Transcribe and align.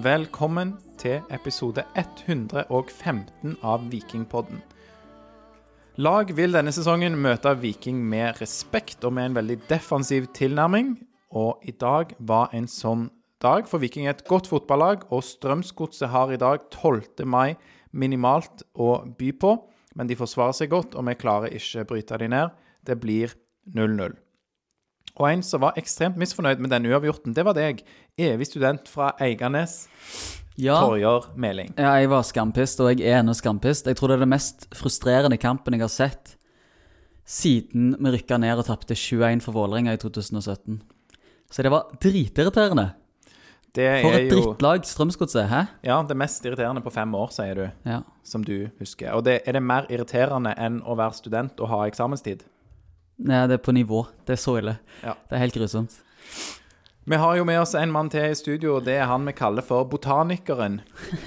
Velkommen 0.00 0.76
til 1.00 1.20
episode 1.34 1.82
115 1.98 3.56
av 3.66 3.88
Vikingpodden. 3.90 4.62
Lag 5.98 6.30
vil 6.38 6.54
denne 6.54 6.70
sesongen 6.70 7.18
møte 7.18 7.56
Viking 7.58 7.98
med 8.06 8.38
respekt 8.38 9.02
og 9.04 9.16
med 9.18 9.24
en 9.30 9.36
veldig 9.40 9.58
defensiv 9.68 10.30
tilnærming. 10.36 10.94
Og 11.34 11.58
i 11.66 11.74
dag 11.74 12.14
var 12.18 12.54
en 12.54 12.70
sånn 12.70 13.10
dag, 13.42 13.66
for 13.66 13.82
Viking 13.82 14.06
er 14.06 14.14
et 14.14 14.24
godt 14.30 14.46
fotballag, 14.52 15.04
og 15.10 15.26
Strømsgodset 15.26 16.14
har 16.14 16.30
i 16.30 16.38
dag 16.38 16.70
12. 16.70 17.26
mai 17.26 17.56
minimalt 17.90 18.62
å 18.78 19.02
by 19.18 19.32
på. 19.42 19.56
Men 19.98 20.06
de 20.06 20.16
forsvarer 20.16 20.54
seg 20.54 20.70
godt, 20.70 20.94
og 20.94 21.02
vi 21.10 21.18
klarer 21.18 21.50
ikke 21.50 21.82
å 21.82 21.90
bryte 21.96 22.22
dem 22.22 22.30
ned. 22.30 22.54
Det 22.86 23.00
blir 23.02 23.34
0-0. 23.74 24.29
Og 25.20 25.26
en 25.28 25.42
som 25.44 25.60
var 25.60 25.76
ekstremt 25.76 26.16
misfornøyd 26.16 26.62
med 26.64 26.72
den 26.72 26.86
uavgjorten, 26.88 27.34
det 27.36 27.44
var 27.44 27.52
deg. 27.58 27.82
Evig 28.16 28.46
student 28.48 28.88
fra 28.88 29.10
Eiganes, 29.20 29.82
Ja, 30.60 30.78
Torjer 30.80 31.28
Meling. 31.36 31.74
ja, 31.78 31.92
jeg 32.00 32.08
var 32.10 32.22
skampist, 32.26 32.80
og 32.80 32.90
jeg 32.92 33.04
er 33.08 33.20
ennå 33.20 33.34
skampist. 33.36 33.86
Jeg 33.86 33.96
tror 33.96 34.08
det 34.08 34.16
er 34.18 34.24
den 34.24 34.32
mest 34.32 34.66
frustrerende 34.76 35.36
kampen 35.40 35.76
jeg 35.76 35.84
har 35.84 35.92
sett 35.92 36.36
siden 37.30 37.92
vi 38.00 38.10
rykka 38.16 38.38
ned 38.42 38.58
og 38.58 38.66
tapte 38.66 38.96
21 38.96 39.40
for 39.44 39.54
Vålerenga 39.54 39.92
i 39.94 40.00
2017. 40.02 40.80
Så 41.50 41.62
det 41.62 41.70
var 41.72 41.90
dritirriterende. 42.02 42.88
Det 43.74 43.86
For 44.02 44.16
et 44.18 44.32
jo 44.32 44.40
drittlag 44.40 44.82
Strømsgodset, 44.88 45.46
hæ? 45.48 45.60
ja, 45.86 46.00
det 46.02 46.16
mest 46.18 46.44
irriterende 46.44 46.82
på 46.82 46.90
fem 46.90 47.12
år, 47.14 47.28
sier 47.30 47.54
du, 47.54 47.68
Ja. 47.86 48.00
som 48.24 48.42
du 48.44 48.68
husker. 48.80 49.12
Og 49.14 49.24
det, 49.24 49.42
er 49.46 49.52
det 49.52 49.62
mer 49.62 49.86
irriterende 49.88 50.54
enn 50.58 50.80
å 50.82 50.96
være 50.98 51.14
student 51.14 51.60
og 51.60 51.68
ha 51.68 51.84
eksamenstid? 51.86 52.42
Nei, 53.20 53.42
det 53.50 53.58
er 53.58 53.64
på 53.64 53.74
nivå. 53.76 54.06
Det 54.24 54.36
er 54.36 54.40
så 54.40 54.56
ille. 54.60 54.78
Ja. 55.04 55.16
Det 55.28 55.36
er 55.36 55.42
helt 55.44 55.58
grusomt. 55.58 55.98
Vi 57.10 57.16
har 57.16 57.36
jo 57.36 57.44
med 57.48 57.58
oss 57.58 57.72
en 57.74 57.90
mann 57.92 58.10
til 58.12 58.22
i 58.28 58.36
studio, 58.38 58.76
og 58.78 58.84
det 58.86 58.94
er 59.00 59.08
han 59.10 59.24
vi 59.26 59.32
kaller 59.34 59.64
for 59.66 59.88
Botanikeren. 59.88 60.78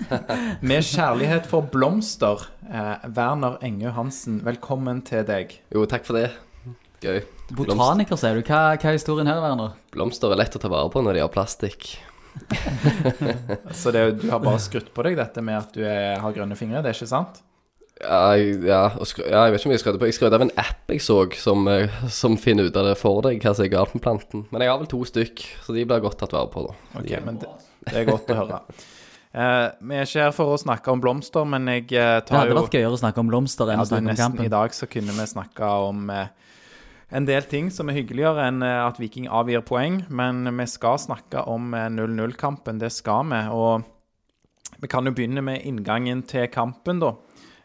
Med 0.69 0.85
kjærlighet 0.88 1.50
for 1.50 1.66
blomster. 1.73 2.45
Eh, 2.69 3.03
Werner 3.17 3.58
Engø 3.66 3.91
Hansen, 3.94 4.39
velkommen 4.45 5.02
til 5.05 5.25
deg. 5.27 5.58
Jo, 5.73 5.83
takk 5.89 6.08
for 6.08 6.22
det. 6.22 6.30
Gøy. 7.03 7.19
Botaniker, 7.52 8.17
sier 8.17 8.39
du. 8.39 8.45
Hva, 8.47 8.61
hva 8.78 8.94
er 8.94 8.95
historien 8.95 9.28
her, 9.28 9.41
Werner? 9.44 9.73
Blomster 9.94 10.31
er 10.31 10.39
lett 10.39 10.55
å 10.55 10.61
ta 10.63 10.72
vare 10.72 10.94
på 10.94 11.03
når 11.03 11.17
de 11.17 11.25
har 11.25 11.33
plastikk. 11.33 11.91
Så 13.81 13.91
det, 13.94 14.05
du 14.23 14.30
har 14.31 14.39
bare 14.41 14.61
skrutt 14.63 14.94
på 14.95 15.05
deg 15.05 15.19
dette 15.19 15.44
med 15.44 15.59
at 15.59 15.75
du 15.75 15.83
er, 15.83 16.22
har 16.23 16.38
grønne 16.38 16.57
fingre, 16.57 16.81
det 16.81 16.94
er 16.94 16.97
ikke 17.02 17.11
sant? 17.11 17.44
Ja, 18.02 18.33
ja, 18.36 18.80
ja, 18.89 19.41
jeg 19.45 19.53
vet 19.53 19.61
ikke 19.61 19.69
om 19.69 19.73
jeg 19.75 19.81
skrøt 19.83 19.99
på 20.02 20.08
Jeg 20.09 20.16
skrøt 20.17 20.36
av 20.36 20.44
en 20.44 20.52
app 20.59 20.89
jeg 20.91 21.03
så 21.05 21.19
som, 21.39 21.67
eh, 21.69 21.94
som 22.11 22.35
finner 22.41 22.67
ut 22.67 22.80
av 22.80 22.89
det 22.89 22.97
for 23.00 23.22
deg, 23.25 23.38
hva 23.44 23.53
som 23.53 23.67
er 23.67 23.72
galt 23.72 23.94
med 23.95 24.03
planten. 24.03 24.47
Men 24.52 24.66
jeg 24.66 24.73
har 24.73 24.81
vel 24.81 24.89
to 24.91 25.03
stykk, 25.08 25.45
så 25.63 25.77
de 25.77 25.85
blir 25.88 26.03
godt 26.03 26.17
tatt 26.19 26.33
vare 26.35 26.50
på, 26.52 26.66
da. 26.66 26.75
Ok, 27.00 27.13
men 27.23 27.39
det, 27.44 27.52
det 27.91 28.02
er 28.02 28.09
godt 28.09 28.33
å 28.33 28.39
høre. 28.41 28.59
Eh, 29.33 29.67
vi 29.81 29.97
er 29.97 30.09
ikke 30.09 30.25
her 30.25 30.33
for 30.35 30.53
å 30.53 30.61
snakke 30.61 30.94
om 30.94 31.03
blomster, 31.05 31.45
men 31.50 31.69
jeg 31.72 31.88
tar 31.89 32.02
jo 32.02 32.25
Det 32.30 32.41
hadde 32.41 32.58
vært 32.59 32.80
gøyere 32.80 32.97
å 32.97 33.03
snakke 33.05 33.23
om 33.23 33.30
blomster 33.31 33.72
enn 33.73 33.81
å 33.81 33.88
snakke 33.88 34.05
om 34.05 34.11
nesten 34.11 34.45
I 34.45 34.52
dag 34.53 34.75
så 34.78 34.89
kunne 34.89 35.16
vi 35.16 35.30
snakka 35.31 35.72
om 35.88 36.09
eh, 36.13 36.28
en 37.13 37.28
del 37.30 37.45
ting 37.45 37.69
som 37.73 37.89
er 37.89 38.00
hyggeligere 38.00 38.47
enn 38.50 38.63
eh, 38.66 38.80
at 38.81 38.97
Viking 39.02 39.28
avgir 39.30 39.61
poeng, 39.66 40.02
men 40.09 40.47
vi 40.57 40.66
skal 40.69 40.97
snakke 41.02 41.45
om 41.50 41.73
eh, 41.78 41.89
0-0-kampen. 41.94 42.81
Det 42.81 42.89
skal 42.94 43.28
vi. 43.30 43.41
Og 43.53 44.81
vi 44.81 44.89
kan 44.89 45.05
jo 45.05 45.13
begynne 45.13 45.44
med 45.45 45.61
inngangen 45.67 46.23
til 46.30 46.50
kampen, 46.52 47.03
da. 47.03 47.13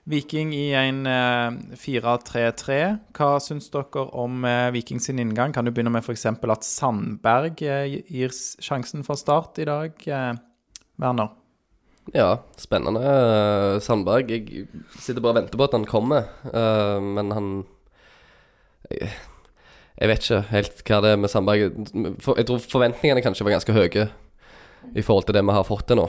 Viking 0.09 0.55
i 0.57 0.71
en 0.73 1.03
eh, 1.07 1.77
4-3-3. 1.77 2.79
Hva 3.17 3.35
syns 3.45 3.69
dere 3.73 4.07
om 4.17 4.45
eh, 4.49 4.71
Viking 4.73 5.03
sin 5.05 5.21
inngang? 5.21 5.53
Kan 5.53 5.69
du 5.69 5.73
begynne 5.73 5.93
med 5.93 6.07
f.eks. 6.07 6.25
at 6.33 6.65
Sandberg 6.65 7.61
eh, 7.67 7.99
gir 8.09 8.33
sjansen 8.33 9.05
for 9.05 9.21
start 9.21 9.61
i 9.61 9.67
dag, 9.69 9.99
eh, 10.09 10.33
Werner? 11.03 11.35
Ja, 12.17 12.39
spennende. 12.57 13.03
Eh, 13.05 13.81
Sandberg 13.85 14.33
Jeg 14.33 14.69
sitter 14.97 15.21
bare 15.21 15.35
og 15.35 15.41
venter 15.43 15.61
på 15.61 15.69
at 15.69 15.77
han 15.77 15.85
kommer, 15.89 16.31
eh, 16.49 16.97
men 17.05 17.35
han 17.37 17.51
jeg, 18.89 19.11
jeg 19.99 20.09
vet 20.09 20.25
ikke 20.25 20.41
helt 20.55 20.83
hva 20.89 21.03
det 21.05 21.13
er 21.13 21.21
med 21.21 21.29
Sandberg 21.29 21.67
Jeg 21.67 22.49
tror 22.49 22.65
forventningene 22.65 23.21
kanskje 23.21 23.45
var 23.45 23.59
ganske 23.59 23.77
høye 23.77 24.09
i 24.97 25.03
forhold 25.05 25.29
til 25.29 25.37
det 25.37 25.45
vi 25.45 25.57
har 25.59 25.67
fått 25.69 25.89
til 25.91 26.01
nå. 26.01 26.09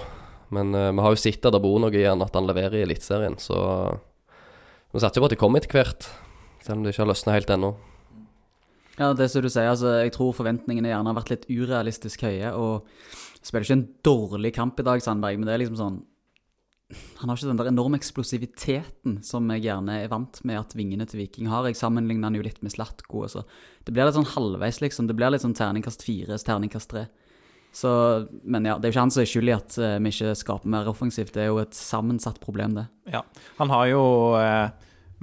Men 0.56 0.74
uh, 0.74 0.90
vi 0.92 1.06
har 1.06 1.14
jo 1.14 1.22
sett 1.22 1.46
at 1.46 1.56
det 1.56 1.62
bor 1.64 1.78
noe 1.82 1.94
i 1.94 2.08
han 2.08 2.26
at 2.26 2.36
han 2.36 2.50
leverer 2.50 2.80
i 2.80 2.86
Eliteserien, 2.88 3.38
så 3.42 3.60
vi 4.90 5.02
satser 5.02 5.20
jo 5.20 5.26
på 5.26 5.30
at 5.30 5.36
det 5.36 5.42
kommer 5.42 5.62
etter 5.62 5.78
hvert. 5.78 6.10
Selv 6.66 6.80
om 6.80 6.84
det 6.84 6.94
ikke 6.94 7.06
har 7.06 7.12
løsna 7.12 7.36
helt 7.36 7.52
ennå. 7.54 7.74
Ja, 9.00 9.14
det 9.16 9.30
som 9.32 9.44
du 9.46 9.48
sier, 9.48 9.70
altså, 9.72 9.94
jeg 10.04 10.12
tror 10.12 10.36
forventningene 10.36 10.92
gjerne 10.92 11.12
har 11.12 11.18
vært 11.22 11.32
litt 11.32 11.46
urealistisk 11.48 12.26
høye, 12.28 12.52
og 12.52 12.90
spiller 13.40 13.68
ikke 13.68 13.78
en 13.78 13.90
dårlig 14.04 14.52
kamp 14.58 14.82
i 14.82 14.86
dag, 14.90 15.04
Sandberg, 15.04 15.40
men 15.40 15.48
det 15.48 15.56
er 15.56 15.64
liksom 15.64 15.80
sånn 15.80 16.00
Han 17.22 17.30
har 17.30 17.38
ikke 17.38 17.52
den 17.52 17.60
der 17.60 17.68
enorme 17.70 18.00
eksplosiviteten 18.00 19.20
som 19.22 19.46
jeg 19.54 19.68
gjerne 19.68 20.00
er 20.02 20.10
vant 20.10 20.40
med 20.42 20.58
at 20.58 20.72
vingene 20.74 21.06
til 21.06 21.20
Viking 21.22 21.46
har. 21.52 21.68
Jeg 21.70 21.78
sammenligner 21.78 22.32
han 22.32 22.40
jo 22.40 22.42
litt 22.42 22.64
med 22.66 22.74
Slatko. 22.74 23.28
Så. 23.30 23.44
Det 23.86 23.94
blir 23.94 24.10
litt 24.10 24.18
sånn 24.18 24.26
halvveis, 24.32 24.80
liksom. 24.82 25.06
Det 25.06 25.14
blir 25.14 25.30
litt 25.30 25.44
sånn 25.44 25.54
terningkast 25.54 26.02
fire, 26.02 26.40
terningkast 26.42 26.90
tre. 26.90 27.04
Så, 27.72 27.90
men 28.44 28.66
ja, 28.66 28.78
det 28.78 28.88
er 28.88 28.92
jo 28.92 28.96
ikke 28.96 29.06
han 29.06 29.14
som 29.14 29.24
er 29.24 29.30
skyld 29.30 29.52
i 29.52 29.56
at 29.56 29.76
eh, 29.78 29.98
vi 30.02 30.12
ikke 30.14 30.36
skaper 30.38 30.72
mer 30.74 30.90
offensivt. 30.90 31.36
Det 31.36 31.44
er 31.44 31.52
jo 31.52 31.60
et 31.62 31.76
sammensatt 31.78 32.40
problem, 32.42 32.74
det. 32.80 32.88
Ja. 33.14 33.22
Han 33.60 33.74
har 33.74 33.92
jo 33.92 34.02
eh, 34.40 34.72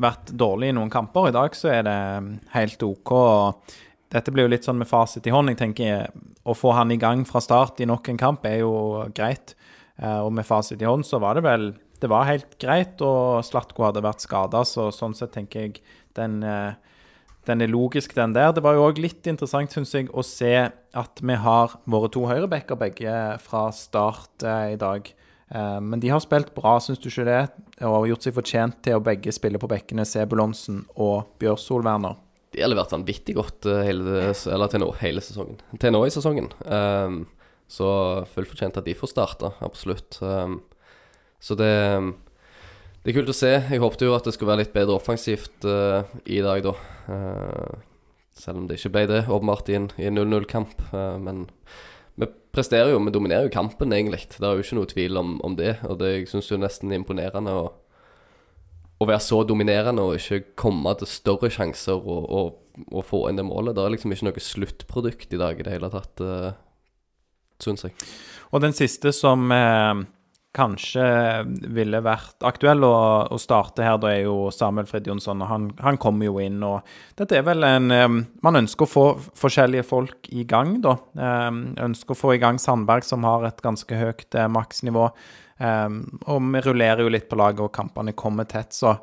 vært 0.02 0.30
dårlig 0.38 0.70
i 0.70 0.76
noen 0.76 0.92
kamper. 0.92 1.30
I 1.30 1.34
dag 1.36 1.56
så 1.58 1.72
er 1.74 1.86
det 1.88 1.98
mm, 2.22 2.30
helt 2.54 2.86
OK. 2.86 3.12
Dette 4.14 4.32
blir 4.32 4.46
jo 4.46 4.52
litt 4.54 4.66
sånn 4.66 4.78
med 4.78 4.88
fasit 4.90 5.26
i 5.26 5.34
hånd. 5.34 5.50
Jeg 5.52 5.60
tenker 5.64 6.06
Å 6.46 6.54
få 6.54 6.70
han 6.76 6.92
i 6.94 7.00
gang 7.02 7.24
fra 7.26 7.42
start 7.42 7.82
i 7.82 7.88
nok 7.90 8.06
en 8.12 8.20
kamp 8.20 8.46
er 8.46 8.60
jo 8.60 8.74
greit. 9.16 9.56
Eh, 9.98 10.20
og 10.20 10.30
med 10.36 10.46
fasit 10.46 10.82
i 10.82 10.88
hånd 10.88 11.06
så 11.08 11.18
var 11.22 11.38
det 11.38 11.46
vel 11.46 11.72
Det 11.96 12.10
var 12.12 12.28
helt 12.28 12.58
greit, 12.60 13.00
og 13.00 13.40
Slatko 13.40 13.86
hadde 13.86 14.04
vært 14.04 14.20
skada, 14.20 14.60
så 14.68 14.90
sånn 14.92 15.14
sett 15.16 15.32
tenker 15.32 15.62
jeg 15.62 15.78
den 16.18 16.42
eh, 16.44 16.76
den 17.46 17.62
er 17.62 17.70
logisk, 17.70 18.14
den 18.16 18.34
der. 18.34 18.52
Det 18.54 18.64
var 18.64 18.76
jo 18.76 18.88
òg 18.88 18.98
litt 19.02 19.26
interessant, 19.30 19.72
syns 19.72 19.94
jeg, 19.94 20.10
å 20.10 20.24
se 20.26 20.52
at 20.70 21.22
vi 21.22 21.38
har 21.38 21.76
våre 21.86 22.10
to 22.12 22.24
høyrebacker 22.26 22.78
begge 22.80 23.14
fra 23.44 23.68
start 23.74 24.46
eh, 24.46 24.74
i 24.74 24.80
dag. 24.80 25.08
Eh, 25.54 25.78
men 25.82 26.02
de 26.02 26.10
har 26.10 26.22
spilt 26.24 26.52
bra, 26.56 26.76
syns 26.82 27.02
du 27.02 27.08
ikke 27.10 27.28
det? 27.28 27.42
Og 27.80 28.00
har 28.00 28.10
gjort 28.12 28.26
seg 28.26 28.36
fortjent 28.36 28.80
til 28.86 28.98
å 28.98 29.04
begge 29.04 29.34
spille 29.34 29.60
på 29.62 29.70
bekkene, 29.70 30.06
Sebulonsen 30.08 30.84
og 30.96 31.36
Bjørsol 31.40 31.86
Werner. 31.86 32.18
De 32.54 32.62
har 32.64 32.70
levert 32.72 32.94
vanvittig 32.94 33.36
godt 33.36 33.68
eh, 33.70 33.84
hele, 33.90 34.30
eller 34.32 34.72
til 34.72 34.82
nå, 34.82 34.90
hele 35.02 35.22
sesongen. 35.22 35.58
Til 35.82 35.94
nå 35.94 36.02
i 36.06 36.14
sesongen. 36.14 36.50
Um, 36.66 37.24
så 37.70 37.88
fullt 38.30 38.50
fortjent 38.52 38.78
at 38.78 38.86
de 38.86 38.94
får 38.96 39.10
starta, 39.12 39.52
absolutt. 39.66 40.18
Um, 40.22 40.60
så 41.42 41.54
det, 41.58 41.74
det 43.06 43.12
er 43.12 43.20
kult 43.20 43.28
å 43.30 43.34
se. 43.38 43.52
Jeg 43.54 43.78
håpet 43.78 44.00
jo 44.02 44.14
at 44.16 44.24
det 44.26 44.32
skulle 44.34 44.50
være 44.50 44.64
litt 44.64 44.72
bedre 44.74 44.96
offensivt 44.98 45.62
uh, 45.62 46.02
i 46.26 46.40
dag, 46.42 46.64
da. 46.64 46.72
Uh, 47.06 47.84
selv 48.34 48.58
om 48.58 48.64
det 48.66 48.80
ikke 48.80 48.90
ble 48.96 49.04
det, 49.06 49.20
åpenbart, 49.30 49.70
i 49.70 49.76
en, 49.78 49.86
en 49.94 50.18
0-0-kamp. 50.18 50.72
Uh, 50.90 51.14
men 51.22 51.44
vi 52.18 52.26
presterer 52.50 52.90
jo, 52.90 52.98
vi 53.06 53.14
dominerer 53.14 53.46
jo 53.46 53.52
kampen, 53.54 53.94
egentlig. 53.94 54.24
Det 54.34 54.42
er 54.42 54.58
jo 54.58 54.66
ikke 54.66 54.78
noe 54.80 54.90
tvil 54.90 55.20
om, 55.22 55.36
om 55.46 55.54
det. 55.54 55.76
Og 55.86 56.00
det, 56.02 56.10
jeg 56.16 56.32
syns 56.32 56.50
jo 56.50 56.58
nesten 56.58 56.90
er 56.90 56.98
imponerende 56.98 57.54
å, 57.54 57.68
å 58.98 59.08
være 59.12 59.22
så 59.22 59.38
dominerende 59.46 60.02
og 60.02 60.18
ikke 60.18 60.56
komme 60.58 60.98
til 60.98 61.12
større 61.12 61.52
sjanser 61.54 62.02
og, 62.02 62.26
og, 62.26 62.84
og 62.90 63.06
få 63.06 63.28
inn 63.30 63.38
det 63.38 63.46
målet. 63.46 63.78
Det 63.78 63.86
er 63.86 63.94
liksom 63.94 64.18
ikke 64.18 64.32
noe 64.32 64.46
sluttprodukt 64.48 65.30
i 65.30 65.42
dag 65.46 65.62
i 65.62 65.68
det 65.70 65.78
hele 65.78 65.94
tatt, 65.94 66.26
uh, 66.26 66.50
syns 67.62 67.86
jeg. 67.86 67.94
Og 68.50 68.66
den 68.66 68.74
siste 68.74 69.14
som 69.14 69.46
eh, 69.54 70.06
kanskje 70.56 71.04
ville 71.76 72.00
vært 72.04 72.44
aktuell 72.48 72.84
å, 72.86 72.96
å 73.28 73.38
starte 73.40 73.84
her, 73.84 73.98
da 74.00 74.10
er 74.12 74.22
jo 74.24 74.48
Samuel 74.54 74.88
Frid 74.88 75.08
Jonsson. 75.10 75.44
og 75.44 75.50
Han, 75.50 75.68
han 75.84 76.00
kommer 76.00 76.28
jo 76.28 76.38
inn, 76.42 76.58
og 76.64 76.86
dette 77.18 77.38
er 77.38 77.44
vel 77.46 77.66
en 77.66 77.92
Man 78.42 78.60
ønsker 78.62 78.86
å 78.86 78.90
få 78.90 79.04
forskjellige 79.36 79.86
folk 79.86 80.30
i 80.32 80.46
gang, 80.48 80.78
da. 80.84 80.96
Ønsker 81.84 82.16
å 82.16 82.18
få 82.18 82.34
i 82.36 82.40
gang 82.42 82.60
Sandberg, 82.62 83.04
som 83.06 83.26
har 83.28 83.44
et 83.48 83.62
ganske 83.64 84.00
høyt 84.00 84.36
eh, 84.36 84.48
maksnivå. 84.52 85.06
Og 85.56 86.50
vi 86.52 86.60
rullerer 86.66 87.04
jo 87.04 87.12
litt 87.12 87.28
på 87.30 87.38
laget, 87.40 87.64
og 87.64 87.74
kampene 87.74 88.16
kommer 88.16 88.48
tett, 88.48 88.76
så 88.76 88.96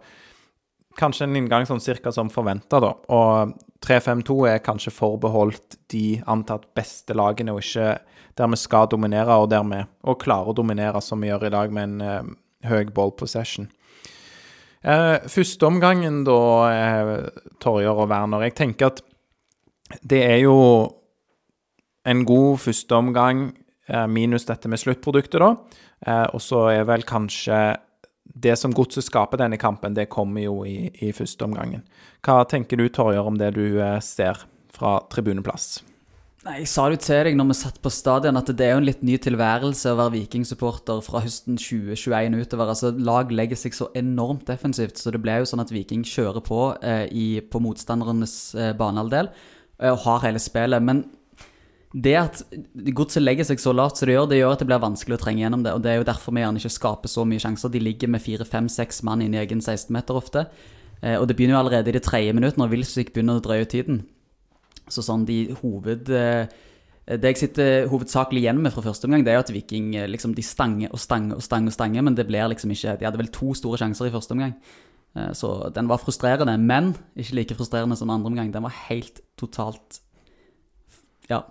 kanskje 0.99 1.27
en 1.27 1.37
inngang 1.39 1.65
sånn 1.65 1.81
cirka 1.81 2.11
som 2.13 2.29
forventa, 2.33 2.79
da. 2.83 2.93
Og 3.13 3.55
3-5-2 3.83 4.37
er 4.47 4.63
kanskje 4.63 4.93
forbeholdt 4.95 5.77
de 5.91 6.21
antatt 6.29 6.69
beste 6.77 7.15
lagene, 7.17 7.53
og 7.53 7.63
ikke 7.63 7.97
der 8.37 8.49
vi 8.49 8.57
skal 8.57 8.87
dominere, 8.89 9.35
og 9.37 9.51
dermed 9.51 9.91
og 10.03 10.21
klarer 10.23 10.53
å 10.53 10.57
dominere, 10.57 11.01
som 11.01 11.21
vi 11.21 11.29
gjør 11.29 11.47
i 11.47 11.53
dag, 11.53 11.73
med 11.73 11.89
en 11.89 12.01
eh, 12.01 12.33
høy 12.69 12.89
ball 12.95 13.13
possession. 13.19 13.67
Eh, 14.83 15.27
første 15.31 15.67
omgangen, 15.67 16.23
da, 16.27 16.39
eh, 16.71 17.13
Torjer 17.63 18.03
og 18.03 18.09
Werner 18.11 18.47
Jeg 18.47 18.55
tenker 18.57 18.91
at 18.91 19.03
det 20.01 20.23
er 20.25 20.39
jo 20.43 20.57
en 22.05 22.25
god 22.25 22.59
første 22.59 22.95
omgang, 22.95 23.53
eh, 23.87 24.07
minus 24.07 24.45
dette 24.45 24.67
med 24.67 24.79
sluttproduktet, 24.79 25.39
da. 25.39 25.55
Eh, 26.05 26.27
og 26.33 26.41
så 26.41 26.67
er 26.73 26.83
vel 26.89 27.03
kanskje 27.03 27.77
det 28.33 28.57
som 28.57 28.73
godset 28.73 29.05
skaper 29.05 29.41
denne 29.41 29.59
kampen, 29.61 29.93
det 29.93 30.09
kommer 30.13 30.45
jo 30.45 30.63
i, 30.65 30.89
i 31.05 31.13
første 31.13 31.45
omgangen. 31.45 31.85
Hva 32.25 32.41
tenker 32.49 32.79
du, 32.81 32.87
Torjer, 32.89 33.25
om 33.25 33.37
det 33.37 33.53
du 33.57 33.65
eh, 33.77 33.99
ser 34.01 34.45
fra 34.73 34.99
tribuneplass? 35.13 35.83
Nei, 36.43 36.57
Jeg 36.59 36.67
sa 36.73 36.89
det 36.89 36.97
jo 36.97 37.03
til 37.05 37.21
deg 37.29 37.37
når 37.39 37.47
vi 37.53 37.55
satt 37.55 37.77
på 37.79 37.91
stadion, 37.93 38.35
at 38.35 38.49
det 38.51 38.65
er 38.65 38.73
jo 38.73 38.81
en 38.81 38.87
litt 38.89 39.03
ny 39.05 39.15
tilværelse 39.21 39.93
å 39.93 39.99
være 40.01 40.15
Viking-supporter 40.17 40.99
fra 41.05 41.21
høsten 41.23 41.55
2021 41.55 42.35
utover. 42.41 42.73
Altså, 42.73 42.91
Lag 42.99 43.31
legger 43.31 43.59
seg 43.59 43.77
så 43.77 43.87
enormt 43.95 44.43
defensivt, 44.49 44.99
så 44.99 45.13
det 45.13 45.21
ble 45.23 45.37
jo 45.39 45.47
sånn 45.47 45.63
at 45.63 45.71
Viking 45.71 46.03
kjører 46.03 46.43
på 46.43 46.61
eh, 46.83 47.05
i, 47.15 47.27
på 47.47 47.63
motstandernes 47.63 48.35
eh, 48.59 48.73
banehalvdel 48.75 49.31
eh, 49.31 49.93
og 49.93 50.01
har 50.03 50.25
hele 50.25 50.41
spillet. 50.43 50.83
Men 50.83 51.05
det 51.93 52.13
at 52.17 52.39
godset 52.97 53.21
legger 53.21 53.45
seg 53.45 53.59
så 53.61 53.69
lavt 53.75 53.99
som 53.99 54.09
det 54.09 54.15
gjør, 54.15 54.29
det 54.31 54.39
gjør 54.39 54.55
at 54.55 54.61
det 54.63 54.67
blir 54.69 54.81
vanskelig 54.81 55.13
å 55.13 55.21
trenge 55.21 55.43
gjennom 55.43 55.61
det. 55.65 55.75
Og 55.77 55.81
det 55.85 55.91
er 55.91 55.99
jo 55.99 56.07
derfor 56.07 56.33
vi 56.33 56.41
gjerne 56.41 56.61
ikke 56.61 56.73
skaper 56.73 57.11
så 57.11 57.25
mye 57.29 57.41
sjanser. 57.43 57.69
De 57.69 57.81
ligger 57.83 58.09
med 58.09 58.23
fire, 58.23 58.47
fem, 58.49 58.69
seks 58.71 59.03
mann 59.05 59.21
inn 59.21 59.35
i 59.35 59.41
egen 59.41 59.61
16-meter 59.61 60.17
ofte. 60.17 60.47
Eh, 61.03 61.19
og 61.19 61.27
det 61.29 61.35
begynner 61.37 61.53
jo 61.53 61.59
allerede 61.61 61.91
i 61.91 61.95
det 61.97 62.01
tredje 62.07 62.33
minutt, 62.33 62.57
når 62.57 62.71
Wilsvik 62.71 63.11
begynner 63.13 63.37
å 63.37 63.43
drøye 63.45 63.67
tiden. 63.69 64.01
Så 64.89 65.05
sånn 65.05 65.27
de 65.29 65.43
hoved... 65.61 66.09
eh, 66.09 66.47
Det 67.03 67.33
jeg 67.33 67.37
sitter 67.41 67.85
hovedsakelig 67.91 68.41
igjen 68.41 68.61
med 68.63 68.73
fra 68.73 68.81
første 68.85 69.05
omgang, 69.05 69.25
det 69.27 69.33
er 69.33 69.37
jo 69.37 69.43
at 69.43 69.51
Viking 69.53 69.91
eh, 69.99 70.07
liksom, 70.09 70.33
de 70.33 70.45
stanger 70.47 70.89
og 70.89 71.01
stanger 71.03 71.37
og 71.37 71.45
stanger, 71.45 71.69
og 71.69 71.75
stanger, 71.75 72.05
men 72.07 72.17
det 72.17 72.25
blir 72.25 72.47
liksom 72.49 72.73
ikke 72.73 72.95
De 72.97 73.05
hadde 73.05 73.21
vel 73.21 73.29
to 73.35 73.51
store 73.59 73.77
sjanser 73.81 74.09
i 74.09 74.15
første 74.15 74.33
omgang. 74.33 74.57
Så 75.37 75.69
den 75.69 75.85
var 75.85 75.99
frustrerende, 76.01 76.55
men 76.57 76.95
ikke 77.13 77.35
like 77.37 77.53
frustrerende 77.53 77.93
som 77.93 78.09
andre 78.09 78.31
omgang. 78.31 78.47
Den 78.49 78.63
var 78.65 78.73
helt 78.87 79.19
totalt 79.37 79.99
ja, 81.33 81.41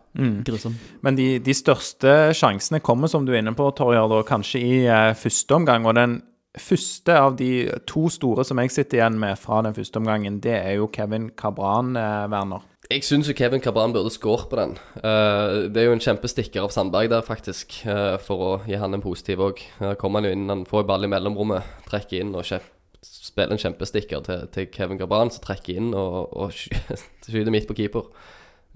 grusom. 0.46 0.76
Men 1.04 1.18
de, 1.18 1.28
de 1.42 1.54
største 1.56 2.32
sjansene 2.38 2.82
kommer, 2.84 3.10
som 3.10 3.26
du 3.26 3.34
er 3.34 3.42
inne 3.42 3.56
på, 3.58 3.68
Torjar, 3.76 4.08
da, 4.12 4.22
kanskje 4.28 4.62
i 4.62 4.74
eh, 4.86 5.12
første 5.18 5.58
omgang. 5.58 5.88
Og 5.88 5.98
den 5.98 6.20
første 6.58 7.14
av 7.16 7.38
de 7.38 7.52
to 7.88 8.08
store 8.12 8.44
som 8.44 8.60
jeg 8.60 8.72
sitter 8.74 9.00
igjen 9.00 9.16
med 9.20 9.38
fra 9.40 9.62
den 9.64 9.76
første 9.76 10.00
omgangen, 10.02 10.40
det 10.44 10.58
er 10.58 10.76
jo 10.80 10.90
Kevin 10.92 11.30
Cabran, 11.38 11.96
eh, 11.96 12.26
Werner. 12.32 12.68
Jeg 12.92 13.06
syns 13.06 13.30
Kevin 13.38 13.62
Cabran 13.62 13.92
burde 13.94 14.10
skåre 14.12 14.48
på 14.50 14.58
den. 14.58 14.74
Uh, 14.98 15.70
det 15.72 15.80
er 15.80 15.86
jo 15.86 15.94
en 15.94 16.02
kjempestikker 16.02 16.64
av 16.66 16.72
Sandberg 16.74 17.08
der, 17.12 17.22
faktisk, 17.24 17.78
uh, 17.86 18.18
for 18.20 18.42
å 18.44 18.50
gi 18.68 18.76
han 18.76 18.92
en 18.92 19.04
positiv 19.04 19.40
òg. 19.46 19.62
Uh, 19.78 19.94
kommer 20.00 20.20
han 20.20 20.28
jo 20.28 20.34
inn, 20.36 20.50
han 20.50 20.66
får 20.68 20.82
jo 20.82 20.88
ball 20.90 21.06
i 21.06 21.10
mellomrommet, 21.12 21.70
trekker 21.88 22.20
inn 22.20 22.34
og 22.36 22.44
kjep, 22.44 22.66
spiller 23.06 23.54
en 23.54 23.62
kjempestikker 23.62 24.26
til, 24.26 24.44
til 24.52 24.68
Kevin 24.74 25.00
Cabran, 25.00 25.32
som 25.32 25.44
trekker 25.46 25.78
inn 25.78 25.94
og, 25.94 26.34
og 26.36 26.52
sky- 26.52 26.98
skyter 27.30 27.54
midt 27.54 27.70
på 27.70 27.78
keeper. 27.80 28.10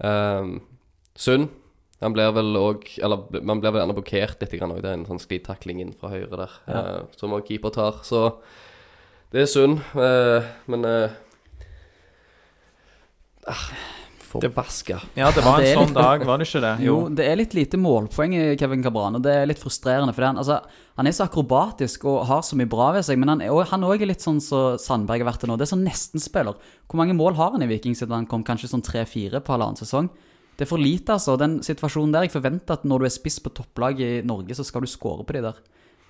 Um, 0.01 0.57
Sund. 1.17 1.49
Han 1.99 2.13
blir 2.13 2.29
vel 2.35 2.51
òg 2.59 2.83
Eller 3.01 3.23
man 3.41 3.57
blir 3.59 3.71
vel 3.73 3.81
gjerne 3.81 3.95
blokkert 3.97 4.41
litt. 4.43 4.61
òg. 4.61 4.81
det 4.83 4.91
er 4.91 4.93
en 4.99 5.05
sånn 5.09 5.19
sklitakling 5.23 5.79
inn 5.81 5.95
fra 5.97 6.11
høyre 6.13 6.29
der, 6.43 6.51
eh, 6.69 6.99
som 7.17 7.33
òg 7.33 7.47
keeper 7.49 7.73
tar. 7.73 8.03
Så 8.05 8.35
det 9.33 9.41
er 9.41 9.49
synd. 9.49 9.81
uh, 9.97 10.45
men 10.69 10.85
uh, 10.85 11.09
Forbaska. 14.27 14.99
Ja, 15.15 15.31
det 15.31 15.41
var 15.45 15.57
Ja, 15.61 15.63
det 15.63 15.71
en 15.71 15.71
er 15.71 15.79
sånn 15.79 15.87
litt- 15.93 15.95
dag, 16.03 16.25
var 16.27 16.37
det 16.37 16.47
ikke 16.47 16.61
det? 16.61 16.73
Jo, 16.85 16.95
det 17.09 17.25
er 17.25 17.37
litt 17.39 17.53
lite 17.55 17.77
målpoeng 17.79 18.33
i 18.35 18.57
Kevin 18.59 18.83
Cabran, 18.83 19.15
og 19.15 19.23
det 19.23 19.33
er 19.33 19.47
litt 19.47 19.61
frustrerende. 19.61 20.13
For 20.13 20.21
han, 20.27 20.37
altså, 20.37 20.59
han 20.99 21.07
er 21.07 21.15
så 21.15 21.25
akrobatisk 21.29 22.03
og 22.05 22.25
har 22.27 22.41
så 22.43 22.57
mye 22.59 22.67
bra 22.69 22.91
ved 22.97 23.05
seg, 23.07 23.17
men 23.17 23.29
han 23.29 23.41
er 23.41 23.49
òg 23.55 24.01
er 24.03 24.11
litt 24.11 24.21
sånn 24.21 24.41
som 24.43 24.75
Sandberg 24.77 25.23
har 25.23 25.31
vært 25.31 25.41
det 25.45 25.49
nå. 25.49 25.57
Det 25.57 25.63
er 25.65 25.73
sånn 25.73 25.85
nestenspiller. 25.87 26.59
Hvor 26.87 26.99
mange 26.99 27.15
mål 27.15 27.35
har 27.39 27.51
han 27.55 27.63
i 27.63 27.67
Viking 27.71 27.95
siden 27.95 28.13
han 28.13 28.27
kom? 28.27 28.43
Kanskje 28.43 28.69
sånn 28.69 28.83
tre-fire 28.85 29.39
på 29.41 29.55
halvannen 29.55 29.79
sesong? 29.79 30.09
Det 30.57 30.65
er 30.65 30.69
for 30.71 30.81
lite, 30.81 31.13
altså. 31.13 31.35
Den 31.37 31.59
situasjonen 31.61 32.15
der 32.15 32.25
Jeg 32.25 32.33
forventer 32.33 32.79
at 32.79 32.85
når 32.85 33.03
du 33.03 33.05
er 33.05 33.13
spiss 33.13 33.37
på 33.43 33.53
topplag 33.53 34.01
i 34.01 34.11
Norge, 34.25 34.57
så 34.57 34.65
skal 34.65 34.81
du 34.81 34.89
score 34.89 35.23
på 35.23 35.37
de 35.37 35.45
der. 35.45 35.59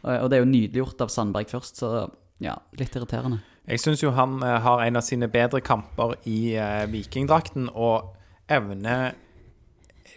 Og 0.07 0.29
det 0.29 0.37
er 0.37 0.45
jo 0.45 0.49
nydeliggjort 0.53 1.03
av 1.03 1.11
Sandberg 1.11 1.51
først, 1.51 1.81
så 1.81 2.07
ja, 2.43 2.55
litt 2.79 2.95
irriterende. 2.95 3.41
Jeg 3.67 3.81
syns 3.83 4.03
jo 4.03 4.13
han 4.15 4.37
eh, 4.45 4.59
har 4.63 4.83
en 4.85 4.99
av 4.99 5.03
sine 5.03 5.27
bedre 5.31 5.59
kamper 5.65 6.15
i 6.29 6.55
eh, 6.55 6.85
vikingdrakten, 6.91 7.67
og 7.75 8.13
evner 8.47 9.17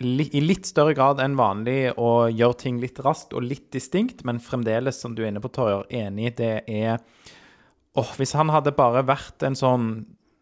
i 0.00 0.40
litt 0.40 0.68
større 0.68 0.94
grad 0.96 1.18
enn 1.20 1.34
vanlig 1.36 1.90
å 2.00 2.30
gjøre 2.30 2.56
ting 2.62 2.78
litt 2.80 3.00
raskt 3.04 3.34
og 3.36 3.44
litt 3.44 3.66
distinkt, 3.74 4.22
men 4.24 4.38
fremdeles, 4.40 5.00
som 5.02 5.16
du 5.16 5.24
er 5.24 5.32
inne 5.32 5.42
på, 5.42 5.50
Torjer, 5.52 5.84
enig, 5.90 6.36
det 6.38 6.54
er 6.70 7.02
Åh, 7.98 8.12
hvis 8.20 8.36
han 8.38 8.52
hadde 8.54 8.70
bare 8.76 9.02
vært 9.02 9.42
en 9.42 9.56
sånn 9.58 9.86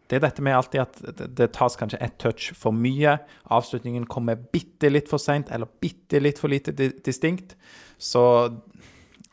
Det 0.08 0.16
er 0.16 0.24
dette 0.24 0.44
med 0.44 0.56
alltid 0.56 0.80
at 0.80 1.00
det, 1.36 1.50
tas 1.52 1.76
kanskje 1.76 2.00
ett 2.00 2.16
touch 2.20 2.52
for 2.56 2.72
mye. 2.72 3.18
Avslutningen 3.52 4.06
kommer 4.08 4.40
bitte 4.40 4.88
litt 4.88 5.10
for 5.10 5.20
seint, 5.20 5.50
eller 5.52 5.68
bitte 5.82 6.20
litt 6.22 6.40
for 6.40 6.48
lite 6.48 6.72
di 6.72 6.88
distinkt. 7.04 7.54
Så 7.98 8.24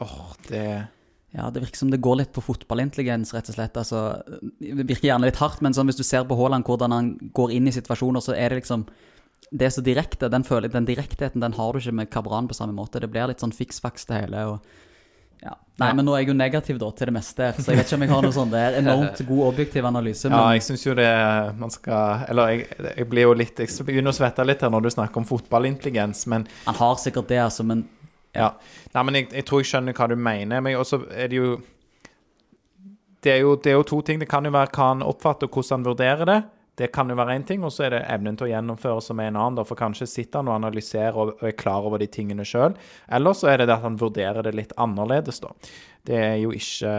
Åh, 0.04 0.34
det 0.50 0.88
Ja, 1.36 1.50
det 1.52 1.60
virker 1.60 1.78
som 1.78 1.90
det 1.92 2.00
går 2.04 2.16
litt 2.16 2.32
på 2.36 2.44
fotballintelligens, 2.44 3.34
rett 3.36 3.50
og 3.52 3.56
slett. 3.58 3.78
Altså, 3.80 4.02
det 4.60 4.86
virker 4.88 5.10
gjerne 5.10 5.28
litt 5.28 5.40
hardt, 5.40 5.60
men 5.64 5.76
sånn, 5.76 5.90
hvis 5.92 6.00
du 6.00 6.04
ser 6.08 6.24
på 6.28 6.36
Haaland, 6.40 6.64
hvordan 6.64 6.96
han 6.96 7.10
går 7.36 7.52
inn 7.56 7.68
i 7.68 7.74
situasjoner, 7.76 8.24
så 8.24 8.36
er 8.36 8.50
det 8.50 8.64
liksom 8.64 8.88
Det 9.52 9.66
er 9.68 9.70
så 9.70 9.82
direkte. 9.84 10.28
Den, 10.28 10.44
føler, 10.44 10.72
den 10.74 10.88
direktheten 10.88 11.40
den 11.40 11.54
har 11.54 11.72
du 11.72 11.80
ikke 11.80 11.92
med 11.94 12.10
Kabran 12.10 12.48
på 12.48 12.56
samme 12.56 12.74
måte. 12.74 13.00
Det 13.00 13.12
blir 13.12 13.28
litt 13.28 13.40
sånn 13.40 13.54
fiksfaks 13.54 14.08
det 14.10 14.22
hele. 14.24 14.46
og 14.48 14.60
ja. 15.44 15.56
Nei, 15.82 15.90
men 15.98 16.08
nå 16.08 16.14
er 16.16 16.22
jeg 16.24 16.30
jo 16.30 16.36
negativ 16.40 16.78
da 16.80 16.88
til 16.96 17.10
det 17.10 17.14
meste, 17.18 17.50
så 17.58 17.74
jeg 17.74 17.82
vet 17.82 17.90
ikke 17.90 17.98
om 17.98 18.04
jeg 18.06 18.12
har 18.14 18.24
noe 18.24 18.36
sånn. 18.36 18.54
Det 18.54 18.62
er 18.64 18.78
enormt 18.80 19.20
god 19.28 19.42
objektiv 19.50 19.88
analyse. 19.90 20.32
Ja, 20.32 20.44
jeg 20.56 20.64
syns 20.64 20.86
jo 20.86 20.96
det 20.96 21.10
man 21.60 21.74
skal 21.74 22.24
Eller 22.32 22.54
jeg, 22.54 22.70
jeg 22.86 23.08
blir 23.12 23.28
jo 23.28 23.34
litt 23.36 23.60
Jeg 23.60 23.88
begynner 23.88 24.14
å 24.14 24.16
svette 24.16 24.46
litt 24.48 24.64
her 24.64 24.72
når 24.72 24.88
du 24.88 24.90
snakker 24.96 25.20
om 25.20 25.28
fotballintelligens, 25.28 26.24
men 26.32 26.48
han 26.64 26.80
har 26.80 26.96
sikkert 27.02 27.28
det, 27.34 27.42
altså. 27.44 27.68
Men 27.68 27.84
ja. 28.36 28.54
Nei, 28.96 29.04
men 29.04 29.20
jeg, 29.20 29.30
jeg 29.36 29.48
tror 29.50 29.64
jeg 29.64 29.72
skjønner 29.74 29.98
hva 29.98 30.08
du 30.12 30.16
mener. 30.16 30.64
Men 30.64 30.80
også 30.80 31.04
er 31.12 31.32
det 31.32 31.42
jo 31.42 31.56
det 33.26 33.34
er, 33.34 33.42
jo, 33.42 33.56
det 33.58 33.72
er 33.72 33.80
jo 33.80 33.86
to 33.90 34.02
ting. 34.06 34.20
Det 34.22 34.30
kan 34.30 34.46
jo 34.46 34.54
være 34.54 34.70
hva 34.76 34.92
han 34.92 35.02
oppfatter, 35.02 35.50
og 35.50 35.58
hvordan 35.58 35.80
han 35.80 35.86
vurderer 35.88 36.30
det. 36.30 36.42
Det 36.76 36.90
kan 36.92 37.10
jo 37.10 37.16
være 37.16 37.38
én 37.38 37.46
ting, 37.48 37.64
og 37.64 37.72
så 37.72 37.86
er 37.86 37.96
det 37.96 38.02
evnen 38.12 38.36
til 38.36 38.50
å 38.50 38.52
gjennomføre 38.52 39.04
som 39.04 39.20
er 39.24 39.32
en 39.32 39.40
annen. 39.40 39.64
For 39.68 39.80
kanskje 39.80 40.10
sitter 40.12 40.42
han 40.42 40.52
og 40.52 40.58
analyserer 40.58 41.16
og 41.22 41.46
er 41.46 41.56
klar 41.56 41.88
over 41.88 42.02
de 42.02 42.10
tingene 42.12 42.44
sjøl. 42.48 42.76
Eller 43.16 43.38
så 43.38 43.52
er 43.52 43.62
det 43.62 43.70
det 43.70 43.78
at 43.78 43.86
han 43.88 44.00
vurderer 44.02 44.44
det 44.44 44.56
litt 44.58 44.76
annerledes, 44.82 45.40
da. 45.44 45.54
Det 46.06 46.20
er 46.20 46.38
jo 46.44 46.52
ikke 46.56 46.94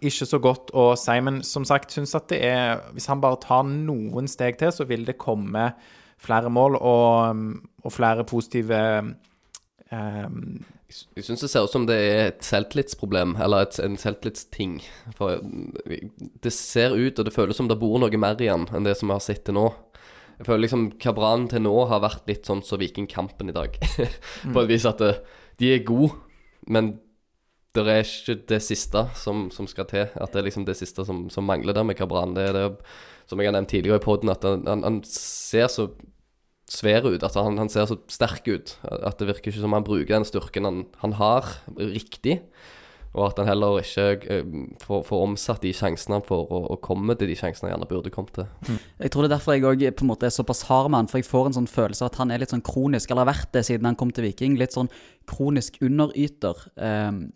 ikke 0.00 0.24
så 0.24 0.38
godt 0.40 0.70
å 0.78 0.92
si, 0.96 1.14
men 1.20 1.42
som 1.44 1.66
sagt, 1.68 1.92
syns 1.92 2.14
at 2.16 2.30
det 2.32 2.38
er 2.48 2.78
Hvis 2.94 3.10
han 3.10 3.20
bare 3.20 3.40
tar 3.42 3.66
noen 3.68 4.28
steg 4.30 4.56
til, 4.60 4.72
så 4.72 4.86
vil 4.88 5.04
det 5.04 5.18
komme 5.20 5.72
flere 6.22 6.48
mål 6.52 6.78
og, 6.78 7.42
og 7.82 7.92
flere 7.92 8.24
positive 8.24 8.78
um, 9.90 10.62
Jeg 11.16 11.24
syns 11.26 11.44
det 11.44 11.50
ser 11.52 11.66
ut 11.66 11.72
som 11.72 11.86
det 11.88 11.96
er 11.96 12.26
et 12.26 12.44
selvtillitsproblem, 12.44 13.36
eller 13.42 13.66
et, 13.66 13.78
en 13.82 13.96
selvtillitsting. 14.00 14.78
For 15.16 15.40
det 16.44 16.52
ser 16.54 16.96
ut, 16.96 17.18
og 17.18 17.26
det 17.26 17.34
føles 17.34 17.58
som 17.58 17.70
det 17.70 17.78
bor 17.80 17.98
noe 18.02 18.20
mer 18.20 18.40
i 18.42 18.50
han 18.50 18.68
enn 18.72 18.88
det 18.88 18.96
som 18.98 19.10
vi 19.10 19.16
har 19.16 19.24
sett 19.24 19.44
til 19.46 19.56
nå. 19.58 19.68
Jeg 20.38 20.48
føler 20.48 20.64
liksom 20.64 20.88
Kabran 21.02 21.46
til 21.52 21.62
nå 21.64 21.74
har 21.90 22.02
vært 22.02 22.28
litt 22.30 22.48
sånn 22.48 22.64
som 22.66 22.80
Vikingkampen 22.80 23.52
i 23.52 23.56
dag. 23.56 23.78
På 24.52 24.64
et 24.64 24.70
vis 24.72 24.88
at 24.88 25.00
det, 25.02 25.14
de 25.62 25.72
er 25.76 25.86
gode, 25.86 26.16
men 26.66 26.96
det 27.72 27.84
er 27.88 28.02
ikke 28.04 28.36
det 28.50 28.60
siste 28.64 29.06
som, 29.16 29.46
som 29.54 29.68
skal 29.70 29.86
til. 29.88 30.08
At 30.12 30.32
det 30.32 30.42
er 30.42 30.48
liksom 30.48 30.66
det 30.68 30.76
siste 30.80 31.06
som, 31.08 31.28
som 31.32 31.46
mangler 31.48 31.76
der 31.76 31.86
med 31.88 31.96
Kabran. 31.96 32.34
Det 32.36 32.48
er 32.50 32.58
det, 32.58 32.64
som 33.30 33.40
jeg 33.40 33.48
har 33.48 33.56
nevnt 33.56 33.70
tidligere 33.72 34.00
i 34.00 34.04
poden, 34.04 34.32
at 34.32 34.44
han, 34.44 34.66
han, 34.68 34.82
han 34.84 34.98
ser 35.08 35.70
så 35.72 35.88
svær 36.72 37.06
ut. 37.08 37.22
At 37.22 37.36
han, 37.38 37.58
han 37.60 37.70
ser 37.72 37.88
så 37.90 37.98
sterk 38.10 38.48
ut. 38.48 38.76
At 38.82 39.20
det 39.20 39.28
virker 39.28 39.52
ikke 39.52 39.64
som 39.64 39.76
han 39.76 39.86
bruker 39.86 40.14
den 40.16 40.28
styrken 40.28 40.68
han, 40.68 40.86
han 41.02 41.18
har, 41.20 41.58
riktig. 41.76 42.40
Og 43.12 43.26
at 43.26 43.40
han 43.42 43.50
heller 43.50 43.82
ikke 43.82 44.04
eh, 44.32 44.52
får, 44.80 45.02
får 45.04 45.24
omsatt 45.26 45.64
de 45.64 45.72
sjansene 45.76 46.16
han 46.16 46.24
får, 46.24 46.46
og, 46.48 46.68
og 46.72 46.78
kommer 46.84 47.18
til 47.20 47.28
de 47.28 47.36
sjansene 47.36 47.68
han 47.68 47.74
gjerne 47.74 47.88
burde 47.90 48.12
kommet 48.14 48.38
til. 48.38 48.78
Jeg 49.02 49.12
tror 49.12 49.26
det 49.26 49.28
er 49.28 49.34
derfor 49.34 49.58
jeg 49.58 49.90
en 49.90 50.08
måte 50.08 50.28
er 50.28 50.32
såpass 50.32 50.64
hard 50.70 50.88
med 50.88 51.02
han, 51.02 51.10
for 51.12 51.20
jeg 51.20 51.28
får 51.28 51.50
en 51.50 51.58
sånn 51.58 51.68
følelse 51.68 52.06
av 52.06 52.14
at 52.14 52.20
han 52.22 52.32
er 52.32 52.40
litt 52.40 52.54
sånn 52.54 52.64
kronisk, 52.64 53.12
eller 53.12 53.26
har 53.26 53.34
vært 53.34 53.50
det 53.52 53.66
siden 53.68 53.90
han 53.90 53.98
kom 54.00 54.14
til 54.16 54.24
Viking, 54.30 54.56
litt 54.60 54.72
sånn 54.72 54.88
kronisk 55.28 55.76
underyter. 55.84 56.64
Um, 56.80 57.26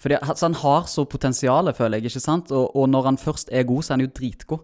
fordi 0.00 0.16
altså, 0.20 0.46
Han 0.46 0.60
har 0.62 0.86
så 0.88 1.04
potensial, 1.04 1.74
føler 1.74 1.98
jeg, 1.98 2.12
ikke 2.12 2.22
sant? 2.22 2.54
Og, 2.54 2.70
og 2.76 2.86
når 2.88 3.10
han 3.10 3.18
først 3.20 3.50
er 3.52 3.66
god, 3.68 3.82
så 3.82 3.92
er 3.92 3.98
han 3.98 4.06
jo 4.06 4.14
dritgod. 4.14 4.62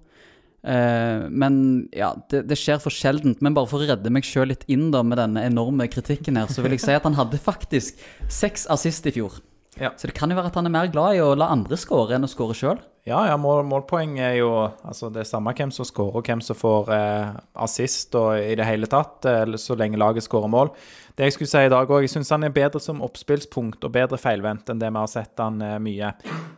Eh, 0.66 1.26
men 1.30 1.58
ja, 1.94 2.10
det, 2.30 2.42
det 2.50 2.58
skjer 2.58 2.80
for 2.82 2.94
sjeldent. 2.94 3.42
Men 3.44 3.56
bare 3.56 3.70
for 3.70 3.82
å 3.82 3.90
redde 3.90 4.12
meg 4.12 4.26
sjøl 4.26 4.50
litt 4.50 4.66
inn 4.72 4.88
da 4.94 5.04
med 5.06 5.20
denne 5.22 5.44
enorme 5.46 5.86
kritikken 5.92 6.40
her, 6.40 6.50
så 6.50 6.64
vil 6.64 6.74
jeg 6.76 6.84
si 6.86 6.96
at 6.96 7.06
han 7.06 7.18
hadde 7.18 7.40
faktisk 7.42 8.02
seks 8.32 8.66
assist 8.72 9.06
i 9.06 9.14
fjor. 9.14 9.38
Ja. 9.80 9.92
Så 9.96 10.08
det 10.08 10.16
kan 10.16 10.32
jo 10.32 10.36
være 10.38 10.48
at 10.48 10.56
han 10.56 10.68
er 10.68 10.72
mer 10.72 10.92
glad 10.92 11.18
i 11.18 11.24
å 11.24 11.34
la 11.36 11.50
andre 11.52 11.76
score 11.80 12.16
enn 12.16 12.24
å 12.24 12.30
score 12.30 12.56
sjøl. 12.56 12.78
Ja, 13.06 13.20
ja, 13.28 13.36
mål, 13.38 13.60
målpoeng 13.68 14.16
er 14.18 14.32
jo 14.40 14.48
altså 14.66 15.12
det 15.14 15.20
er 15.22 15.28
samme 15.28 15.52
hvem 15.54 15.70
som 15.70 15.86
skårer, 15.86 16.16
og 16.18 16.26
hvem 16.26 16.40
som 16.42 16.58
får 16.58 16.88
eh, 16.90 17.36
assist 17.62 18.16
og 18.18 18.32
i 18.40 18.56
det 18.58 18.66
hele 18.66 18.88
tatt, 18.90 19.28
eh, 19.30 19.52
så 19.62 19.76
lenge 19.78 20.00
laget 20.00 20.26
skårer 20.26 20.50
mål. 20.50 20.72
Det 21.14 21.28
jeg 21.28 21.36
skulle 21.36 21.52
si 21.52 21.62
i 21.68 21.70
dag 21.70 21.92
òg, 21.92 22.02
jeg 22.02 22.10
syns 22.16 22.32
han 22.34 22.48
er 22.48 22.56
bedre 22.56 22.82
som 22.82 23.04
oppspillspunkt 23.06 23.86
og 23.86 23.94
bedre 23.94 24.18
feilvendt 24.18 24.72
enn 24.72 24.80
det 24.82 24.90
vi 24.90 24.98
har 24.98 25.12
sett 25.12 25.44
han 25.44 25.62
eh, 25.62 25.76
mye. 25.84 26.10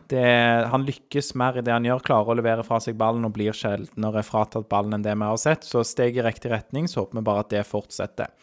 Det, 0.09 0.25
han 0.73 0.87
lykkes 0.87 1.35
mer 1.37 1.59
i 1.59 1.65
det 1.67 1.75
han 1.75 1.85
gjør, 1.85 2.01
klarer 2.07 2.33
å 2.33 2.39
levere 2.39 2.65
fra 2.65 2.81
seg 2.81 2.97
ballen 2.97 3.29
og 3.29 3.35
blir 3.35 3.53
sjeldnere 3.53 4.25
fratatt 4.25 4.71
ballen 4.73 4.97
enn 4.97 5.05
det 5.05 5.13
vi 5.13 5.29
har 5.29 5.37
sett. 5.37 5.69
Så 5.69 5.85
steg 5.85 6.17
i 6.17 6.25
riktig 6.25 6.49
retning, 6.55 6.89
så 6.89 7.03
håper 7.03 7.21
vi 7.21 7.27
bare 7.29 7.45
at 7.45 7.53
det 7.53 7.67
fortsetter. 7.69 8.33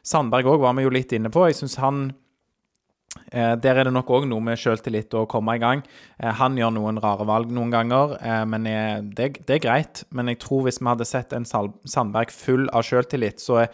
Sandberg 0.00 0.48
òg 0.54 0.64
var 0.64 0.80
vi 0.80 0.88
jo 0.88 0.96
litt 0.96 1.12
inne 1.12 1.28
på. 1.28 1.44
Jeg 1.50 1.60
syns 1.60 1.76
han 1.82 2.06
der 3.30 3.78
er 3.78 3.86
det 3.86 3.92
nok 3.94 4.10
òg 4.14 4.26
noe 4.30 4.42
med 4.44 4.58
sjøltillit 4.58 5.14
å 5.18 5.24
komme 5.30 5.56
i 5.56 5.62
gang. 5.62 5.82
Eh, 6.18 6.30
han 6.40 6.58
gjør 6.58 6.74
noen 6.76 7.00
rare 7.02 7.26
valg 7.26 7.50
noen 7.54 7.72
ganger, 7.72 8.16
eh, 8.22 8.44
men 8.46 8.68
jeg, 8.70 9.06
det, 9.16 9.30
det, 9.46 9.56
er 9.56 9.64
greit. 9.64 10.02
Men 10.14 10.30
jeg 10.30 10.40
tror 10.44 10.66
hvis 10.66 10.80
vi 10.80 10.90
hadde 10.90 11.08
sett 11.08 11.34
en 11.34 11.48
Sandberg 11.48 12.30
full 12.34 12.68
av 12.74 12.86
sjøltillit, 12.86 13.42
så, 13.42 13.64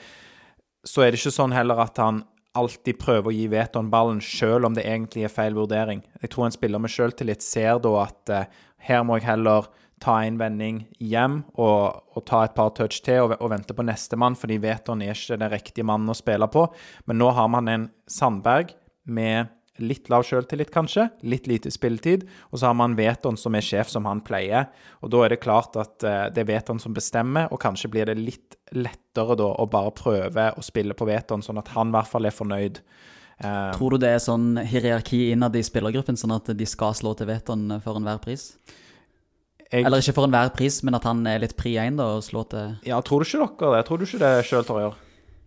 så, 0.84 1.04
er 1.04 1.12
det 1.12 1.20
ikke 1.20 1.36
sånn 1.36 1.56
heller 1.56 1.84
at 1.84 2.00
han 2.00 2.24
alltid 2.56 2.96
prøver 2.96 3.28
å 3.28 3.36
gi 3.36 3.48
Veton 3.52 3.90
ballen, 3.92 4.22
sjøl 4.24 4.64
om 4.64 4.76
det 4.76 4.86
egentlig 4.88 5.26
er 5.28 5.32
feil 5.32 5.56
vurdering. 5.58 6.00
Jeg 6.22 6.32
tror 6.32 6.48
en 6.48 6.56
spiller 6.56 6.80
med 6.80 6.92
sjøltillit 6.92 7.44
ser 7.44 7.82
da 7.84 7.92
at 8.06 8.32
eh, 8.32 8.62
her 8.88 9.04
må 9.04 9.18
jeg 9.18 9.28
heller 9.28 9.68
ta 10.00 10.18
en 10.24 10.36
vending 10.40 10.82
hjem 11.00 11.38
og, 11.56 12.00
og, 12.12 12.24
ta 12.28 12.42
et 12.44 12.56
par 12.56 12.72
touch 12.76 13.02
til 13.04 13.26
og, 13.26 13.36
og 13.40 13.52
vente 13.52 13.76
på 13.76 13.84
nestemann, 13.84 14.36
fordi 14.36 14.58
Veton 14.64 15.04
er 15.04 15.16
ikke 15.16 15.38
den 15.40 15.52
riktige 15.52 15.88
mannen 15.88 16.12
å 16.12 16.16
spille 16.16 16.48
på. 16.52 16.66
Men 17.08 17.20
nå 17.20 17.30
har 17.36 17.52
man 17.52 17.68
en 17.72 17.88
Sandberg 18.08 18.74
med 19.06 19.52
litt 19.82 20.08
lav 20.08 20.24
selvtillit, 20.24 20.70
kanskje, 20.72 21.08
litt 21.28 21.46
lite 21.50 21.70
spilletid, 21.72 22.24
og 22.50 22.60
så 22.60 22.70
har 22.70 22.76
man 22.78 22.96
Veton 22.98 23.36
som 23.40 23.56
er 23.56 23.64
sjef, 23.64 23.90
som 23.92 24.06
han 24.08 24.22
pleier. 24.24 24.70
Og 25.04 25.12
da 25.12 25.24
er 25.24 25.34
det 25.34 25.42
klart 25.42 25.76
at 25.80 26.06
uh, 26.06 26.28
det 26.32 26.44
er 26.44 26.48
Veton 26.48 26.80
som 26.82 26.96
bestemmer, 26.96 27.50
og 27.52 27.60
kanskje 27.62 27.90
blir 27.92 28.08
det 28.08 28.16
litt 28.18 28.56
lettere 28.76 29.36
da 29.38 29.50
å 29.52 29.68
bare 29.70 29.92
prøve 29.96 30.48
å 30.56 30.64
spille 30.64 30.96
på 30.96 31.08
Veton, 31.08 31.44
sånn 31.44 31.60
at 31.60 31.74
han 31.76 31.92
i 31.92 31.96
hvert 31.98 32.10
fall 32.10 32.28
er 32.28 32.36
fornøyd. 32.36 32.80
Uh, 33.36 33.68
Tror 33.76 33.92
du 33.92 34.00
det 34.00 34.14
er 34.16 34.24
sånn 34.24 34.54
hierarki 34.64 35.26
innad 35.34 35.56
i 35.58 35.64
spillergruppen, 35.66 36.16
sånn 36.16 36.38
at 36.38 36.54
de 36.56 36.68
skal 36.68 36.96
slå 36.96 37.12
til 37.18 37.28
Veton 37.28 37.68
for 37.84 38.00
enhver 38.00 38.22
pris? 38.24 38.54
Jeg, 39.66 39.82
Eller 39.82 39.98
ikke 40.00 40.14
for 40.14 40.28
enhver 40.28 40.52
pris, 40.54 40.78
men 40.86 40.96
at 40.96 41.04
han 41.08 41.24
er 41.26 41.42
litt 41.42 41.56
pri 41.58 41.74
én 41.82 41.98
og 42.00 42.22
slår 42.24 42.46
til 42.52 42.76
Ja, 42.86 43.00
tror 43.04 43.20
du 43.20 43.28
ikke 43.28 43.48
dere 43.58 43.80
det? 43.80 43.86
Tror 43.88 43.98
du 43.98 44.06
ikke 44.06 44.22
det 44.22 44.32
sjøl, 44.46 44.64
Torjer? 44.64 44.94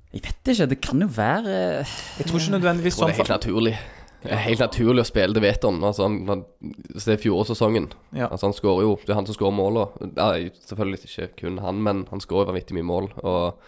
Jeg 0.09 0.23
vet 0.25 0.51
ikke, 0.51 0.65
det 0.71 0.79
kan 0.81 1.01
jo 1.03 1.07
være 1.13 1.55
Jeg 1.85 2.25
tror 2.25 2.41
ikke 2.41 2.55
nødvendigvis 2.55 2.95
sånn. 2.97 3.11
Det 3.11 3.19
er 3.19 3.21
helt 3.21 3.35
naturlig. 3.35 3.73
Det 4.19 4.31
er 4.35 4.41
helt 4.43 4.63
naturlig 4.63 5.03
å 5.03 5.07
spille 5.07 5.35
det 5.37 5.43
vet 5.43 5.63
han. 5.63 5.77
Altså, 5.85 6.07
han, 6.09 6.41
det 6.59 7.13
er 7.13 7.21
fjorårssesongen. 7.21 7.91
Ja. 8.17 8.27
Altså, 8.27 8.49
han 8.49 8.55
skårer 8.57 8.87
jo 8.87 8.95
Det 9.03 9.13
er 9.13 9.19
han 9.19 9.29
som 9.29 9.37
skårer 9.37 9.55
målene. 9.55 10.09
Ja, 10.17 10.31
selvfølgelig 10.71 11.03
ikke 11.05 11.29
kun 11.43 11.61
han, 11.63 11.83
men 11.85 12.03
han 12.09 12.23
skårer 12.23 12.49
vanvittig 12.49 12.75
mye 12.79 12.89
mål. 12.89 13.11
Og 13.21 13.61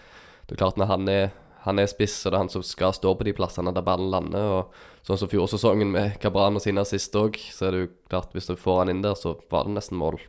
det 0.50 0.58
er 0.58 0.64
klart, 0.64 0.82
når 0.82 0.90
han 0.90 1.12
er, 1.14 1.30
han 1.68 1.80
er 1.80 1.88
spiss, 1.92 2.18
og 2.26 2.34
det 2.34 2.40
er 2.40 2.44
han 2.44 2.52
som 2.58 2.66
skal 2.66 2.98
stå 2.98 3.14
på 3.16 3.28
de 3.30 3.36
plassene 3.38 3.72
der 3.76 3.86
ballen 3.86 4.12
lander 4.14 4.56
og 4.62 4.82
Sånn 5.02 5.18
som 5.18 5.30
fjorårssesongen 5.32 5.90
med 5.90 6.20
Cabran 6.22 6.60
og 6.60 6.62
sine 6.62 6.84
sist 6.86 7.16
òg, 7.18 7.40
så 7.50 7.66
er 7.66 7.74
det 7.74 7.80
jo 7.80 7.88
klart, 8.12 8.36
hvis 8.38 8.52
du 8.52 8.54
får 8.54 8.84
han 8.84 8.92
inn 8.94 9.00
der, 9.02 9.16
så 9.18 9.32
var 9.50 9.66
det 9.66 9.74
nesten 9.74 9.98
mål 9.98 10.20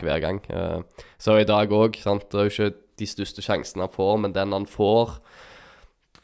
hver 0.00 0.18
gang. 0.24 0.40
Eh, 0.50 1.04
så 1.22 1.36
i 1.38 1.46
dag 1.46 1.70
òg, 1.70 1.94
sant. 2.02 2.26
Det 2.32 2.40
er 2.40 2.48
jo 2.48 2.54
ikke 2.54 2.80
de 2.98 3.06
største 3.06 3.44
sjansene 3.46 3.86
han 3.86 3.94
får, 3.94 4.16
men 4.24 4.34
den 4.34 4.56
han 4.56 4.66
får 4.66 5.14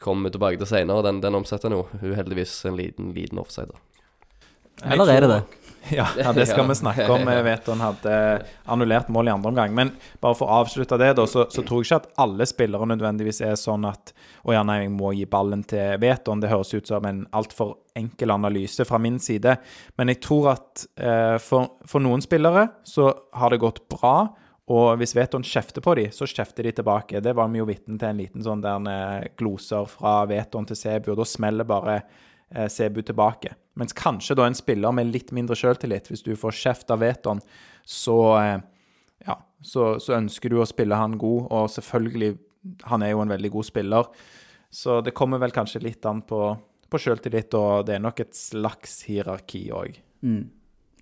kommer 0.03 0.29
vi 0.29 0.35
tilbake 0.35 0.61
til 0.61 0.69
senere. 0.69 1.05
Den, 1.07 1.23
den 1.23 1.39
omsetter 1.39 1.71
nå 1.73 1.85
uheldigvis 2.03 2.59
en 2.69 2.77
liten, 2.79 3.11
liten 3.15 3.41
offside. 3.41 3.73
Eller 4.83 5.11
er 5.13 5.21
det 5.25 5.35
det? 5.35 5.43
Ja, 5.91 6.05
ja, 6.15 6.31
det 6.31 6.45
skal 6.47 6.67
vi 6.69 6.75
snakke 6.79 7.09
om. 7.11 7.25
Jeg 7.35 7.43
vet 7.43 7.65
han 7.67 7.81
hadde 7.83 8.11
annullert 8.71 9.09
mål 9.11 9.27
i 9.27 9.31
andre 9.33 9.49
omgang. 9.51 9.73
Men 9.75 9.89
bare 10.23 10.37
for 10.39 10.47
å 10.47 10.61
avslutte 10.63 10.95
det, 11.01 11.09
da, 11.17 11.25
så, 11.27 11.43
så, 11.51 11.59
tror 11.59 11.81
jeg 11.81 11.89
ikke 11.89 11.97
at 11.97 12.21
alle 12.23 12.47
spillere 12.47 12.87
nødvendigvis 12.87 13.41
er 13.43 13.57
sånn 13.59 13.83
at 13.89 14.13
å 14.47 14.55
ja, 14.55 14.61
nei, 14.63 14.85
jeg 14.85 14.93
må 14.95 15.11
gi 15.11 15.25
ballen 15.27 15.65
til 15.67 15.97
Veton. 15.99 16.39
Det 16.39 16.53
høres 16.53 16.71
ut 16.71 16.87
som 16.87 17.03
en 17.09 17.25
altfor 17.35 17.75
enkel 17.99 18.31
analyse 18.31 18.87
fra 18.87 19.01
min 19.03 19.19
side. 19.19 19.57
Men 19.99 20.13
jeg 20.13 20.21
tror 20.23 20.53
at 20.53 20.85
eh, 20.95 21.35
for, 21.43 21.75
for, 21.83 22.03
noen 22.03 22.23
spillere 22.23 22.69
så 22.87 23.11
har 23.35 23.51
det 23.51 23.59
gått 23.65 23.83
bra. 23.91 24.15
Og 24.71 24.95
hvis 24.99 25.11
Veton 25.15 25.43
kjefter 25.43 25.83
på 25.83 25.95
dem, 25.99 26.11
så 26.15 26.27
kjefter 26.29 26.63
de 26.63 26.71
tilbake. 26.77 27.19
Det 27.19 27.33
var 27.35 27.49
vi 27.51 27.59
jo 27.59 27.67
vitne 27.67 27.97
til 27.99 28.13
en 28.13 28.21
liten 28.21 28.45
sånn 28.45 28.61
der 28.63 28.85
eh, 28.87 29.25
gloser 29.39 29.89
fra 29.91 30.21
Veton 30.29 30.67
til 30.69 30.79
Sebu, 30.79 31.11
og 31.11 31.19
da 31.19 31.25
smeller 31.27 31.67
bare 31.67 31.97
eh, 31.99 32.69
Sebu 32.71 33.01
tilbake. 33.03 33.57
Mens 33.79 33.95
kanskje 33.97 34.37
da 34.39 34.47
en 34.47 34.55
spiller 34.55 34.95
med 34.95 35.11
litt 35.11 35.33
mindre 35.35 35.57
sjøltillit, 35.59 36.07
hvis 36.07 36.23
du 36.23 36.31
får 36.39 36.55
kjeft 36.61 36.95
av 36.95 37.03
Veton, 37.03 37.43
så 37.83 38.17
eh, 38.39 38.55
ja, 39.27 39.37
så, 39.59 39.97
så, 39.99 40.15
ønsker 40.21 40.53
du 40.53 40.61
å 40.61 40.69
spille 40.69 40.95
han 40.99 41.19
god, 41.19 41.51
og 41.51 41.69
selvfølgelig 41.71 42.35
Han 42.87 43.03
er 43.03 43.09
jo 43.11 43.19
en 43.19 43.31
veldig 43.33 43.49
god 43.51 43.65
spiller, 43.67 44.07
så 44.71 45.01
det 45.03 45.11
kommer 45.11 45.41
vel 45.41 45.51
kanskje 45.51 45.81
litt 45.83 46.05
an 46.07 46.21
på, 46.23 46.37
på 46.87 46.99
sjøltillit, 47.03 47.51
og 47.59 47.83
det 47.89 47.97
er 47.97 48.05
nok 48.05 48.21
et 48.23 48.37
slags 48.37 49.01
hierarki 49.09 49.65
òg. 49.75 49.97
Mm. 50.23 50.45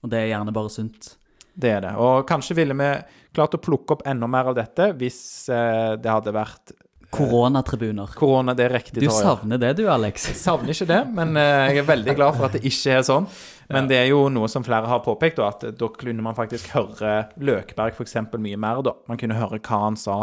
Og 0.01 0.10
det 0.10 0.18
er 0.18 0.32
gjerne 0.32 0.56
bare 0.56 0.72
sunt. 0.74 1.12
Det 1.53 1.72
er 1.72 1.81
det. 1.84 1.96
Og 2.00 2.24
kanskje 2.29 2.55
ville 2.58 2.75
vi 2.77 2.91
klart 3.36 3.58
å 3.58 3.62
plukke 3.62 3.98
opp 3.98 4.05
enda 4.08 4.29
mer 4.29 4.51
av 4.51 4.55
dette 4.58 4.91
hvis 5.00 5.20
eh, 5.51 5.98
det 6.01 6.12
hadde 6.12 6.34
vært 6.36 6.74
eh, 6.74 6.79
Koronatribuner. 7.12 8.13
Korona, 8.15 8.53
det 8.55 8.70
er 8.70 8.74
riktig. 8.77 9.01
Du 9.03 9.12
savner 9.12 9.60
det 9.60 9.74
du, 9.81 9.84
Alex? 9.91 10.29
Jeg 10.29 10.39
savner 10.39 10.72
ikke 10.72 10.88
det, 10.88 11.01
men 11.12 11.36
eh, 11.36 11.74
jeg 11.74 11.81
er 11.81 11.89
veldig 11.89 12.15
glad 12.15 12.38
for 12.38 12.48
at 12.48 12.55
det 12.55 12.62
ikke 12.70 12.96
er 12.96 13.03
sånn. 13.03 13.27
Men 13.72 13.89
det 13.91 13.98
er 14.00 14.08
jo 14.13 14.22
noe 14.31 14.48
som 14.51 14.63
flere 14.63 14.88
har 14.88 15.03
påpekt, 15.03 15.41
at 15.43 15.65
da 15.75 15.89
kunne 15.91 16.24
man 16.24 16.38
faktisk 16.38 16.72
høre 16.75 17.13
Løkberg 17.43 18.00
f.eks. 18.00 18.15
mye 18.39 18.60
mer. 18.60 18.79
da. 18.88 18.96
Man 19.12 19.20
kunne 19.20 19.36
høre 19.39 19.60
hva 19.60 19.81
han 19.89 20.00
sa. 20.00 20.22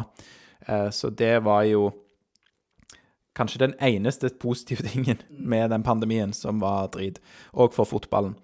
Så 0.92 1.08
det 1.16 1.34
var 1.44 1.62
jo 1.68 1.90
kanskje 3.38 3.62
den 3.62 3.74
eneste 3.84 4.30
positive 4.40 4.88
tingen 4.88 5.20
med 5.28 5.70
den 5.70 5.84
pandemien 5.86 6.32
som 6.32 6.60
var 6.60 6.90
drit, 6.96 7.20
og 7.52 7.76
for 7.76 7.88
fotballen. 7.88 8.34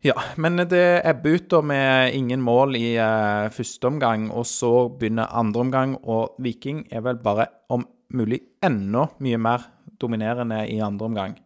Ja, 0.00 0.14
men 0.40 0.56
det 0.56 1.02
ebber 1.04 1.36
ut 1.36 1.50
da 1.52 1.60
med 1.60 2.14
ingen 2.16 2.40
mål 2.40 2.78
i 2.78 2.94
eh, 2.96 3.50
første 3.52 3.90
omgang, 3.90 4.30
og 4.32 4.46
så 4.48 4.88
begynner 4.88 5.28
andre 5.36 5.60
omgang, 5.66 5.96
og 6.08 6.38
Viking 6.40 6.86
er 6.88 7.04
vel 7.04 7.20
bare 7.20 7.50
om 7.68 7.84
mulig 8.16 8.40
enda 8.64 9.10
mye 9.20 9.38
mer 9.38 9.66
dominerende 10.00 10.62
i 10.72 10.80
andre 10.80 11.10
omgang. 11.10 11.36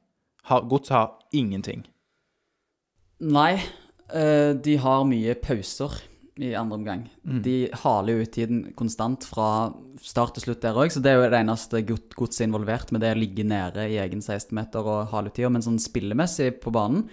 Gods 0.71 0.93
har 0.95 1.17
ingenting. 1.35 1.83
Nei, 3.25 3.57
uh, 4.13 4.53
de 4.55 4.77
har 4.79 5.07
mye 5.09 5.35
pauser 5.41 5.99
i 6.37 6.53
andre 6.59 6.79
omgang. 6.79 7.05
Mm. 7.25 7.43
De 7.43 7.57
haler 7.85 8.15
jo 8.19 8.25
ut 8.25 8.33
tiden 8.35 8.63
konstant 8.79 9.27
fra 9.27 9.49
start 10.03 10.35
til 10.37 10.49
slutt 10.49 10.65
der 10.65 10.79
òg, 10.79 10.93
så 10.93 11.03
det 11.03 11.13
er 11.13 11.21
jo 11.21 11.29
det 11.33 11.41
eneste 11.41 11.83
Godset 11.87 12.43
er 12.43 12.49
involvert 12.51 12.93
med, 12.93 13.03
det 13.03 13.15
å 13.15 13.21
ligge 13.21 13.47
nede 13.47 13.87
i 13.91 14.01
egen 14.03 14.23
16-meter 14.23 14.85
og 14.85 15.15
hale 15.15 15.31
ut 15.31 15.39
tida. 15.39 15.53
Men 15.55 15.65
sånn 15.65 15.81
spillemessig 15.83 16.53
på 16.63 16.75
banen 16.75 17.07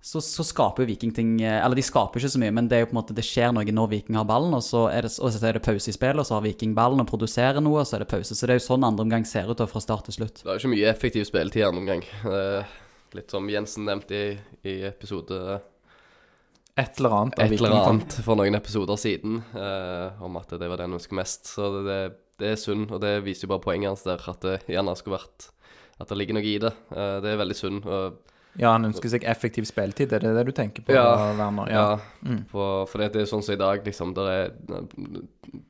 så, 0.00 0.20
så, 0.24 0.44
skaper 0.48 0.86
Viking 0.88 1.10
ting 1.12 1.34
eh, 1.44 1.58
Eller 1.60 1.76
de 1.76 1.82
skaper 1.84 2.22
ikke 2.22 2.32
så 2.32 2.40
mye, 2.40 2.54
men 2.56 2.68
det 2.70 2.78
er 2.78 2.84
jo 2.84 2.88
på 2.88 2.94
en 2.94 3.00
måte, 3.02 3.16
det 3.16 3.24
skjer 3.26 3.52
noe 3.52 3.74
når 3.76 3.90
Viking 3.90 4.16
har 4.16 4.28
ballen, 4.28 4.54
og 4.56 4.62
så 4.64 4.86
er 4.88 5.04
det, 5.04 5.12
og 5.20 5.32
så 5.34 5.42
er 5.44 5.58
det 5.58 5.64
pause 5.66 5.92
i 5.92 5.96
spillet, 5.96 6.22
og 6.22 6.28
så 6.28 6.38
har 6.38 6.46
Viking 6.46 6.72
ballen 6.76 7.02
og 7.04 7.08
produserer 7.10 7.60
noe, 7.60 7.82
og 7.82 7.88
så 7.88 7.98
er 7.98 8.06
det 8.06 8.12
pause. 8.12 8.36
Så 8.36 8.48
det 8.48 8.56
er 8.56 8.62
jo 8.62 8.68
sånn 8.70 8.86
andre 8.86 9.04
omgang 9.04 9.26
ser 9.28 9.50
ut 9.50 9.60
da, 9.60 9.68
fra 9.68 9.82
start 9.84 10.08
til 10.08 10.20
slutt. 10.22 10.40
Det 10.40 10.48
er 10.48 10.56
jo 10.56 10.64
ikke 10.64 10.72
mye 10.76 10.88
effektiv 10.94 11.28
spilletid 11.28 11.62
i 11.62 11.66
andre 11.68 11.84
omgang. 11.84 12.06
Litt 13.18 13.34
som 13.34 13.48
Jensen 13.50 13.88
nevnte 13.90 14.16
i, 14.16 14.30
i 14.70 14.78
episode 14.88 15.60
et 16.80 16.98
eller 16.98 17.14
annet. 17.16 17.38
Et 17.42 17.52
eller 17.58 17.76
annet 17.76 18.18
for 18.24 18.38
noen 18.38 18.56
episoder 18.56 18.98
siden, 19.00 19.40
eh, 19.52 20.22
om 20.24 20.36
at 20.40 20.52
det 20.54 20.68
var 20.70 20.80
det 20.80 20.86
han 20.86 20.96
ønsker 20.96 21.18
mest. 21.18 21.50
Så 21.52 21.68
det, 21.84 22.00
det, 22.40 22.54
er 22.54 22.60
synd, 22.60 22.88
og 22.88 23.02
det 23.02 23.18
viser 23.26 23.46
jo 23.46 23.52
bare 23.52 23.64
poenget 23.66 23.92
hans 23.92 24.06
der, 24.06 24.22
at 24.32 24.46
det 24.46 24.56
gjerne 24.70 24.96
skulle 24.98 25.18
vært 25.18 25.50
At 26.00 26.08
det 26.08 26.16
ligger 26.16 26.38
noe 26.38 26.46
i 26.48 26.56
det. 26.62 26.72
Eh, 26.94 27.16
det 27.20 27.32
er 27.32 27.42
veldig 27.42 27.58
synd. 27.58 27.84
og 27.84 28.29
ja, 28.58 28.72
han 28.72 28.88
ønsker 28.88 29.12
seg 29.12 29.24
effektiv 29.30 29.66
spilletid, 29.68 30.10
er 30.12 30.24
det 30.24 30.32
det 30.34 30.42
du 30.48 30.52
tenker 30.54 30.82
på? 30.82 30.94
Ja, 30.94 31.32
Werner? 31.38 31.70
ja. 31.70 31.82
ja. 31.84 31.98
Mm. 32.26 32.40
For, 32.50 32.88
for, 32.90 33.02
det 33.02 33.22
er 33.22 33.28
sånn 33.30 33.44
som 33.46 33.54
i 33.54 33.60
dag, 33.60 33.84
liksom. 33.86 34.14
Der 34.16 34.30
er 34.32 34.48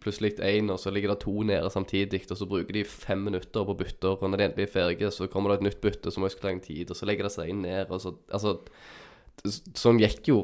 plutselig 0.00 0.38
én, 0.44 0.70
og 0.72 0.80
så 0.80 0.92
ligger 0.94 1.12
det 1.12 1.20
to 1.26 1.34
nede 1.46 1.68
samtidig, 1.72 2.22
og 2.30 2.40
så 2.40 2.48
bruker 2.48 2.78
de 2.78 2.86
fem 2.88 3.20
minutter 3.28 3.66
på 3.68 3.76
bytter, 3.82 4.16
og 4.16 4.24
når 4.32 4.40
de 4.40 4.48
endelig 4.48 4.68
er 4.68 4.72
ferdige, 4.78 5.12
så 5.14 5.28
kommer 5.30 5.52
det 5.52 5.60
et 5.60 5.68
nytt 5.68 5.82
bytte 5.84 6.14
som 6.14 6.24
også 6.26 6.40
lang 6.46 6.62
tid, 6.64 6.88
og 6.88 6.96
så 6.96 7.08
legger 7.08 7.28
det 7.28 7.34
seg 7.36 7.52
inn 7.52 7.62
ned, 7.66 7.92
og 7.92 8.02
så 8.02 8.16
Altså 8.30 8.58
Sånn 9.40 9.96
gikk 9.96 10.26
jo 10.28 10.42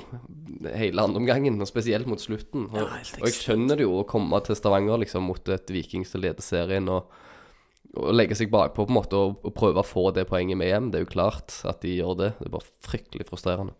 hele 0.73 1.03
andreomgangen, 1.03 1.59
og 1.61 1.69
spesielt 1.69 2.09
mot 2.09 2.23
slutten. 2.23 2.63
Og, 2.71 2.79
ja, 2.81 3.01
og 3.21 3.27
jeg 3.29 3.35
skjønner 3.37 3.77
det 3.77 3.85
jo 3.85 3.99
å 3.99 4.07
komme 4.09 4.39
til 4.47 4.57
Stavanger 4.57 5.03
liksom 5.03 5.27
mot 5.29 5.51
et 5.53 5.69
Viking 5.69 6.07
som 6.09 6.23
leder 6.25 6.41
serien, 6.41 6.89
og 6.89 7.11
å 7.97 8.13
legge 8.15 8.37
seg 8.39 8.53
bakpå 8.53 8.85
på 8.85 8.93
en 8.93 8.99
måte 8.99 9.19
og, 9.19 9.41
og, 9.43 9.55
prøve 9.57 9.83
å 9.83 9.87
få 9.87 10.11
det 10.17 10.27
poenget 10.31 10.59
med 10.61 10.71
hjem. 10.71 10.93
Det 10.93 11.01
er 11.01 11.07
jo 11.07 11.15
klart 11.17 11.59
at 11.69 11.83
de 11.85 11.97
gjør 11.97 12.15
det. 12.21 12.31
Det 12.39 12.49
er 12.49 12.55
bare 12.55 12.73
fryktelig 12.87 13.29
frustrerende. 13.31 13.77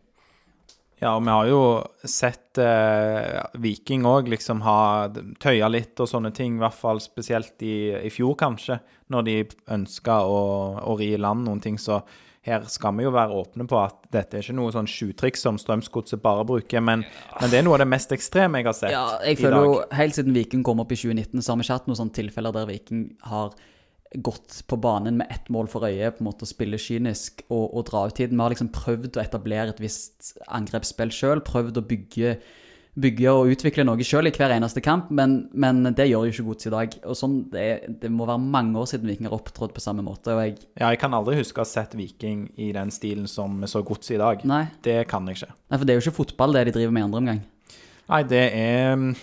Ja, 0.97 1.13
og 1.13 1.27
vi 1.27 1.33
har 1.33 1.49
jo 1.51 1.63
sett 2.09 2.57
eh, 2.63 3.35
Viking 3.61 4.07
òg 4.09 4.31
liksom 4.33 4.63
ha 4.65 5.11
tøya 5.43 5.69
litt 5.69 6.01
og 6.01 6.09
sånne 6.09 6.31
ting, 6.33 6.57
i 6.57 6.63
hvert 6.63 6.79
fall 6.79 7.03
spesielt 7.05 7.61
i, 7.61 7.93
i 8.01 8.13
fjor, 8.13 8.33
kanskje, 8.41 8.79
når 9.13 9.27
de 9.27 9.35
ønska 9.77 10.23
å, 10.25 10.39
å 10.81 10.97
ri 10.97 11.11
i 11.13 11.21
land 11.21 11.45
noen 11.45 11.61
ting. 11.61 11.77
Så 11.77 12.01
her 12.47 12.65
skal 12.71 12.95
vi 12.97 13.05
jo 13.05 13.13
være 13.13 13.37
åpne 13.37 13.67
på 13.69 13.79
at 13.81 14.09
dette 14.15 14.39
er 14.39 14.45
ikke 14.45 14.57
noe 14.57 14.73
sånn 14.73 14.89
sjutriks 14.89 15.43
som 15.45 15.59
Strømsgodset 15.61 16.23
bare 16.23 16.47
bruker, 16.47 16.81
men, 16.85 17.03
men, 17.41 17.51
det 17.51 17.61
er 17.61 17.67
noe 17.67 17.77
av 17.77 17.83
det 17.83 17.91
mest 17.91 18.15
ekstreme 18.15 18.63
jeg 18.63 18.69
har 18.69 18.77
sett 18.79 18.95
ja, 18.95 19.07
jeg 19.27 19.41
føler 19.41 19.67
jo 19.67 19.73
Helt 19.99 20.15
siden 20.15 20.37
Viking 20.37 20.63
kom 20.67 20.83
opp 20.83 20.95
i 20.95 20.99
2019, 21.01 21.43
så 21.43 21.53
har 21.53 21.59
vi 21.59 21.67
ikke 21.67 21.79
hatt 21.81 21.89
noen 21.91 21.99
sånne 21.99 22.19
tilfeller 22.21 22.55
der 22.55 22.69
Viking 22.71 23.09
har 23.27 23.57
gått 24.25 24.63
på 24.69 24.79
banen 24.81 25.19
med 25.21 25.31
ett 25.31 25.49
mål 25.53 25.69
for 25.73 25.87
øye, 25.89 26.13
på 26.15 26.23
en 26.23 26.29
måte 26.29 26.47
å 26.47 26.51
spille 26.51 26.79
kynisk 26.81 27.43
og, 27.49 27.65
og 27.77 27.89
dra 27.91 28.07
ut 28.09 28.17
tiden. 28.17 28.37
Vi 28.39 28.45
har 28.45 28.55
liksom 28.55 28.73
prøvd 28.75 29.17
å 29.19 29.25
etablere 29.25 29.75
et 29.75 29.83
visst 29.83 30.37
angrepsspill 30.49 31.13
sjøl, 31.15 31.43
prøvd 31.47 31.83
å 31.83 31.87
bygge 31.87 32.37
bygge 32.97 33.29
og 33.29 33.51
utvikle 33.53 33.85
noe 33.85 34.05
sjøl 34.07 34.31
i 34.31 34.33
hver 34.33 34.55
eneste 34.55 34.81
kamp, 34.81 35.11
men, 35.13 35.51
men 35.53 35.83
det 35.97 36.07
gjør 36.09 36.29
jo 36.29 36.33
ikke 36.33 36.45
Gods 36.47 36.69
i 36.69 36.73
dag. 36.73 36.95
Og 37.05 37.19
sånn, 37.19 37.35
det, 37.53 37.67
det 38.01 38.09
må 38.09 38.25
være 38.25 38.41
mange 38.41 38.81
år 38.81 38.89
siden 38.89 39.11
Viking 39.11 39.29
har 39.29 39.37
opptrådt 39.37 39.75
på 39.77 39.83
samme 39.85 40.05
måte. 40.07 40.33
og 40.33 40.41
jeg... 40.41 40.55
Ja, 40.81 40.89
jeg 40.95 41.03
kan 41.03 41.13
aldri 41.17 41.37
huske 41.37 41.61
å 41.61 41.67
ha 41.67 41.69
sett 41.69 41.93
Viking 41.99 42.47
i 42.57 42.71
den 42.73 42.93
stilen 42.95 43.29
som 43.29 43.61
vi 43.61 43.69
så 43.69 43.85
Godset 43.85 44.17
i 44.17 44.23
dag. 44.23 44.47
Nei. 44.49 44.63
Det 44.87 45.03
kan 45.11 45.29
jeg 45.29 45.43
ikke. 45.43 45.51
Nei, 45.69 45.77
for 45.77 45.85
det 45.85 45.93
er 45.93 46.01
jo 46.01 46.07
ikke 46.07 46.21
fotball 46.23 46.57
det 46.57 46.65
de 46.71 46.77
driver 46.79 46.97
med 46.97 47.05
i 47.05 47.09
andre 47.11 47.23
omgang. 47.23 47.45
Nei, 48.07 48.23
det 48.33 48.45
er 48.55 48.97
Det- 48.97 49.15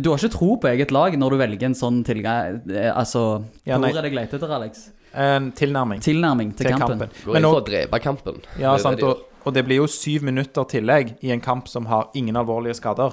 Du 0.00 0.08
har 0.10 0.18
ikke 0.18 0.32
tro 0.32 0.56
på 0.62 0.68
eget 0.70 0.90
lag 0.94 1.16
når 1.20 1.30
du 1.34 1.36
velger 1.42 1.66
en 1.68 1.74
sånn 1.76 2.02
tilgang 2.06 2.62
eh, 2.70 2.88
Altså, 2.96 3.44
Ja, 3.68 3.76
hvor 3.78 3.90
er 3.92 4.00
det 4.02 4.12
jeg 4.12 4.18
leter 4.20 4.38
etter, 4.40 4.54
Alex? 4.56 4.90
en 5.12 5.50
tilnærming 5.52 6.00
Tilnærming 6.00 6.54
til, 6.56 6.66
til 6.70 6.72
kampen. 6.78 7.02
kampen. 7.02 7.24
Går 7.26 7.34
Men 7.36 7.42
inn 7.44 7.50
for 7.50 7.60
å 7.60 7.66
drepe 7.66 7.98
kampen. 8.00 8.38
ja, 8.58 8.70
Det 8.72 8.80
sant, 8.80 8.96
det 8.96 9.04
og, 9.04 9.26
og 9.44 9.52
det 9.52 9.64
blir 9.66 9.76
jo 9.82 9.88
syv 9.92 10.22
minutter 10.24 10.64
tillegg 10.64 11.10
i 11.20 11.32
en 11.34 11.40
kamp 11.44 11.68
som 11.68 11.84
har 11.90 12.08
ingen 12.16 12.38
alvorlige 12.40 12.78
skader. 12.78 13.12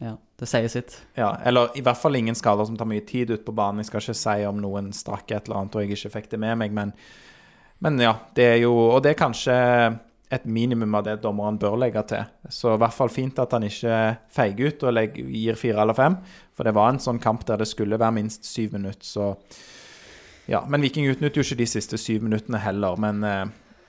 Ja, 0.00 0.16
det 0.40 0.48
sier 0.50 0.68
sitt. 0.68 0.98
Ja, 1.16 1.30
eller 1.48 1.72
i 1.76 1.80
hvert 1.84 1.96
fall 2.00 2.16
ingen 2.20 2.34
skader 2.36 2.68
som 2.68 2.76
tar 2.76 2.88
mye 2.90 3.00
tid 3.08 3.30
ut 3.32 3.44
på 3.46 3.52
banen. 3.56 3.80
Jeg 3.80 3.88
skal 3.88 4.00
ikke 4.04 4.18
si 4.20 4.44
om 4.48 4.60
noen 4.60 4.92
strakk 4.96 5.30
et 5.32 5.48
eller 5.48 5.62
annet 5.62 5.76
og 5.76 5.82
jeg 5.86 5.96
ikke 5.96 6.12
fikk 6.18 6.28
det 6.34 6.40
med 6.44 6.58
meg, 6.60 6.72
men, 6.76 6.92
men 7.80 7.98
ja. 8.04 8.14
Det 8.36 8.44
er 8.44 8.56
jo 8.66 8.74
Og 8.90 9.00
det 9.04 9.14
er 9.14 9.20
kanskje 9.24 9.56
et 10.30 10.44
minimum 10.46 10.94
av 10.94 11.04
det 11.08 11.16
dommeren 11.24 11.58
bør 11.58 11.76
legge 11.82 12.02
til. 12.06 12.28
Så 12.52 12.74
i 12.74 12.80
hvert 12.80 12.94
fall 12.94 13.10
fint 13.10 13.38
at 13.42 13.52
han 13.56 13.66
ikke 13.66 13.96
feiger 14.30 14.70
ut 14.70 14.84
og 14.86 14.94
legger, 14.94 15.26
gir 15.26 15.58
fire 15.58 15.82
eller 15.82 15.96
fem. 15.98 16.16
For 16.54 16.66
det 16.68 16.74
var 16.76 16.92
en 16.92 17.02
sånn 17.02 17.18
kamp 17.22 17.42
der 17.48 17.62
det 17.62 17.66
skulle 17.70 17.98
være 17.98 18.14
minst 18.20 18.46
syv 18.48 18.78
minutter, 18.78 19.06
så 19.06 19.34
Ja. 20.50 20.64
Men 20.66 20.82
Viking 20.82 21.06
utnytter 21.06 21.38
jo 21.38 21.46
ikke 21.46 21.60
de 21.60 21.66
siste 21.66 21.98
syv 22.00 22.24
minuttene 22.26 22.58
heller, 22.58 22.96
men 22.98 23.22
eh, 23.22 23.44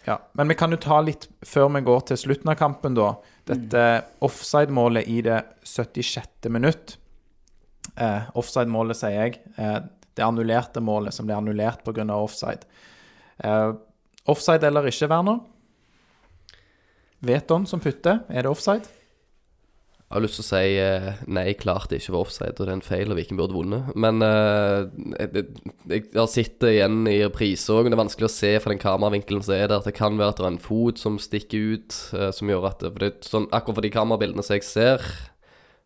ja. 0.06 0.18
Men 0.34 0.48
vi 0.48 0.58
kan 0.58 0.72
jo 0.74 0.78
ta 0.82 1.00
litt 1.02 1.28
før 1.46 1.72
vi 1.76 1.82
går 1.86 2.02
til 2.10 2.18
slutten 2.18 2.52
av 2.54 2.58
kampen, 2.60 2.98
da. 2.98 3.16
Dette 3.50 3.86
offside-målet 4.22 5.08
i 5.10 5.22
det 5.26 5.40
76. 5.66 6.50
minutt. 6.50 6.98
Eh, 7.96 8.30
offside-målet, 8.38 8.98
sier 8.98 9.18
jeg. 9.18 9.40
Eh, 9.58 9.80
det 10.18 10.26
annullerte 10.26 10.84
målet 10.84 11.16
som 11.16 11.26
ble 11.26 11.38
annullert 11.38 11.84
pga. 11.86 12.06
offside. 12.14 12.66
Eh, 13.44 13.74
offside 14.26 14.64
eller 14.64 14.90
ikke, 14.90 15.10
Werner? 15.10 15.40
Veton 17.22 17.68
som 17.70 17.82
putter, 17.84 18.24
er 18.30 18.46
det 18.46 18.52
offside? 18.52 18.90
Jeg 20.12 20.18
har 20.18 20.24
lyst 20.26 20.36
til 20.42 20.44
å 20.44 20.48
si 20.50 20.72
eh, 20.76 21.20
nei, 21.32 21.54
klart 21.56 21.88
det 21.88 22.02
ikke 22.02 22.12
var 22.12 22.26
offside, 22.26 22.58
og 22.58 22.66
det 22.66 22.68
er 22.68 22.74
en 22.74 22.84
feil, 22.84 23.14
og 23.14 23.16
Viking 23.16 23.38
burde 23.40 23.56
vunnet. 23.56 23.94
Men 23.96 24.20
eh, 24.26 24.90
jeg, 25.22 25.46
jeg 25.88 26.18
har 26.18 26.28
sett 26.28 26.66
igjen 26.68 27.06
i 27.08 27.22
reprise 27.22 27.72
òg, 27.72 27.88
det 27.88 27.96
er 27.96 28.02
vanskelig 28.02 28.28
å 28.28 28.34
se 28.34 28.50
fra 28.60 28.74
den 28.74 28.82
kameravinkelen 28.82 29.46
som 29.48 29.56
er 29.56 29.70
der, 29.72 29.86
det 29.86 29.94
kan 29.96 30.20
være 30.20 30.34
at 30.34 30.42
det 30.42 30.44
er 30.44 30.52
en 30.52 30.60
fot 30.66 31.00
som 31.00 31.16
stikker 31.16 31.78
ut, 31.78 32.00
eh, 32.18 32.28
som 32.36 32.52
gjør 32.52 32.68
at 32.74 32.84
det, 32.84 32.92
for 32.92 33.06
det, 33.06 33.12
er 33.14 33.30
sånn, 33.30 33.48
Akkurat 33.56 33.80
for 33.80 33.88
de 33.88 33.94
kamerabildene 33.96 34.44
som 34.44 34.58
jeg 34.58 34.68
ser, 34.68 35.08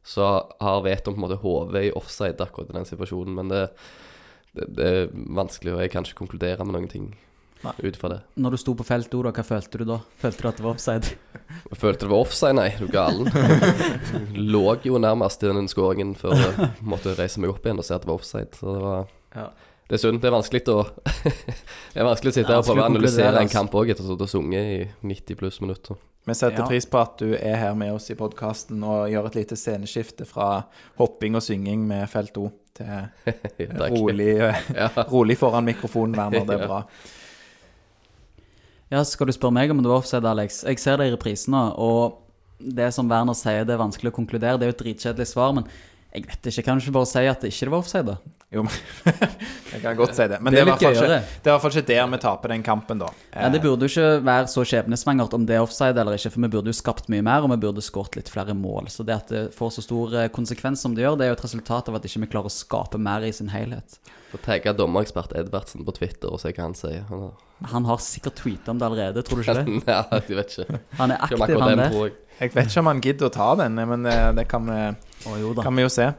så 0.10 0.32
har 0.64 0.82
Veton 0.88 1.14
på 1.14 1.22
en 1.22 1.26
måte 1.28 1.42
hodet 1.46 1.86
i 1.86 1.94
offside 1.94 2.42
akkurat 2.42 2.74
i 2.74 2.80
den 2.80 2.90
situasjonen, 2.90 3.38
men 3.38 3.54
det, 3.54 3.64
det, 4.58 4.72
det 4.80 4.90
er 4.90 5.14
vanskelig, 5.14 5.76
og 5.76 5.86
jeg 5.86 5.94
kan 5.94 6.10
ikke 6.10 6.24
konkludere 6.24 6.66
med 6.66 6.80
noen 6.80 6.90
ting. 6.90 7.12
Ut 7.64 7.98
fra 7.98 8.10
det. 8.10 8.20
Når 8.38 8.52
du 8.52 8.58
sto 8.58 8.74
på 8.78 8.86
felt 8.86 9.14
O, 9.18 9.22
da, 9.26 9.32
hva 9.32 9.44
følte 9.48 9.78
du 9.82 9.86
da? 9.90 10.00
Følte 10.22 10.42
du 10.42 10.48
at 10.50 10.58
det 10.60 10.64
var 10.66 10.72
offside? 10.76 11.14
Jeg 11.72 11.78
følte 11.82 12.06
det 12.06 12.12
var 12.12 12.24
offside, 12.26 12.54
nei, 12.58 12.68
er 12.74 12.80
du 12.84 12.88
galen? 12.94 13.30
Lå 14.54 14.64
jo 14.86 14.98
nærmest 15.02 15.44
i 15.44 15.52
den 15.52 15.68
skåringen 15.72 16.16
før 16.20 16.36
jeg 16.38 16.70
måtte 16.86 17.16
reise 17.18 17.40
meg 17.42 17.54
opp 17.54 17.66
igjen 17.66 17.80
og 17.82 17.88
se 17.88 17.96
at 17.96 18.04
det 18.06 18.10
var 18.12 18.20
offside. 18.20 18.52
Så 18.60 18.76
det 18.76 18.82
var 18.84 19.08
Ja. 19.36 19.48
Det 19.86 20.00
er 20.00 20.02
synd. 20.02 20.18
Det 20.22 20.26
er 20.32 20.34
vanskelig 20.34 20.64
å 20.74 20.80
Det 21.94 22.00
er 22.02 22.08
vanskelig 22.08 22.32
å 22.32 22.36
sitte 22.40 22.50
her 22.50 22.62
og 22.64 22.66
prøve 22.66 22.82
å 22.82 22.90
analysere 22.90 23.42
en 23.44 23.52
kamp 23.52 23.76
òg 23.78 23.92
etter 23.94 24.08
å 24.08 24.16
ha 24.18 24.28
sunget 24.32 24.70
i 24.72 24.78
90 25.06 25.38
pluss 25.38 25.60
minutter. 25.62 26.00
Vi 26.26 26.34
setter 26.34 26.64
Ja. 26.64 26.66
pris 26.66 26.88
på 26.90 26.98
at 26.98 27.20
du 27.22 27.36
er 27.38 27.56
her 27.62 27.76
med 27.78 27.94
oss 27.94 28.10
i 28.10 28.16
podkasten 28.18 28.82
og 28.84 29.12
gjør 29.14 29.28
et 29.30 29.36
lite 29.38 29.54
sceneskifte 29.62 30.26
fra 30.26 30.64
hopping 30.98 31.38
og 31.38 31.44
synging 31.46 31.84
med 31.86 32.10
felt 32.10 32.38
O 32.42 32.48
til 32.74 32.88
rolig, 33.94 34.32
rolig 35.14 35.38
foran 35.38 35.64
mikrofonen, 35.70 36.18
Werner. 36.18 36.46
Det 36.50 36.58
er 36.58 36.66
Ja. 36.66 36.68
bra. 36.68 36.82
Ja, 38.94 39.02
skal 39.08 39.30
du 39.30 39.34
spørre 39.34 39.56
meg 39.58 39.72
om 39.74 39.82
det 39.82 39.90
var 39.90 40.04
offside, 40.04 40.30
Alex? 40.30 40.62
Jeg 40.68 40.80
ser 40.82 41.00
det 41.02 41.10
i 41.10 41.16
reprisene, 41.16 41.72
og 41.82 42.22
det 42.60 42.92
som 42.94 43.10
Werner 43.10 43.36
sier, 43.38 43.66
det 43.66 43.74
er 43.74 43.82
vanskelig 43.82 44.12
å 44.12 44.16
konkludere. 44.16 44.60
Det 44.62 44.68
er 44.68 44.72
jo 44.72 44.76
et 44.76 44.84
dritkjedelig 44.84 45.30
svar, 45.32 45.56
men 45.58 45.66
jeg 46.16 46.26
vet 46.30 46.50
ikke. 46.52 46.64
Kan 46.66 46.80
du 46.80 46.86
ikke 46.86 46.96
bare 46.96 47.10
si 47.12 47.24
at 47.28 47.44
det 47.44 47.52
ikke 47.54 47.72
var 47.74 47.84
offside, 47.84 48.16
da? 48.16 48.36
Jo, 48.56 48.64
men 48.64 48.72
jeg 49.74 49.82
kan 49.84 49.98
godt 50.00 50.16
si 50.16 50.28
det. 50.32 50.38
Men 50.40 50.54
Det 50.54 50.62
det 50.62 50.62
er 50.62 50.64
er, 50.64 50.66
i 50.66 50.70
hvert 50.70 50.82
fall 50.82 50.96
ikke, 50.96 51.08
det 51.10 51.50
er 51.50 51.50
i 51.50 51.54
hvert 51.54 51.64
fall 51.66 51.74
ikke 51.76 51.88
der 51.90 52.12
vi 52.14 52.20
taper 52.24 52.54
den 52.54 52.64
kampen, 52.64 53.02
da. 53.02 53.10
Ja, 53.34 53.50
Det 53.52 53.62
burde 53.64 53.88
jo 53.88 53.92
ikke 53.92 54.26
være 54.26 54.50
så 54.52 54.64
skjebnesvangert 54.70 55.34
om 55.36 55.48
det 55.50 55.58
er 55.58 55.64
offside 55.66 56.00
eller 56.00 56.16
ikke, 56.16 56.32
for 56.32 56.46
vi 56.46 56.52
burde 56.56 56.72
jo 56.72 56.78
skapt 56.78 57.10
mye 57.12 57.26
mer, 57.26 57.44
og 57.44 57.52
vi 57.56 57.60
burde 57.66 57.84
skåret 57.84 58.16
litt 58.20 58.32
flere 58.32 58.56
mål. 58.56 58.88
Så 58.94 59.04
det 59.08 59.18
at 59.18 59.34
det 59.34 59.44
får 59.58 59.76
så 59.76 59.86
stor 59.86 60.16
eh, 60.22 60.30
konsekvens 60.34 60.86
som 60.86 60.96
det 60.96 61.04
gjør, 61.04 61.18
det 61.20 61.28
er 61.28 61.34
jo 61.34 61.40
et 61.40 61.46
resultat 61.48 61.90
av 61.92 62.00
at 62.00 62.08
ikke 62.08 62.24
vi 62.24 62.32
klarer 62.38 62.52
å 62.52 62.56
skape 62.56 63.02
mer 63.02 63.26
i 63.28 63.34
sin 63.36 63.52
helhet. 63.52 64.00
Få 64.32 64.40
tagge 64.46 64.72
dommerekspert 64.78 65.36
Edvardsen 65.36 65.84
på 65.88 65.94
Twitter 65.98 66.32
og 66.32 66.40
se 66.42 66.54
hva 66.56 66.70
han 66.70 66.78
sier. 66.78 67.04
Han 67.12 67.28
har... 67.28 67.36
Han 67.72 67.86
har 67.88 68.02
sikkert 68.04 68.36
tweeta 68.42 68.74
om 68.74 68.80
det 68.82 68.84
allerede, 68.86 69.22
tror 69.24 69.40
du 69.40 69.46
ikke 69.46 69.62
det? 69.62 69.76
ja, 69.94 70.02
jeg 70.12 70.36
vet 70.36 70.56
ikke. 70.60 70.80
Han 71.00 71.14
er 71.16 71.22
aktiv, 71.24 71.44
han 71.56 71.70
den, 71.72 71.84
der. 71.86 71.94
jeg. 72.42 72.52
Vet 72.52 72.68
ikke 72.68 72.82
om 72.84 72.90
han 72.92 73.04
gidder 73.04 73.30
å 73.30 73.32
ta 73.32 73.46
den, 73.62 73.80
men 73.92 74.04
det, 74.04 74.16
det 74.36 74.44
kan, 74.52 74.68
vi, 74.68 75.15
Da. 75.26 75.66
kan 75.66 75.76
vi 75.76 75.86
jo 75.86 75.92
se. 75.92 76.12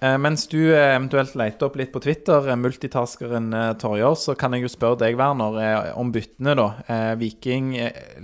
Eh, 0.00 0.18
mens 0.18 0.46
du 0.50 0.58
eh, 0.60 0.94
eventuelt 0.96 1.34
leter 1.38 1.66
opp 1.66 1.78
litt 1.78 1.92
på 1.94 2.02
Twitter, 2.02 2.50
eh, 2.50 2.58
multitaskeren 2.58 3.50
Torjer, 3.78 4.14
så 4.18 4.36
kan 4.38 4.54
jeg 4.54 4.66
jo 4.66 4.72
spørre 4.72 5.00
deg, 5.04 5.18
Werner, 5.18 5.92
om 5.98 6.12
byttene, 6.14 6.54
da. 6.58 6.68
Eh, 6.86 7.14
Viking 7.22 7.72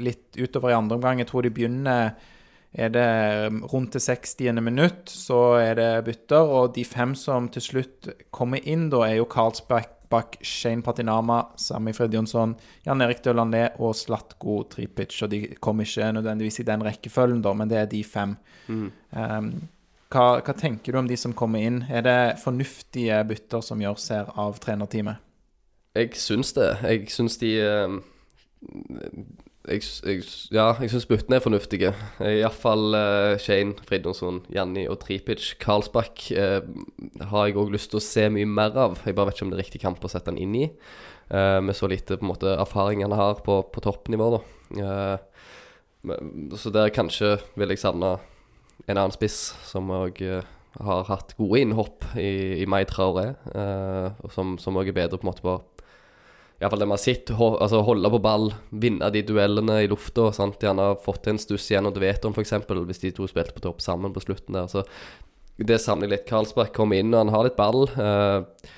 litt 0.02 0.38
utover 0.38 0.74
i 0.74 0.78
andre 0.78 0.98
omgang. 0.98 1.22
Jeg 1.22 1.30
tror 1.32 1.46
de 1.46 1.54
begynner 1.54 2.14
er 2.74 2.90
det 2.90 3.02
eh, 3.06 3.56
rundt 3.70 3.92
til 3.94 4.02
60. 4.02 4.58
minutt, 4.62 5.10
så 5.10 5.56
er 5.62 5.76
det 5.78 5.90
bytter. 6.08 6.42
Og 6.42 6.72
de 6.74 6.84
fem 6.86 7.14
som 7.18 7.46
til 7.52 7.62
slutt 7.62 8.08
kommer 8.34 8.62
inn, 8.66 8.88
da, 8.90 9.04
er 9.06 9.20
jo 9.20 9.28
Karlsbakk, 9.30 9.92
Bak, 10.10 10.36
Shane 10.46 10.82
Patinama, 10.84 11.40
Sami 11.58 11.94
Fredjonsson, 11.96 12.52
Jan 12.86 13.02
Erik 13.02 13.22
Dølandé 13.24 13.64
og 13.82 13.94
Slatko 13.98 14.60
Tripic. 14.70 15.14
Og 15.24 15.30
de 15.32 15.40
kom 15.62 15.80
ikke 15.82 16.10
nødvendigvis 16.18 16.60
i 16.62 16.66
den 16.68 16.84
rekkefølgen, 16.86 17.40
da, 17.42 17.54
men 17.56 17.70
det 17.70 17.80
er 17.80 17.88
de 17.90 18.02
fem. 18.06 18.36
Mm. 18.68 18.84
Um, 19.10 19.48
hva, 20.14 20.40
hva 20.44 20.54
tenker 20.56 20.94
du 20.94 21.00
om 21.00 21.08
de 21.10 21.16
som 21.18 21.34
kommer 21.36 21.64
inn? 21.66 21.82
Er 21.90 22.04
det 22.06 22.18
fornuftige 22.42 23.18
bytter 23.28 23.64
som 23.64 23.82
gjøres 23.82 24.10
her 24.14 24.30
av 24.38 24.60
trenerteamet? 24.62 25.22
Jeg 25.94 26.14
syns 26.18 26.52
det. 26.56 26.70
Jeg 26.82 27.10
syns 27.14 27.36
de 27.38 27.50
eh, 27.62 27.96
jeg, 29.70 29.84
jeg, 30.04 30.24
Ja, 30.54 30.72
jeg 30.82 30.90
syns 30.92 31.06
byttene 31.10 31.38
er 31.38 31.44
fornuftige. 31.44 31.92
Iallfall 32.18 32.96
uh, 32.96 33.34
Shane, 33.42 33.76
Fridtjonsson, 33.88 34.42
Janni 34.54 34.86
og 34.90 34.98
Tripic. 35.04 35.52
Karlsbakk 35.62 36.26
uh, 36.34 36.60
har 37.30 37.48
jeg 37.48 37.58
òg 37.60 37.74
lyst 37.74 37.92
til 37.92 38.02
å 38.02 38.04
se 38.04 38.26
mye 38.34 38.48
mer 38.48 38.74
av. 38.86 38.98
Jeg 39.06 39.16
bare 39.16 39.30
vet 39.30 39.38
ikke 39.38 39.48
om 39.48 39.54
det 39.54 39.60
er 39.60 39.64
riktig 39.66 39.82
kamp 39.84 40.02
å 40.04 40.10
sette 40.10 40.32
han 40.32 40.40
inn 40.40 40.58
i. 40.58 40.68
uh, 41.30 41.60
med 41.64 41.78
så 41.78 41.90
lite 41.90 42.18
på 42.18 42.26
en 42.26 42.32
måte 42.34 42.58
erfaring 42.58 43.02
han 43.06 43.14
har 43.16 43.40
på, 43.46 43.62
på 43.72 43.84
toppnivå, 43.84 44.34
da. 44.36 44.42
Uh, 44.74 45.16
så 46.60 46.70
der 46.74 46.92
kanskje 46.92 47.38
vil 47.56 47.70
jeg 47.72 47.80
savne 47.80 48.18
en 48.86 48.98
annen 48.98 49.14
spiss 49.14 49.54
som 49.66 49.90
òg 49.94 50.20
har 50.82 51.06
hatt 51.06 51.36
gode 51.38 51.60
innhopp 51.62 52.04
i, 52.18 52.62
i 52.62 52.66
Mai 52.66 52.82
Traoré, 52.88 53.28
eh, 53.54 54.08
og 54.24 54.34
som 54.34 54.80
òg 54.80 54.90
er 54.90 54.96
bedre 54.96 55.20
på 55.20 55.26
en 55.26 55.30
måte 55.30 55.44
på 55.44 55.58
Iallfall 56.62 56.84
det 56.84 56.86
man 56.86 56.96
har 56.96 57.02
sett. 57.02 57.30
Altså 57.34 57.82
holde 57.84 58.10
på 58.14 58.20
ball, 58.22 58.52
vinne 58.70 59.08
de 59.12 59.24
duellene 59.26 59.80
i 59.82 59.88
lufta. 59.90 60.28
Gjerne 60.32 60.92
fått 61.02 61.26
en 61.28 61.40
stuss 61.42 61.66
igjen 61.70 61.88
og 61.90 61.98
vet 62.00 62.24
om, 62.24 62.32
f.eks. 62.32 62.54
Hvis 62.70 63.02
de 63.02 63.10
to 63.16 63.26
spilte 63.28 63.56
på 63.56 63.64
topp 63.64 63.82
sammen 63.84 64.14
på 64.14 64.22
slutten 64.22 64.56
der. 64.56 64.70
Så 64.70 64.84
det 65.58 65.80
savner 65.82 66.12
litt. 66.12 66.24
Karlsberg 66.30 66.72
kommer 66.76 67.02
inn 67.02 67.12
og 67.12 67.24
han 67.24 67.34
har 67.34 67.48
litt 67.48 67.58
ball. 67.58 67.88
Eh, 67.90 68.70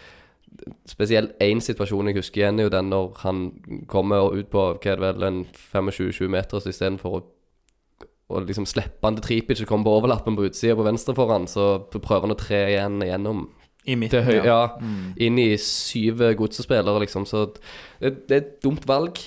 spesielt 0.88 1.36
én 1.44 1.60
situasjon 1.62 2.08
jeg 2.10 2.18
husker 2.18 2.42
igjen, 2.42 2.58
er 2.60 2.70
jo 2.70 2.74
den 2.74 2.90
når 2.90 3.22
han 3.22 3.44
kommer 3.92 4.32
ut 4.32 4.48
på 4.50 4.66
hva 4.72 4.80
er 4.80 4.96
det 4.96 5.04
vel, 5.04 5.26
en 5.28 5.42
25-20 5.52 6.32
meter, 6.32 6.64
så 6.64 6.72
istedenfor 6.72 7.18
å 7.18 7.24
og 8.30 8.46
liksom 8.48 8.66
slipper 8.66 9.06
han 9.06 9.16
til 9.18 9.24
Tripic 9.26 9.60
og 9.62 9.68
kommer 9.70 9.84
på 9.86 9.96
overlappen 10.00 10.36
på 10.36 10.48
utsida 10.48 10.74
på 10.74 10.84
venstre 10.86 11.14
foran, 11.14 11.46
så 11.46 11.78
prøver 11.94 12.26
han 12.26 12.34
å 12.34 12.38
tre 12.40 12.60
igjen 12.72 13.00
igjennom 13.06 13.44
I 13.86 13.94
midten, 13.94 14.24
høy, 14.26 14.40
ja, 14.44 14.76
Mm. 14.82 15.12
inn 15.22 15.38
i 15.38 15.56
syv 15.56 16.18
godsespillere, 16.36 16.98
liksom. 17.04 17.24
Så 17.24 17.44
det, 18.00 18.26
det 18.26 18.34
er 18.34 18.40
et 18.42 18.60
dumt 18.62 18.84
valg. 18.86 19.20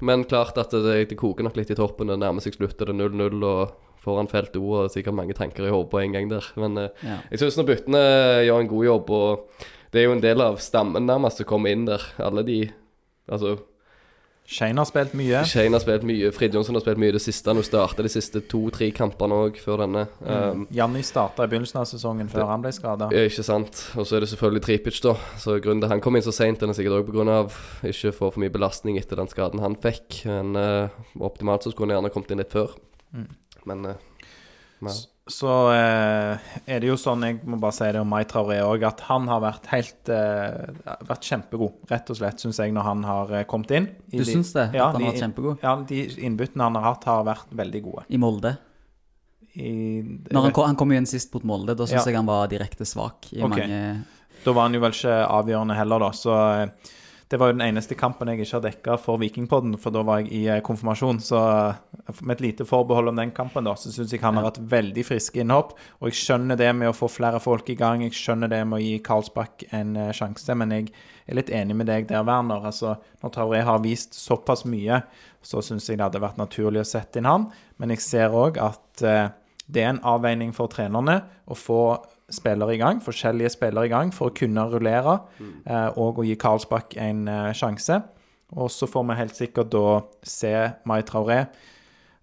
Men 0.00 0.24
klart 0.24 0.56
at 0.58 0.70
det, 0.70 1.08
det 1.08 1.16
koker 1.16 1.44
nok 1.44 1.56
litt 1.56 1.70
i 1.70 1.74
toppen. 1.76 2.08
Det 2.08 2.18
nærmer 2.20 2.40
seg 2.44 2.52
slutt, 2.56 2.76
det 2.78 2.88
er 2.88 2.92
0-0 2.96 3.44
og 3.44 3.74
foran 4.04 4.28
felt 4.28 4.56
O, 4.56 4.72
og 4.84 4.90
sikkert 4.92 5.14
mange 5.16 5.34
tanker 5.36 5.64
i 5.66 5.70
hodet 5.72 5.90
på 5.90 6.00
en 6.02 6.12
gang 6.12 6.28
der. 6.30 6.44
Men 6.56 6.76
eh, 6.78 6.88
Ja. 7.04 7.18
jeg 7.30 7.38
syns 7.40 7.56
nå 7.58 7.64
byttene 7.68 8.02
gjør 8.46 8.60
en 8.60 8.68
god 8.72 8.84
jobb, 8.86 9.10
og 9.10 9.62
det 9.92 10.00
er 10.00 10.04
jo 10.08 10.12
en 10.16 10.20
del 10.24 10.40
av 10.40 10.56
stammen 10.64 11.06
nærmest 11.08 11.36
som 11.42 11.46
kommer 11.48 11.72
inn 11.72 11.84
der. 11.88 12.00
Alle 12.18 12.42
de 12.46 12.70
Altså, 13.28 13.56
Shane 14.46 14.78
har 14.78 14.86
spilt 14.86 15.14
mye. 15.18 15.40
Shane 15.48 15.74
har 15.74 15.82
spilt 15.82 16.04
mye, 16.06 16.28
Frid 16.34 16.54
Jonsson 16.54 16.76
har 16.78 16.84
spilt 16.84 17.00
mye 17.02 17.10
i 17.10 17.14
det 17.16 17.22
siste. 17.24 17.50
Han 17.50 17.64
starta 17.66 18.04
de 18.06 18.10
siste 18.12 18.42
to-tre 18.46 18.92
kampene 18.94 19.34
òg 19.46 19.58
før 19.58 19.82
denne. 19.82 20.04
Um, 20.22 20.62
Janni 20.74 21.02
starta 21.06 21.46
i 21.46 21.50
begynnelsen 21.50 21.80
av 21.80 21.88
sesongen 21.90 22.30
før 22.30 22.46
han 22.52 22.62
ble 22.62 22.70
skada. 22.74 23.10
Ikke 23.26 23.42
sant. 23.46 23.82
Og 23.98 24.06
så 24.06 24.18
er 24.18 24.22
det 24.22 24.30
selvfølgelig 24.30 24.62
Tripic, 24.68 25.00
da. 25.02 25.16
Så 25.42 25.58
grunnen 25.58 25.82
til 25.82 25.90
han 25.90 26.02
kom 26.04 26.18
inn 26.18 26.26
så 26.26 26.34
seint, 26.34 26.62
er 26.62 26.76
sikkert 26.78 27.00
òg 27.00 27.10
pga. 27.10 27.40
ikke 27.90 28.14
få 28.14 28.30
for 28.30 28.44
mye 28.44 28.54
belastning 28.54 29.00
etter 29.00 29.18
den 29.18 29.30
skaden 29.32 29.64
han 29.64 29.74
fikk. 29.82 30.22
Men 30.30 30.54
uh, 30.54 31.02
optimalt 31.18 31.66
så 31.66 31.74
skulle 31.74 31.90
han 31.90 31.98
gjerne 31.98 32.14
kommet 32.14 32.30
inn 32.30 32.44
litt 32.44 32.54
før. 32.54 32.78
Mm. 33.16 33.28
Men 33.66 33.84
uh, 33.90 33.98
ja. 34.86 34.94
Så 35.26 35.52
eh, 35.74 36.44
er 36.70 36.82
det 36.82 36.86
jo 36.86 36.94
sånn, 37.00 37.24
jeg 37.26 37.40
må 37.50 37.56
bare 37.58 37.74
si 37.74 37.86
det 37.90 37.98
om 37.98 38.08
Mai 38.12 38.22
Traoré 38.30 38.60
òg, 38.62 38.84
at 38.86 39.00
han 39.08 39.26
har 39.26 39.40
vært 39.42 39.64
helt 39.72 40.10
eh, 40.14 40.68
vært 41.08 41.26
kjempegod, 41.26 41.80
rett 41.90 42.12
og 42.14 42.18
slett, 42.20 42.38
syns 42.44 42.60
jeg, 42.62 42.70
når 42.76 42.86
han 42.86 43.02
har 43.08 43.32
eh, 43.40 43.46
kommet 43.50 43.72
inn. 43.74 43.88
I 44.14 44.20
Du 44.20 44.24
syns 44.28 44.52
det? 44.54 44.68
Ja, 44.78 44.86
at 44.88 44.94
han 44.94 45.02
de- 45.02 45.08
har 45.08 45.16
vært 45.16 45.24
kjempegod? 45.24 45.64
Ja, 45.66 45.74
de 45.88 46.04
innbyttene 46.28 46.68
han 46.68 46.78
har 46.78 46.86
hatt, 46.92 47.08
har 47.10 47.24
vært 47.26 47.50
veldig 47.58 47.82
gode. 47.88 48.04
I 48.06 48.20
Molde? 48.22 48.54
I, 49.56 49.72
Når 50.30 50.42
han, 50.46 50.52
kom, 50.52 50.66
han 50.68 50.76
kom 50.78 50.92
igjen 50.92 51.08
sist 51.10 51.32
mot 51.34 51.46
Molde, 51.48 51.74
da 51.74 51.88
syns 51.88 52.04
Ja. 52.04 52.10
jeg 52.12 52.18
han 52.20 52.28
var 52.28 52.46
direkte 52.52 52.84
svak 52.86 53.30
i 53.32 53.40
okay. 53.40 53.64
mange 53.66 54.04
Da 54.44 54.52
var 54.52 54.68
han 54.68 54.74
jo 54.76 54.82
vel 54.84 54.92
ikke 54.94 55.16
avgjørende 55.26 55.74
heller, 55.78 56.04
da. 56.06 56.10
Så 56.14 56.34
eh, 56.36 56.94
det 57.28 57.38
var 57.40 57.50
jo 57.50 57.56
den 57.56 57.64
eneste 57.66 57.96
kampen 57.98 58.28
jeg 58.30 58.44
ikke 58.44 58.54
har 58.54 58.62
dekka 58.62 58.96
for 59.02 59.18
Vikingpodden, 59.18 59.72
for 59.82 59.94
da 59.94 60.04
var 60.06 60.20
jeg 60.22 60.28
i 60.30 60.44
eh, 60.46 60.60
konfirmasjon. 60.62 61.18
Så 61.26 61.40
eh, 61.40 62.20
med 62.20 62.36
et 62.36 62.44
lite 62.44 62.66
forbehold 62.68 63.10
om 63.10 63.18
den 63.18 63.32
kampen, 63.34 63.66
da, 63.66 63.72
så 63.74 63.90
syns 63.90 64.14
jeg 64.14 64.22
han 64.22 64.38
har 64.38 64.46
hatt 64.46 64.60
veldig 64.62 65.02
friske 65.08 65.42
innhopp. 65.42 65.74
Og 65.98 66.12
jeg 66.12 66.20
skjønner 66.20 66.60
det 66.60 66.70
med 66.78 66.92
å 66.92 66.94
få 66.94 67.10
flere 67.10 67.40
folk 67.42 67.66
i 67.72 67.78
gang, 67.78 68.04
jeg 68.06 68.14
skjønner 68.14 68.52
det 68.52 68.62
med 68.62 68.78
å 68.78 68.84
gi 68.84 69.00
Karlsbakk 69.02 69.66
en 69.74 69.96
eh, 70.04 70.12
sjanse, 70.14 70.54
men 70.54 70.76
jeg 70.76 70.92
er 71.26 71.40
litt 71.40 71.50
enig 71.50 71.80
med 71.80 71.90
deg 71.90 72.06
der, 72.12 72.22
Werner. 72.28 72.62
Altså, 72.70 72.94
når 73.24 73.34
Traoré 73.34 73.64
har 73.66 73.82
vist 73.82 74.14
såpass 74.14 74.62
mye, 74.70 75.02
så 75.42 75.64
syns 75.66 75.90
jeg 75.90 75.98
det 75.98 76.06
hadde 76.06 76.22
vært 76.22 76.38
naturlig 76.38 76.84
å 76.84 76.90
sette 76.94 77.18
inn 77.18 77.26
han. 77.26 77.50
Men 77.82 77.94
jeg 77.96 78.06
ser 78.06 78.38
òg 78.38 78.62
at 78.62 79.02
det 79.02 79.82
er 79.82 79.90
en 79.90 80.04
avveining 80.06 80.52
for 80.54 80.70
trenerne 80.70 81.24
å 81.50 81.58
få 81.58 81.80
spillere 82.32 82.74
i 82.74 82.80
gang, 82.80 83.00
forskjellige 83.04 83.52
spillere 83.54 83.86
i 83.86 83.92
gang, 83.92 84.10
for 84.14 84.30
å 84.30 84.34
kunne 84.34 84.64
rullere 84.72 85.18
eh, 85.40 85.88
og 85.98 86.18
å 86.22 86.26
gi 86.26 86.34
Karlsbakk 86.40 86.96
en 86.98 87.26
eh, 87.30 87.52
sjanse. 87.54 88.00
Og 88.56 88.70
så 88.70 88.86
får 88.90 89.04
vi 89.08 89.18
helt 89.18 89.34
sikkert 89.38 89.72
da 89.74 90.00
se 90.26 90.52
Mai 90.86 91.00
Traoré, 91.06 91.44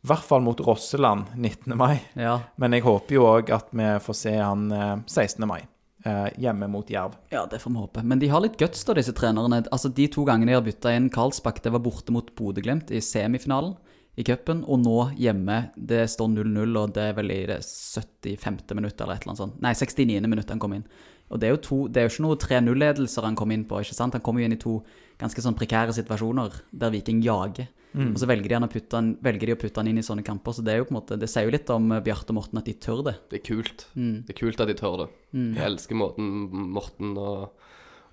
i 0.03 0.07
hvert 0.09 0.25
fall 0.27 0.41
mot 0.43 0.59
Rosseland 0.59 1.29
19. 1.39 1.77
mai. 1.79 2.01
Ja. 2.19 2.37
Men 2.59 2.75
jeg 2.75 2.83
håper 2.83 3.15
jo 3.15 3.23
òg 3.29 3.53
at 3.55 3.69
vi 3.71 3.85
får 4.03 4.17
se 4.19 4.33
han 4.35 4.65
eh, 4.75 4.97
16. 5.07 5.47
mai, 5.47 5.61
eh, 6.03 6.27
hjemme 6.43 6.67
mot 6.71 6.89
Jerv. 6.91 7.15
ja, 7.31 7.45
det 7.47 7.61
får 7.63 7.71
vi 7.71 7.83
håpe. 7.85 8.03
Men 8.03 8.19
de 8.19 8.27
har 8.31 8.43
litt 8.43 8.59
guts, 8.59 8.83
da, 8.83 8.97
disse 8.99 9.15
trenerne. 9.15 9.63
Altså, 9.71 9.87
De 9.87 10.09
to 10.11 10.25
gangene 10.27 10.51
de 10.51 10.59
har 10.59 10.65
bytta 10.67 10.91
inn 10.95 11.07
Karlsbakk, 11.11 11.63
det 11.63 11.71
var 11.71 11.83
borte 11.83 12.11
mot 12.11 12.35
Bodø-Glimt 12.35 12.91
i 12.91 12.99
semifinalen 13.03 13.77
i 14.15 14.25
cupen, 14.27 14.61
og 14.69 14.81
nå 14.83 14.97
hjemme. 15.17 15.57
Det 15.75 16.03
står 16.11 16.29
0-0, 16.35 16.77
og 16.79 16.93
det 16.95 17.07
er 17.09 17.15
vel 17.17 17.33
i 17.33 17.41
det 17.49 17.59
75. 17.63 18.61
minutt 18.77 18.99
eller 19.01 19.15
et 19.15 19.23
eller 19.23 19.33
annet 19.33 19.41
sånt. 19.41 19.61
Nei, 19.63 19.73
69. 19.73 20.29
minutt 20.29 20.53
han 20.53 20.61
kom 20.61 20.75
inn. 20.77 20.85
Og 21.33 21.39
det 21.41 21.47
er 21.47 21.55
jo, 21.55 21.61
to, 21.65 21.77
det 21.89 22.01
er 22.01 22.05
jo 22.05 22.13
ikke 22.13 22.25
noe 22.27 22.41
3-0-ledelser 22.41 23.25
han 23.25 23.37
kom 23.39 23.53
inn 23.55 23.63
på, 23.65 23.79
ikke 23.81 23.97
sant? 23.97 24.13
Han 24.13 24.21
kommer 24.25 24.43
jo 24.43 24.49
inn 24.49 24.57
i 24.57 24.61
to 24.61 24.75
ganske 25.21 25.41
sånn 25.41 25.57
prekære 25.57 25.95
situasjoner 25.95 26.59
der 26.83 26.93
Viking 26.93 27.23
jager. 27.25 27.71
Og 27.93 28.17
så 28.17 28.25
velger 28.29 28.49
de, 28.49 28.55
han 28.57 28.65
å 28.65 28.71
putte 28.73 28.97
han, 28.97 29.11
velger 29.21 29.51
de 29.51 29.53
å 29.53 29.59
putte 29.61 29.81
han 29.81 29.89
inn 29.91 29.99
i 30.01 30.05
sånne 30.05 30.25
kamper, 30.25 30.55
så 30.55 30.63
det 30.65 30.73
er 30.73 30.79
jo 30.81 30.87
på 30.89 30.95
en 30.95 30.97
måte, 30.97 31.17
det 31.21 31.29
sier 31.29 31.45
jo 31.45 31.53
litt 31.53 31.69
om 31.69 31.91
eh, 31.93 32.01
Bjarte 32.01 32.33
og 32.33 32.39
Morten 32.39 32.57
at 32.57 32.65
de 32.65 32.73
tør 32.81 33.03
det. 33.05 33.13
Det 33.29 33.37
er 33.37 33.43
kult. 33.45 33.85
Mm. 33.93 34.15
Det 34.25 34.33
er 34.33 34.39
kult 34.39 34.63
at 34.63 34.71
de 34.71 34.75
tør 34.79 34.95
det. 35.03 35.07
Jeg 35.37 35.67
elsker 35.67 35.99
måten 35.99 36.31
Morten 36.73 37.13
og, 37.21 37.67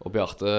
og 0.04 0.12
Bjarte 0.12 0.52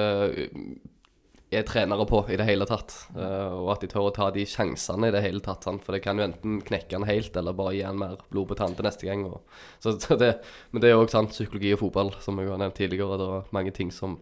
er 1.52 1.66
trenere 1.68 2.06
på 2.08 2.22
i 2.32 2.38
det 2.40 2.46
hele 2.48 2.66
tatt. 2.68 2.94
Uh, 3.16 3.52
og 3.60 3.74
at 3.74 3.84
de 3.84 3.90
tør 3.92 4.08
å 4.08 4.14
ta 4.16 4.30
de 4.32 4.46
sjansene 4.48 5.10
i 5.10 5.14
det 5.14 5.24
hele 5.26 5.44
tatt. 5.44 5.66
Sant? 5.68 5.84
For 5.84 5.96
det 5.96 6.04
kan 6.06 6.20
jo 6.20 6.26
enten 6.30 6.62
knekke 6.68 6.96
han 6.96 7.08
helt, 7.10 7.36
eller 7.38 7.58
bare 7.58 7.76
gi 7.76 7.84
han 7.84 8.00
mer 8.00 8.22
blod 8.32 8.52
på 8.52 8.58
tann 8.60 8.78
til 8.78 8.88
neste 8.88 9.10
gang. 9.10 9.26
Og, 9.28 9.42
så, 9.84 9.98
så 10.00 10.18
det, 10.20 10.32
men 10.72 10.84
det 10.84 10.90
er 10.90 10.96
jo 10.96 11.04
òg 11.04 11.12
sant, 11.12 11.36
psykologi 11.36 11.74
og 11.76 11.84
fotball, 11.84 12.14
som 12.24 12.40
jeg 12.40 12.52
har 12.54 12.62
nevnt 12.62 12.80
tidligere. 12.80 13.20
Det 13.20 13.28
er 13.36 13.54
mange 13.58 13.76
ting 13.76 13.92
som, 13.96 14.16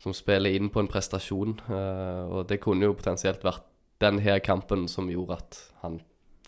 som 0.00 0.16
spiller 0.16 0.56
inn 0.56 0.72
på 0.72 0.80
en 0.80 0.90
prestasjon. 0.90 1.58
Uh, 1.68 2.24
og 2.30 2.48
det 2.48 2.62
kunne 2.64 2.88
jo 2.88 2.96
potensielt 2.96 3.44
vært 3.44 3.68
den 4.02 4.20
her 4.24 4.40
kampen 4.44 4.88
som 4.90 5.12
gjorde 5.12 5.38
at 5.38 5.60
han 5.84 6.00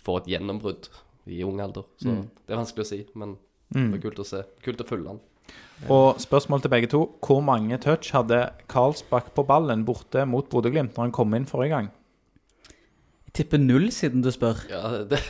får 0.06 0.22
et 0.22 0.34
gjennombrudd 0.34 0.90
i 1.28 1.42
ung 1.44 1.60
alder. 1.60 1.84
Så 2.00 2.12
det 2.46 2.54
er 2.54 2.60
vanskelig 2.60 2.86
å 2.86 2.88
si, 2.88 3.02
men 3.18 3.36
det 3.68 3.88
var 3.92 4.02
kult 4.04 4.20
å 4.22 4.26
se. 4.26 4.44
Kult 4.64 4.80
å 4.80 4.86
følge 4.88 5.12
han. 5.12 5.24
Og 5.92 6.20
spørsmål 6.22 6.64
til 6.64 6.72
begge 6.72 6.88
to. 6.92 7.02
Hvor 7.26 7.42
mange 7.44 7.78
touch 7.82 8.14
hadde 8.16 8.48
Karlsbakk 8.72 9.34
på 9.36 9.44
ballen 9.46 9.84
borte 9.84 10.24
mot 10.26 10.48
Bodø-Glimt 10.50 10.96
når 10.96 11.08
han 11.08 11.14
kom 11.14 11.36
inn 11.36 11.48
forrige 11.48 11.74
gang? 11.74 11.90
Jeg 13.26 13.34
tipper 13.42 13.60
null, 13.60 13.90
siden 13.92 14.22
du 14.24 14.30
spør. 14.32 14.62
Ja, 14.70 15.02
det, 15.04 15.20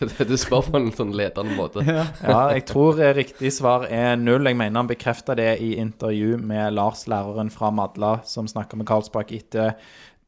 det, 0.00 0.28
du 0.30 0.36
spør 0.40 0.70
på 0.70 0.80
en 0.80 0.88
sånn 0.96 1.12
ledende 1.12 1.52
måte. 1.58 1.84
Ja, 1.84 2.06
jeg 2.54 2.64
tror 2.70 3.02
eh, 3.02 3.12
riktig 3.18 3.52
svar 3.52 3.84
er 3.92 4.16
null. 4.16 4.48
Jeg 4.48 4.56
mener 4.56 4.80
han 4.80 4.88
bekrefta 4.88 5.36
det 5.36 5.58
i 5.60 5.74
intervju 5.82 6.40
med 6.40 6.72
Lars, 6.78 7.04
læreren 7.10 7.52
fra 7.52 7.68
Madla, 7.74 8.16
som 8.24 8.48
snakka 8.48 8.80
med 8.80 8.88
Karlsbakk 8.88 9.34
etter 9.36 9.76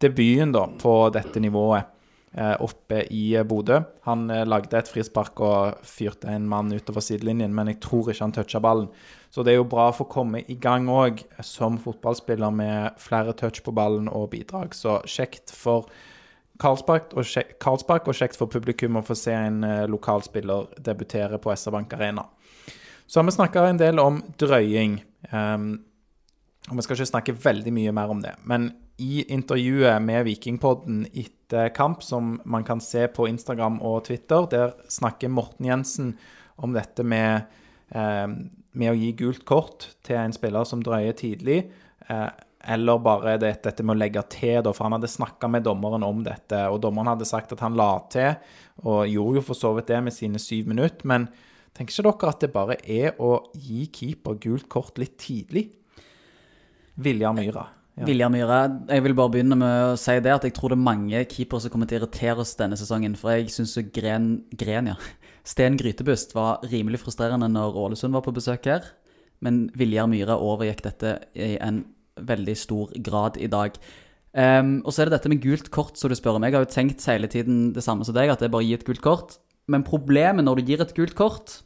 debuten 0.03 0.53
da, 0.53 0.67
på 0.83 0.97
dette 1.15 1.41
nivået 1.41 1.89
oppe 2.35 3.03
i 3.13 3.35
eh, 3.37 3.45
Bodø. 3.45 3.83
Han 4.07 4.31
eh, 4.31 4.47
lagde 4.49 4.79
et 4.79 4.89
frispark 4.89 5.41
og 5.45 5.83
fyrte 5.85 6.31
en 6.33 6.49
mann 6.49 6.73
utover 6.73 7.05
sidelinjen, 7.05 7.53
men 7.55 7.69
jeg 7.73 7.81
tror 7.85 8.09
ikke 8.09 8.25
han 8.25 8.35
toucha 8.37 8.63
ballen. 8.65 8.89
Så 9.33 9.45
det 9.45 9.53
er 9.53 9.61
jo 9.61 9.69
bra 9.69 9.91
å 9.91 9.97
få 9.97 10.07
komme 10.13 10.41
i 10.49 10.57
gang 10.61 10.89
òg 10.93 11.23
som 11.45 11.77
fotballspiller 11.81 12.53
med 12.53 12.99
flere 13.01 13.37
touch 13.37 13.63
på 13.65 13.75
ballen 13.77 14.09
og 14.13 14.31
bidrag. 14.33 14.77
Så 14.77 15.01
kjekt 15.09 15.53
for 15.57 15.89
Karlspark 16.63 17.15
og, 17.17 17.25
kjekt, 17.27 17.57
Karlsbakk 17.61 18.09
og 18.09 18.17
kjekt 18.17 18.37
for 18.41 18.53
publikum 18.53 19.01
å 19.01 19.05
få 19.07 19.17
se 19.19 19.33
en 19.35 19.65
lokalspiller 19.91 20.69
debutere 20.85 21.41
på 21.43 21.53
SR-Bank 21.57 21.97
Arena. 21.97 22.27
Så 23.07 23.21
har 23.21 23.25
vi 23.29 23.35
snakka 23.35 23.65
en 23.69 23.81
del 23.81 23.99
om 24.01 24.21
drøying. 24.41 25.01
Um, 25.33 25.73
og 26.71 26.79
vi 26.79 26.85
skal 26.85 26.97
ikke 26.97 27.11
snakke 27.11 27.35
veldig 27.43 27.73
mye 27.75 27.93
mer 27.97 28.13
om 28.13 28.21
det. 28.23 28.37
Men 28.49 28.71
i 29.03 29.25
intervjuet 29.35 30.03
med 30.03 30.25
Vikingpodden 30.29 31.07
etter 31.13 31.73
kamp, 31.75 32.03
som 32.03 32.37
man 32.45 32.65
kan 32.65 32.81
se 32.81 33.09
på 33.11 33.27
Instagram 33.29 33.81
og 33.83 34.05
Twitter, 34.07 34.47
der 34.51 34.77
snakker 34.91 35.33
Morten 35.33 35.67
Jensen 35.67 36.15
om 36.63 36.75
dette 36.77 37.03
med, 37.03 37.43
eh, 37.91 38.29
med 38.73 38.93
å 38.93 38.97
gi 38.97 39.11
gult 39.19 39.45
kort 39.45 39.89
til 40.07 40.21
en 40.21 40.33
spiller 40.33 40.65
som 40.65 40.83
drøyer 40.83 41.13
tidlig. 41.19 41.71
Eh, 42.09 42.31
eller 42.65 42.99
bare 43.03 43.39
det, 43.39 43.57
dette 43.65 43.83
med 43.83 43.97
å 43.97 43.99
legge 43.99 44.23
til, 44.31 44.63
da, 44.63 44.71
for 44.71 44.87
han 44.87 44.95
hadde 44.95 45.11
snakka 45.11 45.51
med 45.51 45.65
dommeren 45.67 46.05
om 46.07 46.23
dette. 46.23 46.63
Og 46.71 46.81
dommeren 46.81 47.11
hadde 47.11 47.27
sagt 47.27 47.53
at 47.53 47.61
han 47.61 47.75
la 47.75 47.99
til, 48.13 48.37
og 48.87 49.09
gjorde 49.11 49.41
jo 49.41 49.47
for 49.49 49.59
så 49.59 49.75
vidt 49.75 49.91
det 49.91 50.03
med 50.07 50.15
sine 50.15 50.39
syv 50.39 50.71
minutter. 50.71 51.03
Men 51.11 51.27
tenker 51.75 51.91
ikke 51.91 52.07
dere 52.13 52.31
at 52.37 52.41
det 52.41 52.55
bare 52.55 52.79
er 52.87 53.19
å 53.19 53.35
gi 53.59 53.89
keeper 53.91 54.39
gult 54.39 54.69
kort 54.71 55.03
litt 55.03 55.19
tidlig? 55.19 55.73
Viljar 57.03 57.35
Myhra. 57.35 57.67
Ja. 57.99 58.07
Viljar 58.09 58.31
Myhre, 58.33 58.59
jeg 58.89 59.05
vil 59.05 59.15
bare 59.17 59.33
begynne 59.35 59.57
med 59.61 59.91
å 59.91 59.97
si 60.01 60.15
det 60.25 60.33
at 60.33 60.47
jeg 60.47 60.55
tror 60.57 60.73
det 60.73 60.79
er 60.79 60.87
mange 60.87 61.25
keepere 61.29 61.61
som 61.61 61.73
kommer 61.75 61.89
til 61.91 61.99
å 61.99 62.03
irritere 62.07 62.41
oss 62.41 62.55
denne 62.57 62.79
sesongen. 62.81 63.19
For 63.21 63.35
jeg 63.35 63.53
syns 63.53 63.77
Gren, 63.93 64.31
Gren, 64.57 64.89
ja. 64.95 64.97
Sten 65.53 65.77
Grytebust 65.77 66.33
var 66.37 66.63
rimelig 66.71 67.03
frustrerende 67.03 67.51
når 67.53 67.77
Ålesund 67.83 68.17
var 68.17 68.25
på 68.25 68.33
besøk 68.33 68.71
her. 68.71 68.87
Men 69.45 69.67
Viljar 69.77 70.09
Myhre 70.09 70.39
overgikk 70.41 70.81
dette 70.87 71.19
i 71.37 71.57
en 71.61 71.83
veldig 72.17 72.55
stor 72.57 72.95
grad 73.05 73.37
i 73.41 73.51
dag. 73.51 73.77
Um, 74.33 74.79
og 74.87 74.95
så 74.95 75.03
er 75.03 75.11
det 75.11 75.19
dette 75.19 75.29
med 75.29 75.43
gult 75.45 75.69
kort, 75.75 75.99
som 76.01 76.09
du 76.09 76.17
spør 76.17 76.39
om. 76.39 76.47
Jeg 76.47 76.57
har 76.57 76.65
jo 76.65 76.73
tenkt 76.73 77.05
hele 77.11 77.29
tiden 77.29 77.73
det 77.77 77.85
samme 77.85 78.07
som 78.09 78.17
deg, 78.17 78.33
at 78.33 78.41
det 78.41 78.49
er 78.49 78.55
bare 78.55 78.65
å 78.65 78.69
gi 78.71 78.79
et 78.79 78.87
gult 78.89 79.05
kort. 79.05 79.37
Men 79.69 79.85
problemet 79.85 80.47
når 80.47 80.61
du 80.61 80.73
gir 80.73 80.81
et 80.85 80.95
gult 80.97 81.13
kort, 81.19 81.59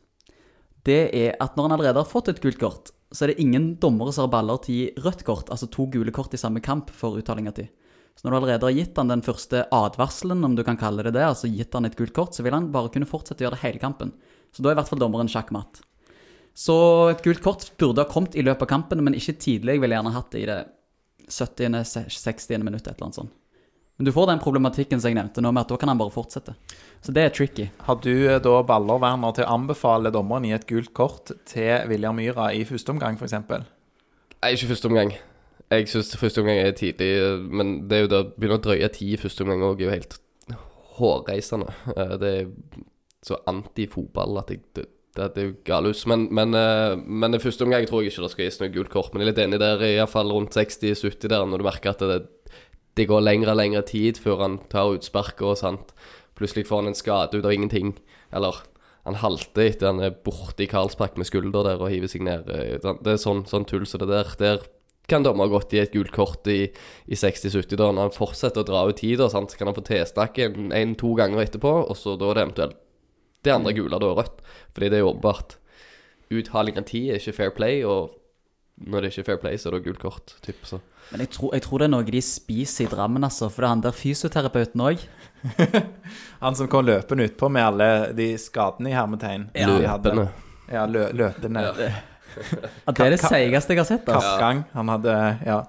det 0.86 1.02
er 1.14 1.38
at 1.42 1.54
når 1.54 1.68
han 1.68 1.76
allerede 1.76 2.02
har 2.02 2.10
fått 2.10 2.32
et 2.32 2.42
gult 2.42 2.58
kort, 2.58 2.90
så 3.14 3.24
er 3.24 3.32
det 3.32 3.42
ingen 3.42 3.74
dommere 3.80 4.12
som 4.12 4.26
har 4.26 4.32
baller 4.34 4.58
til 4.64 4.94
rødt 5.02 5.22
kort, 5.26 5.50
altså 5.52 5.68
to 5.70 5.86
gule 5.92 6.14
kort 6.14 6.34
i 6.34 6.40
samme 6.40 6.62
kamp 6.64 6.90
for 6.94 7.18
uttalinga 7.20 7.52
ti. 7.54 7.68
Så 8.16 8.24
når 8.24 8.32
du 8.32 8.36
allerede 8.38 8.66
har 8.66 8.76
gitt 8.78 8.96
han 8.96 9.12
den 9.12 9.22
første 9.22 9.66
advarselen, 9.74 10.44
om 10.46 10.54
du 10.56 10.64
kan 10.64 10.78
kalle 10.80 11.04
det 11.04 11.12
det, 11.14 11.26
altså 11.26 11.50
gitt 11.52 11.74
han 11.76 11.84
et 11.84 11.98
gult 11.98 12.14
kort, 12.16 12.34
så 12.34 12.42
vil 12.42 12.56
han 12.56 12.70
bare 12.72 12.90
kunne 12.92 13.08
fortsette 13.08 13.44
å 13.44 13.46
gjøre 13.46 13.58
det 13.58 13.64
hele 13.66 13.82
kampen. 13.82 14.14
Så 14.56 14.64
da 14.64 14.70
er 14.70 14.76
i 14.76 14.80
hvert 14.80 14.88
fall 14.88 15.02
dommeren 15.02 15.30
sjakkmatt. 15.30 15.82
Så 16.56 16.76
et 17.12 17.20
gult 17.24 17.42
kort 17.44 17.68
burde 17.76 18.00
ha 18.00 18.08
kommet 18.08 18.34
i 18.34 18.44
løpet 18.44 18.64
av 18.64 18.70
kampen, 18.70 19.04
men 19.04 19.18
ikke 19.18 19.36
tidlig. 19.36 19.76
Jeg 19.76 19.84
ville 19.84 19.98
gjerne 19.98 20.14
hatt 20.14 20.30
det 20.32 20.42
i 20.42 20.48
det 20.48 20.60
70., 21.28 21.76
60. 22.08 22.64
minuttet, 22.64 22.88
et 22.88 22.96
eller 22.96 23.10
annet 23.10 23.20
sånt. 23.20 23.36
Men 23.96 24.08
du 24.08 24.12
får 24.12 24.26
den 24.28 24.40
problematikken 24.42 25.00
som 25.00 25.08
jeg 25.08 25.16
nevnte 25.16 25.40
nå, 25.40 25.52
med 25.56 25.64
at 25.64 25.70
da 25.72 25.78
kan 25.80 25.88
han 25.88 26.00
bare 26.00 26.12
fortsette. 26.12 26.52
Så 27.00 27.14
det 27.16 27.22
er 27.24 27.32
tricky. 27.32 27.68
Har 27.86 27.96
du 28.04 28.10
eh, 28.12 28.40
da 28.44 28.56
baller, 28.68 29.00
Werner, 29.00 29.32
til 29.36 29.46
å 29.46 29.54
anbefale 29.56 30.12
dommeren 30.12 30.44
i 30.48 30.52
et 30.56 30.66
gult 30.68 30.92
kort 30.96 31.32
til 31.48 31.88
Viljar 31.88 32.12
Myhra 32.16 32.50
i 32.52 32.64
første 32.68 32.92
omgang, 32.92 33.16
f.eks.? 33.16 33.38
Nei, 33.46 34.52
ikke 34.52 34.68
første 34.74 34.90
omgang. 34.90 35.14
Jeg 35.72 35.88
syns 35.90 36.12
første 36.20 36.44
omgang 36.44 36.60
er 36.62 36.76
tidlig, 36.78 37.08
men 37.50 37.88
det 37.88 37.96
er 37.96 38.04
jo 38.04 38.10
da 38.12 38.20
begynner 38.28 38.60
å 38.60 38.64
drøye 38.68 38.90
tid 38.94 39.16
i 39.16 39.22
første 39.22 39.42
omgang 39.42 39.64
òg 39.66 39.80
er 39.80 39.88
jo 39.88 39.94
helt 39.96 40.18
hårreisende. 40.98 41.72
Eh, 41.96 42.12
Det 42.20 42.34
er 42.34 42.52
så 43.26 43.40
anti-fotball 43.50 44.38
at 44.44 44.52
jeg, 44.52 44.60
det, 44.76 44.84
det 45.16 45.40
er 45.40 45.48
jo 45.48 45.56
galus. 45.66 46.04
Men, 46.06 46.28
men, 46.30 46.54
eh, 46.54 46.94
men 47.00 47.34
i 47.34 47.40
første 47.42 47.64
omgang 47.66 47.88
tror 47.88 48.04
jeg 48.04 48.12
ikke 48.12 48.26
det 48.28 48.32
skal 48.34 48.44
gis 48.50 48.60
noe 48.60 48.72
gult 48.76 48.92
kort. 48.92 49.12
Men 49.12 49.24
jeg 49.24 49.28
er 49.28 49.32
litt 49.32 49.44
enig 49.46 49.62
der, 49.64 49.86
iallfall 49.96 50.32
rundt 50.36 50.54
60-70 50.54 51.32
der, 51.32 51.46
når 51.48 51.64
du 51.64 51.66
merker 51.66 51.96
at 51.96 52.04
det, 52.12 52.20
det 52.96 53.06
går 53.10 53.20
lengre 53.24 53.52
og 53.52 53.58
lengre 53.60 53.82
tid 53.86 54.18
før 54.22 54.40
han 54.44 54.58
tar 54.72 54.94
utsparket 54.96 55.44
og 55.44 55.58
sånt. 55.60 55.92
Plutselig 56.36 56.66
får 56.68 56.82
han 56.82 56.90
en 56.92 56.96
skade 56.98 57.36
ut 57.38 57.44
av 57.44 57.52
ingenting. 57.52 57.94
Eller 58.32 58.62
han 59.06 59.18
halter 59.20 59.68
etter 59.68 59.90
han 59.92 60.00
er 60.02 60.10
borte 60.24 60.64
i 60.64 60.68
Karlsbakk 60.70 61.16
med 61.20 61.28
skulder 61.28 61.62
der 61.68 61.82
og 61.82 61.92
hiver 61.92 62.08
seg 62.10 62.24
ned. 62.26 62.48
eh, 62.50 62.78
Det 62.80 63.12
er 63.12 63.20
sånn, 63.20 63.44
sånn 63.46 63.66
tull 63.68 63.86
som 63.86 64.00
det 64.00 64.08
der. 64.08 64.32
Der 64.38 64.64
kan 65.08 65.22
dommer 65.22 65.46
gått 65.46 65.72
i 65.72 65.78
et 65.78 65.92
gult 65.92 66.10
kort 66.10 66.46
i, 66.50 66.72
i 67.06 67.14
60-70 67.14 67.76
da. 67.76 67.92
Når 67.92 68.08
han 68.08 68.16
fortsetter 68.16 68.64
å 68.64 68.66
dra 68.66 68.88
ut 68.88 68.96
tid, 68.96 69.18
da, 69.18 69.28
så 69.28 69.44
kan 69.56 69.68
han 69.68 69.76
få 69.76 69.84
tilsnakke 69.86 70.44
en- 70.48 70.72
en-to 70.72 71.14
ganger 71.14 71.44
etterpå, 71.44 71.88
og 71.90 71.94
så 71.96 72.16
da 72.18 72.30
er 72.30 72.34
det 72.34 72.44
eventuelt 72.48 72.76
Det 73.44 73.52
andre 73.52 73.72
gule, 73.72 74.00
da 74.00 74.08
rødt. 74.10 74.40
Fordi 74.74 74.88
det 74.90 74.98
er 74.98 75.06
åpenbart 75.06 75.56
Uthaling 76.30 76.76
av 76.78 76.84
tid 76.84 77.10
er 77.12 77.18
ikke 77.20 77.34
fair 77.36 77.50
play, 77.54 77.84
og 77.84 78.10
når 78.76 79.00
det 79.00 79.10
ikke 79.12 79.22
er 79.22 79.28
fair 79.30 79.40
play, 79.40 79.56
så 79.56 79.70
er 79.70 79.76
det 79.78 79.84
gult 79.86 80.00
kort. 80.02 80.34
Typ, 80.44 80.64
så. 80.68 80.80
Men 81.12 81.22
jeg 81.24 81.30
tror, 81.36 81.52
jeg 81.54 81.62
tror 81.64 81.78
det 81.80 81.86
er 81.86 81.92
noe 81.94 82.04
de 82.08 82.20
spiser 82.24 82.84
i 82.84 82.88
Drammen, 82.90 83.24
altså. 83.24 83.48
For 83.48 83.62
det 83.62 83.68
er 83.68 83.72
han 83.76 83.84
der 83.84 83.94
fysioterapeuten 83.96 84.82
òg. 84.84 85.04
Han 86.42 86.56
som 86.58 86.66
kom 86.68 86.84
løpende 86.84 87.28
utpå 87.28 87.48
med 87.52 87.62
alle 87.62 87.86
de 88.18 88.26
skadene 88.40 88.90
i 88.90 88.96
hermetegn. 88.96 89.46
Ja. 89.54 89.68
Løpende. 89.70 90.26
Ja, 90.72 90.82
lø 90.90 91.04
løpende. 91.14 91.62
Ja, 91.62 91.72
det 92.96 93.04
er 93.06 93.14
det 93.14 93.20
seigeste 93.22 93.72
jeg 93.76 93.80
har 93.80 93.88
sett. 93.88 94.08
altså. 94.08 94.32
Kappgang. 94.34 94.64
Han 94.74 94.90
hadde 94.96 95.14
Ja. 95.46 95.60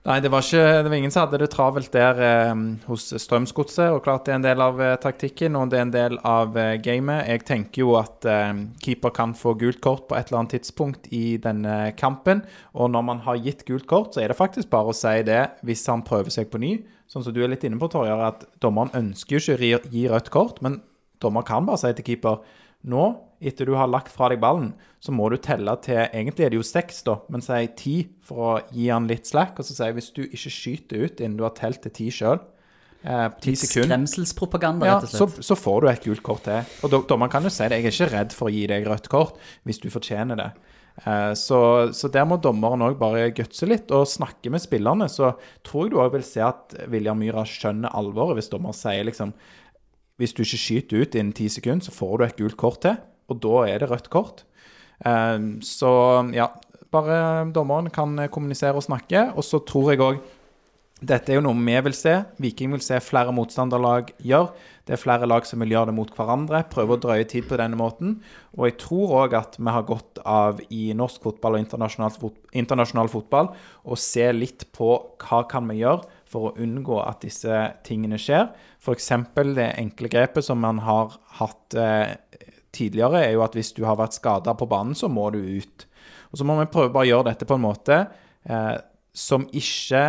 Nei, 0.00 0.16
det 0.24 0.30
var 0.32 0.40
ikke 0.40 0.60
Det 0.80 0.88
var 0.88 0.96
ingen 0.96 1.12
som 1.12 1.26
hadde 1.26 1.38
det 1.42 1.50
travelt 1.52 1.90
der 1.92 2.20
eh, 2.24 2.60
hos 2.88 3.10
Strømsgodset. 3.20 3.90
Og 3.92 4.00
klart 4.06 4.24
det 4.24 4.32
er 4.32 4.38
en 4.38 4.46
del 4.46 4.62
av 4.64 4.80
eh, 4.80 4.94
taktikken, 5.02 5.58
og 5.60 5.68
det 5.68 5.76
er 5.76 5.84
en 5.84 5.92
del 5.92 6.16
av 6.24 6.56
eh, 6.56 6.78
gamet. 6.80 7.28
Jeg 7.28 7.44
tenker 7.50 7.84
jo 7.84 7.92
at 7.98 8.24
eh, 8.24 8.62
keeper 8.80 9.12
kan 9.12 9.34
få 9.36 9.52
gult 9.60 9.82
kort 9.84 10.06
på 10.08 10.16
et 10.16 10.30
eller 10.30 10.40
annet 10.40 10.56
tidspunkt 10.56 11.10
i 11.12 11.36
denne 11.44 11.92
kampen. 12.00 12.40
Og 12.72 12.88
når 12.94 13.04
man 13.10 13.20
har 13.26 13.42
gitt 13.44 13.66
gult 13.68 13.84
kort, 13.90 14.16
så 14.16 14.24
er 14.24 14.32
det 14.32 14.40
faktisk 14.40 14.72
bare 14.72 14.88
å 14.88 14.96
si 14.96 15.18
det 15.28 15.42
hvis 15.68 15.84
han 15.92 16.06
prøver 16.06 16.32
seg 16.32 16.48
på 16.48 16.62
ny. 16.64 16.78
Sånn 17.10 17.26
som 17.26 17.36
du 17.36 17.42
er 17.44 17.52
litt 17.52 17.66
inne 17.68 17.76
på, 17.76 17.90
Torjar, 17.92 18.24
at 18.24 18.48
dommeren 18.64 18.94
ønsker 18.96 19.36
jo 19.36 19.42
ikke 19.42 19.82
å 19.82 19.92
gi 19.92 20.06
rødt 20.08 20.32
kort, 20.32 20.64
men 20.64 20.80
dommer 21.20 21.44
kan 21.44 21.68
bare 21.68 21.82
si 21.82 21.92
til 21.98 22.06
keeper 22.08 22.40
nå, 22.88 23.10
etter 23.40 23.66
du 23.66 23.74
har 23.74 23.88
lagt 23.88 24.12
fra 24.12 24.28
deg 24.28 24.40
ballen, 24.42 24.74
så 25.00 25.12
må 25.16 25.30
du 25.32 25.36
telle 25.40 25.72
til 25.80 25.96
Egentlig 25.96 26.44
er 26.44 26.50
det 26.52 26.58
jo 26.60 26.66
seks, 26.66 27.02
da, 27.06 27.18
men 27.32 27.40
si 27.44 27.60
ti 27.76 27.96
for 28.26 28.40
å 28.44 28.54
gi 28.72 28.88
han 28.92 29.06
litt 29.08 29.26
slack. 29.30 29.58
Og 29.58 29.64
så 29.64 29.72
sier 29.76 29.90
jeg 29.90 29.98
hvis 30.00 30.10
du 30.16 30.22
ikke 30.26 30.52
skyter 30.52 31.04
ut 31.06 31.20
innen 31.20 31.38
du 31.38 31.44
har 31.46 31.54
telt 31.56 31.80
til 31.82 31.94
ti 31.96 32.08
sjøl, 32.12 32.40
eh, 33.02 33.28
sekunder 33.40 33.88
Skremselspropaganda, 33.88 34.86
rett 34.86 35.06
og 35.06 35.08
slett. 35.14 35.36
slett. 35.38 35.46
så 35.48 35.56
får 35.56 35.80
du 35.80 35.88
et 35.88 36.04
gult 36.04 36.22
kort 36.22 36.44
til. 36.44 36.60
Og 36.84 37.06
dommeren 37.08 37.30
kan 37.32 37.42
jo 37.42 37.48
si 37.52 37.64
det. 37.68 37.80
Jeg 37.80 37.86
er 37.88 37.96
ikke 37.96 38.12
redd 38.18 38.32
for 38.36 38.50
å 38.50 38.52
gi 38.52 38.66
deg 38.66 38.84
rødt 38.86 39.08
kort 39.08 39.40
hvis 39.64 39.80
du 39.80 39.88
fortjener 39.88 40.36
det. 40.36 40.50
Eh, 41.06 41.32
Så, 41.32 41.94
så 41.96 42.10
der 42.12 42.26
må 42.28 42.36
dommeren 42.36 42.82
òg 42.84 42.98
bare 43.00 43.30
gutse 43.32 43.64
litt 43.66 43.90
og 43.90 44.04
snakke 44.10 44.50
med 44.52 44.60
spillerne. 44.60 45.08
Så 45.08 45.32
tror 45.64 45.86
jeg 45.86 45.94
du 45.94 45.96
òg 46.02 46.12
vil 46.12 46.26
se 46.26 46.42
at 46.44 46.76
William 46.90 47.16
Myhra 47.18 47.46
skjønner 47.48 47.88
alvoret 47.96 48.36
hvis 48.36 48.50
dommer 48.52 48.76
sier 48.76 49.04
liksom 49.08 49.32
Hvis 50.20 50.34
du 50.36 50.42
ikke 50.42 50.60
skyter 50.60 51.00
ut 51.00 51.14
innen 51.16 51.32
ti 51.32 51.46
sekunder, 51.48 51.80
så 51.80 51.94
får 51.96 52.18
du 52.18 52.24
et 52.26 52.36
gult 52.36 52.56
kort 52.60 52.82
til, 52.84 52.98
og 53.30 53.40
da 53.42 53.62
er 53.70 53.82
det 53.82 53.90
rødt 53.90 54.10
kort. 54.12 54.44
Eh, 55.04 55.38
Så 55.64 55.92
ja, 56.34 56.50
bare 56.90 57.46
dommeren 57.54 57.90
kan 57.94 58.18
kommunisere 58.28 58.76
og 58.76 58.84
snakke. 58.84 59.30
Og 59.36 59.46
så 59.46 59.62
tror 59.64 59.92
jeg 59.92 60.04
òg 60.04 60.20
dette 61.00 61.32
er 61.32 61.38
jo 61.38 61.44
noe 61.46 61.56
vi 61.56 61.78
vil 61.86 61.94
se. 61.96 62.12
Viking 62.44 62.74
vil 62.74 62.82
se 62.84 62.98
flere 63.00 63.32
motstanderlag 63.32 64.10
gjøre. 64.20 64.50
Det 64.84 64.96
er 64.96 65.00
flere 65.00 65.28
lag 65.28 65.46
som 65.48 65.62
vil 65.62 65.72
gjøre 65.72 65.88
det 65.88 65.94
mot 65.96 66.10
hverandre. 66.12 66.60
Prøve 66.68 66.96
å 66.96 67.00
drøye 67.00 67.24
tid 67.30 67.46
på 67.48 67.56
denne 67.56 67.78
måten. 67.80 68.18
Og 68.58 68.66
jeg 68.68 68.76
tror 68.82 69.14
òg 69.22 69.36
at 69.38 69.56
vi 69.56 69.72
har 69.72 69.86
godt 69.88 70.20
av 70.28 70.60
i 70.68 70.90
norsk 70.96 71.24
fotball 71.24 71.56
og 71.56 71.62
internasjonal, 71.64 72.12
fot 72.20 72.36
internasjonal 72.52 73.08
fotball 73.12 73.52
å 73.84 73.96
se 73.96 74.28
litt 74.36 74.66
på 74.76 74.92
hva 75.24 75.40
kan 75.48 75.70
vi 75.72 75.80
gjøre 75.80 76.04
for 76.30 76.50
å 76.50 76.54
unngå 76.60 77.00
at 77.06 77.24
disse 77.24 77.62
tingene 77.86 78.20
skjer. 78.20 78.50
F.eks. 78.82 79.10
det 79.56 79.70
enkle 79.80 80.12
grepet 80.12 80.44
som 80.44 80.60
man 80.60 80.82
har 80.84 81.16
hatt 81.40 81.80
eh, 81.80 82.12
tidligere, 82.76 83.24
er 83.24 83.34
jo 83.34 83.44
at 83.44 83.56
hvis 83.58 83.72
du 83.76 83.84
har 83.88 83.98
vært 84.00 84.16
skada 84.18 84.54
på 84.56 84.68
banen, 84.70 84.96
så 84.98 85.10
må 85.10 85.28
du 85.34 85.40
ut. 85.40 85.86
Og 86.30 86.40
så 86.40 86.46
må 86.46 86.56
vi 86.60 86.70
prøve 86.70 86.92
bare 86.94 87.08
å 87.08 87.12
gjøre 87.12 87.30
dette 87.32 87.48
på 87.48 87.58
en 87.58 87.64
måte 87.64 88.02
eh, 88.46 88.76
som 89.16 89.46
ikke 89.50 90.04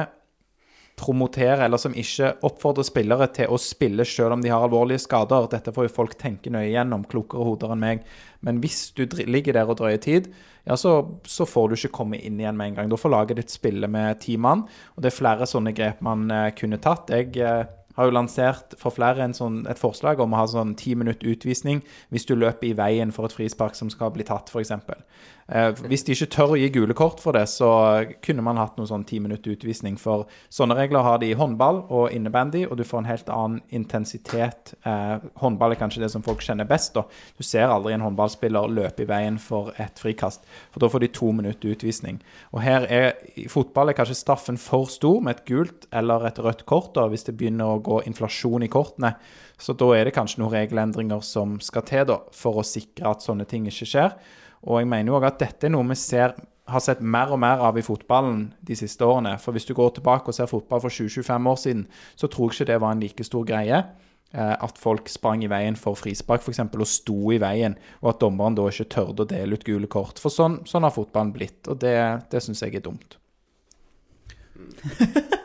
promoterer, 1.01 1.63
eller 1.65 1.79
som 1.81 1.95
ikke 1.97 2.35
oppfordrer 2.45 2.85
spillere 2.85 3.27
til 3.33 3.49
å 3.49 3.57
spille 3.61 4.05
selv 4.05 4.35
om 4.35 4.43
de 4.43 4.51
har 4.53 4.61
alvorlige 4.61 5.01
skader. 5.01 5.47
Dette 5.49 5.73
får 5.73 5.87
jo 5.87 5.93
folk 5.95 6.13
tenke 6.19 6.51
nøye 6.53 6.69
gjennom, 6.69 7.07
klokere 7.09 7.47
hoder 7.47 7.73
enn 7.73 7.81
meg. 7.81 8.03
Men 8.45 8.61
hvis 8.61 8.91
du 8.97 9.05
ligger 9.25 9.57
der 9.57 9.71
og 9.71 9.79
drøyer 9.81 10.01
tid, 10.03 10.29
ja, 10.67 10.77
så, 10.77 10.99
så 11.25 11.47
får 11.49 11.69
du 11.71 11.77
ikke 11.77 11.95
komme 11.95 12.19
inn 12.21 12.37
igjen 12.41 12.57
med 12.57 12.71
en 12.71 12.79
gang. 12.79 12.91
Da 12.91 12.99
får 13.01 13.15
laget 13.15 13.41
ditt 13.41 13.53
spille 13.53 13.89
med 13.89 14.21
ti 14.21 14.37
mann, 14.37 14.67
og 14.93 15.01
det 15.01 15.09
er 15.09 15.17
flere 15.17 15.49
sånne 15.49 15.73
grep 15.77 16.03
man 16.05 16.27
eh, 16.29 16.51
kunne 16.57 16.81
tatt. 16.83 17.09
Jeg 17.09 17.33
eh, 17.41 17.63
har 17.97 18.07
jo 18.07 18.15
lansert 18.15 18.75
for 18.79 18.93
flere 18.95 19.27
sånn, 19.35 19.65
et 19.69 19.79
forslag 19.81 20.21
om 20.23 20.33
å 20.33 20.41
ha 20.41 20.47
sånn 20.49 20.75
ti 20.79 20.95
minutt 20.95 21.23
utvisning 21.27 21.83
hvis 22.13 22.27
du 22.29 22.35
løper 22.35 22.71
i 22.71 22.75
veien 22.77 23.11
for 23.15 23.27
et 23.27 23.35
frispark 23.35 23.77
som 23.77 23.91
skal 23.93 24.13
bli 24.15 24.25
tatt, 24.27 24.51
f.eks. 24.51 24.73
Eh, 25.51 25.71
hvis 25.91 26.05
de 26.07 26.15
ikke 26.15 26.29
tør 26.31 26.53
å 26.53 26.59
gi 26.59 26.69
gule 26.71 26.95
kort 26.95 27.19
for 27.19 27.35
det, 27.35 27.43
så 27.51 27.69
kunne 28.23 28.43
man 28.45 28.59
hatt 28.61 28.77
noen 28.79 28.87
sånn 28.87 29.03
ti 29.07 29.19
minutter 29.19 29.51
utvisning. 29.51 29.97
For 29.99 30.23
sånne 30.53 30.77
regler 30.77 31.03
har 31.03 31.19
de 31.19 31.31
i 31.31 31.37
håndball 31.37 31.83
og 31.91 32.15
innebandy, 32.15 32.63
og 32.69 32.77
du 32.79 32.85
får 32.87 33.03
en 33.03 33.09
helt 33.09 33.31
annen 33.33 33.59
intensitet. 33.75 34.73
Eh, 34.87 35.27
håndball 35.43 35.75
er 35.75 35.81
kanskje 35.81 36.05
det 36.05 36.11
som 36.13 36.23
folk 36.23 36.43
kjenner 36.45 36.69
best. 36.69 36.93
da. 36.95 37.03
Du 37.37 37.43
ser 37.43 37.67
aldri 37.67 37.93
en 37.97 38.05
håndballspiller 38.05 38.71
løpe 38.71 39.03
i 39.03 39.09
veien 39.09 39.39
for 39.39 39.73
et 39.77 39.99
frikast, 39.99 40.47
for 40.71 40.83
da 40.83 40.91
får 40.91 41.03
de 41.03 41.11
to 41.19 41.31
minutter 41.35 41.75
utvisning. 41.75 42.21
Og 42.55 42.63
her 42.63 42.87
er, 42.87 43.13
I 43.35 43.47
fotball 43.51 43.91
er 43.91 43.99
kanskje 43.99 44.21
straffen 44.23 44.57
for 44.57 44.87
stor 44.87 45.19
med 45.21 45.35
et 45.35 45.45
gult 45.45 45.87
eller 45.91 46.27
et 46.27 46.39
rødt 46.39 46.65
kort 46.65 46.93
da, 46.95 47.09
hvis 47.11 47.27
det 47.27 47.35
begynner 47.35 47.75
å 47.75 47.83
gå 47.83 48.01
inflasjon 48.07 48.63
i 48.63 48.71
kortene. 48.71 49.17
Så 49.61 49.75
da 49.77 49.91
er 49.93 50.07
det 50.07 50.15
kanskje 50.15 50.41
noen 50.41 50.55
regelendringer 50.55 51.21
som 51.25 51.59
skal 51.61 51.83
til 51.85 52.07
da, 52.09 52.21
for 52.33 52.61
å 52.61 52.65
sikre 52.65 53.11
at 53.11 53.21
sånne 53.25 53.45
ting 53.45 53.67
ikke 53.69 53.89
skjer. 53.89 54.15
Og 54.63 54.79
jeg 54.79 54.87
mener 54.87 55.11
jo 55.11 55.15
også 55.17 55.31
at 55.31 55.39
dette 55.41 55.67
er 55.67 55.73
noe 55.73 55.87
vi 55.89 55.95
ser, 55.97 56.35
har 56.71 56.83
sett 56.83 57.01
mer 57.01 57.31
og 57.33 57.39
mer 57.41 57.59
av 57.65 57.77
i 57.77 57.83
fotballen 57.83 58.53
de 58.61 58.75
siste 58.77 59.01
årene. 59.03 59.33
For 59.41 59.51
hvis 59.55 59.65
du 59.65 59.73
går 59.73 59.95
tilbake 59.97 60.29
og 60.29 60.37
ser 60.37 60.49
fotball 60.51 60.83
for 60.83 60.93
20-25 60.93 61.49
år 61.49 61.57
siden, 61.59 61.87
så 62.15 62.29
tror 62.29 62.51
jeg 62.51 62.61
ikke 62.61 62.69
det 62.71 62.81
var 62.83 62.91
en 62.95 63.01
like 63.01 63.23
stor 63.27 63.43
greie. 63.47 63.81
eh, 64.33 64.55
At 64.63 64.77
folk 64.77 65.09
sprang 65.09 65.43
i 65.43 65.49
veien 65.51 65.75
for 65.75 65.97
frispark 65.97 66.41
f.eks. 66.45 66.59
og 66.59 66.87
sto 66.87 67.31
i 67.33 67.39
veien, 67.41 67.75
og 68.01 68.13
at 68.13 68.21
dommeren 68.21 68.55
da 68.55 68.67
ikke 68.69 68.87
tørde 68.93 69.25
å 69.25 69.29
dele 69.33 69.57
ut 69.57 69.65
gule 69.65 69.87
kort. 69.87 70.19
For 70.21 70.29
sånn, 70.29 70.61
sånn 70.69 70.83
har 70.85 70.93
fotballen 70.95 71.33
blitt, 71.33 71.67
og 71.67 71.81
det, 71.81 71.97
det 72.31 72.43
syns 72.45 72.61
jeg 72.61 72.75
er 72.77 72.85
dumt. 72.85 73.17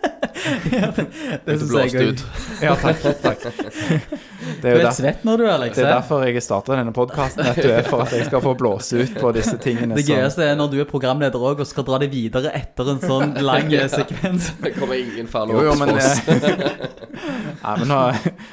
Det 0.46 1.40
det 1.46 1.56
synes 1.61 1.94
jeg 1.94 2.09
ut. 2.12 2.22
Ja, 2.62 2.74
takk. 2.80 3.02
takk. 3.22 3.46
Det 3.46 4.62
Du 4.62 4.68
er 4.68 4.76
er 4.76 4.82
helt 4.87 4.94
svett 4.96 5.24
når 5.26 5.40
du, 5.40 5.44
Alex. 5.50 5.74
det 5.76 5.85
er 5.85 5.90
derfor 5.96 6.22
jeg 6.26 6.42
starta 6.44 6.76
denne 6.78 6.92
podkasten, 6.94 7.48
for 7.88 8.04
at 8.04 8.12
jeg 8.14 8.26
skal 8.28 8.42
få 8.44 8.52
blåse 8.59 9.00
ut 9.02 9.16
på 9.18 9.32
disse 9.35 9.56
tingene. 9.62 9.96
Det 9.98 10.04
som- 10.06 10.14
gøyeste 10.16 10.44
er 10.46 10.54
når 10.59 10.70
du 10.70 10.76
er 10.80 10.88
programleder 10.90 11.42
òg 11.50 11.61
og 11.64 11.66
skal 11.66 11.85
dra 11.88 11.98
det 12.02 12.11
videre 12.12 12.52
etter 12.54 12.92
en 12.94 13.00
sånn 13.02 13.35
lang 13.42 13.70
ja, 13.74 13.88
sekvens. 13.90 14.52
Det 14.62 14.74
kommer 14.78 14.94
ingen 15.00 15.26
Jo, 15.26 15.26
jo, 15.26 15.32
follow-ups 15.35 15.78
men, 15.80 15.88
på 15.88 15.96
oss. 15.96 16.28
eh, 16.28 16.96
Nei, 17.66 17.76
men 17.82 17.88
nå, 17.90 18.00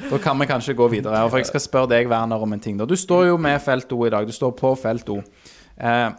Da 0.10 0.18
kan 0.24 0.40
vi 0.42 0.50
kanskje 0.50 0.74
gå 0.80 0.88
videre. 0.90 1.22
For 1.30 1.38
jeg 1.44 1.52
skal 1.52 1.62
spørre 1.68 1.94
deg, 1.94 2.10
Werner, 2.10 2.42
om 2.42 2.54
en 2.58 2.64
ting. 2.64 2.78
Du 2.90 2.96
står 2.98 3.28
jo 3.30 3.38
med 3.38 3.62
felt 3.62 3.92
O 3.94 4.06
i 4.08 4.10
dag. 4.14 4.26
Du 4.26 4.34
står 4.34 4.56
på 4.58 4.74
felt 4.82 5.10
O. 5.14 5.20
Eh, 5.78 6.10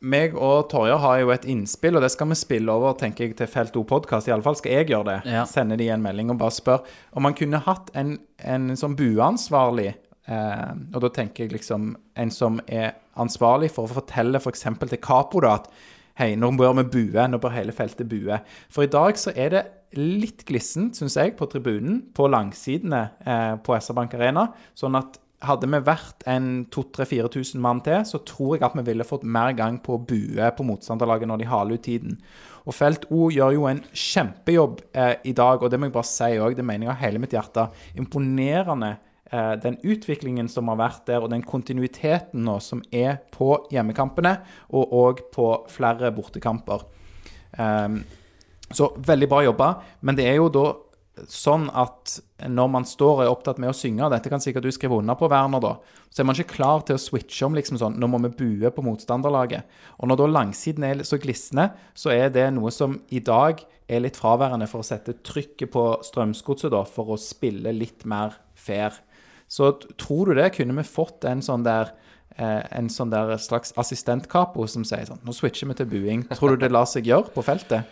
meg 0.00 0.34
og 0.36 0.68
Torje 0.70 0.96
har 1.00 1.20
jo 1.22 1.30
et 1.32 1.46
innspill, 1.48 1.96
og 1.96 2.04
det 2.04 2.10
skal 2.12 2.28
vi 2.28 2.36
spille 2.38 2.72
over 2.72 2.96
tenker 3.00 3.26
jeg, 3.26 3.36
til 3.38 3.48
Felt 3.50 3.76
O-podkast. 3.80 4.28
Iallfall 4.28 4.58
skal 4.60 4.76
jeg 4.76 4.90
gjøre 4.92 5.08
det. 5.08 5.18
Ja. 5.32 5.46
Sende 5.48 5.78
de 5.80 5.88
en 5.92 6.04
melding 6.04 6.34
og 6.34 6.40
bare 6.42 6.54
spørre 6.54 6.84
om 7.16 7.24
man 7.24 7.36
kunne 7.36 7.62
hatt 7.64 7.90
en, 7.96 8.16
en 8.44 8.68
sånn 8.76 8.96
bueansvarlig. 8.98 9.94
Eh, 10.26 10.72
og 10.92 11.02
da 11.04 11.12
tenker 11.14 11.46
jeg 11.46 11.54
liksom 11.54 11.92
en 12.18 12.32
som 12.34 12.60
er 12.66 12.96
ansvarlig 13.16 13.70
for 13.72 13.86
å 13.86 13.98
fortelle 14.00 14.42
f.eks. 14.42 14.66
til 14.66 15.00
Capo 15.00 15.42
da, 15.44 15.58
at 15.62 15.70
Hei, 16.16 16.30
nå 16.32 16.48
bør 16.56 16.78
vi 16.78 16.86
bue. 16.94 17.24
Nå 17.28 17.36
bør 17.36 17.52
hele 17.52 17.74
feltet 17.76 18.08
bue. 18.08 18.38
For 18.72 18.86
i 18.86 18.88
dag 18.88 19.18
så 19.20 19.34
er 19.36 19.50
det 19.52 19.60
litt 20.00 20.46
glissent, 20.48 20.96
syns 20.96 21.18
jeg, 21.18 21.34
på 21.36 21.44
tribunen, 21.52 21.98
på 22.16 22.24
langsidene 22.32 23.02
eh, 23.20 23.58
på 23.60 23.76
SR 23.76 23.98
Bank 23.98 24.16
Arena. 24.16 24.46
Sånn 24.72 24.96
at 24.96 25.18
hadde 25.44 25.68
vi 25.68 25.80
vært 25.84 26.24
en 26.30 26.66
2000-4000 26.72 27.60
mann 27.60 27.82
til, 27.84 28.00
så 28.08 28.20
tror 28.24 28.56
jeg 28.56 28.64
at 28.64 28.76
vi 28.78 28.84
ville 28.86 29.06
fått 29.06 29.26
mer 29.28 29.52
gang 29.56 29.78
på 29.84 29.96
å 29.96 30.02
bue 30.08 30.50
på 30.56 30.66
motstanderlaget 30.66 31.28
når 31.28 31.42
de 31.42 31.48
haler 31.50 31.76
ut 31.76 31.84
tiden. 31.84 32.16
Og 32.66 32.74
Felt 32.74 33.04
O 33.14 33.28
gjør 33.30 33.52
jo 33.54 33.66
en 33.68 33.82
kjempejobb 33.92 34.80
eh, 34.96 35.16
i 35.28 35.34
dag, 35.36 35.62
og 35.62 35.70
det 35.70 35.78
må 35.78 35.90
jeg 35.90 35.96
bare 35.96 36.08
si 36.08 36.30
òg, 36.40 36.56
det 36.56 36.64
mener 36.66 36.88
jeg 36.88 36.94
av 36.94 37.02
hele 37.04 37.22
mitt 37.22 37.36
hjerte. 37.36 37.68
Imponerende 38.00 38.96
eh, 39.30 39.54
den 39.62 39.78
utviklingen 39.84 40.48
som 40.50 40.72
har 40.72 40.80
vært 40.80 41.04
der, 41.10 41.22
og 41.22 41.30
den 41.34 41.44
kontinuiteten 41.46 42.46
nå 42.48 42.58
som 42.64 42.82
er 42.90 43.20
på 43.34 43.52
hjemmekampene, 43.74 44.38
og 44.72 44.96
òg 45.04 45.26
på 45.36 45.50
flere 45.72 46.10
bortekamper. 46.16 46.88
Um, 47.56 48.00
så 48.74 48.88
veldig 48.98 49.28
bra 49.30 49.44
jobba, 49.46 49.68
men 50.02 50.16
det 50.18 50.26
er 50.26 50.40
jo 50.40 50.48
da 50.52 50.64
sånn 51.32 51.70
at 51.72 52.18
når 52.52 52.68
man 52.68 52.84
står 52.88 53.20
og 53.20 53.22
er 53.24 53.30
opptatt 53.32 53.60
med 53.62 53.70
å 53.70 53.76
synge, 53.76 54.04
og 54.04 54.12
dette 54.12 54.30
kan 54.32 54.42
sikkert 54.42 54.66
du 54.66 54.72
skrive 54.74 54.98
under 55.00 55.16
på, 55.16 55.28
Werner, 55.32 55.62
da, 55.62 55.72
så 56.12 56.22
er 56.22 56.28
man 56.28 56.36
ikke 56.36 56.58
klar 56.58 56.84
til 56.86 56.98
å 56.98 57.00
switche 57.00 57.46
om 57.48 57.56
liksom 57.56 57.80
sånn, 57.80 57.96
nå 58.00 58.08
må 58.10 58.20
vi 58.26 58.32
bue 58.36 58.72
på 58.72 58.84
motstanderlaget. 58.84 59.64
Og 60.00 60.10
når 60.10 60.20
da 60.20 60.28
langsiden 60.34 60.86
er 60.88 61.02
så 61.08 61.18
glisne, 61.22 61.70
så 61.96 62.12
er 62.12 62.28
det 62.34 62.50
noe 62.56 62.72
som 62.74 62.98
i 63.08 63.22
dag 63.24 63.64
er 63.88 64.02
litt 64.02 64.18
fraværende 64.18 64.68
for 64.68 64.82
å 64.82 64.86
sette 64.86 65.16
trykket 65.24 65.72
på 65.72 65.86
Strømsgodset, 66.04 66.72
da, 66.74 66.84
for 66.84 67.14
å 67.14 67.20
spille 67.20 67.72
litt 67.72 68.04
mer 68.08 68.36
fair. 68.58 68.98
Så 69.48 69.72
tror 69.96 70.32
du 70.32 70.40
det? 70.40 70.50
Kunne 70.56 70.76
vi 70.80 70.88
fått 70.88 71.24
en 71.28 71.44
sånn 71.44 71.64
der 71.66 71.94
eh, 72.36 72.62
en 72.76 72.90
sånn 72.92 73.12
der 73.12 73.36
slags 73.40 73.72
assistentkapo 73.78 74.66
som 74.68 74.84
sier 74.86 75.06
sånn 75.06 75.22
Nå 75.24 75.34
switcher 75.36 75.70
vi 75.70 75.78
til 75.78 75.90
buing. 75.90 76.26
Tror 76.34 76.56
du 76.56 76.64
det 76.64 76.72
lar 76.74 76.88
seg 76.90 77.06
gjøre 77.08 77.30
på 77.34 77.44
feltet? 77.46 77.86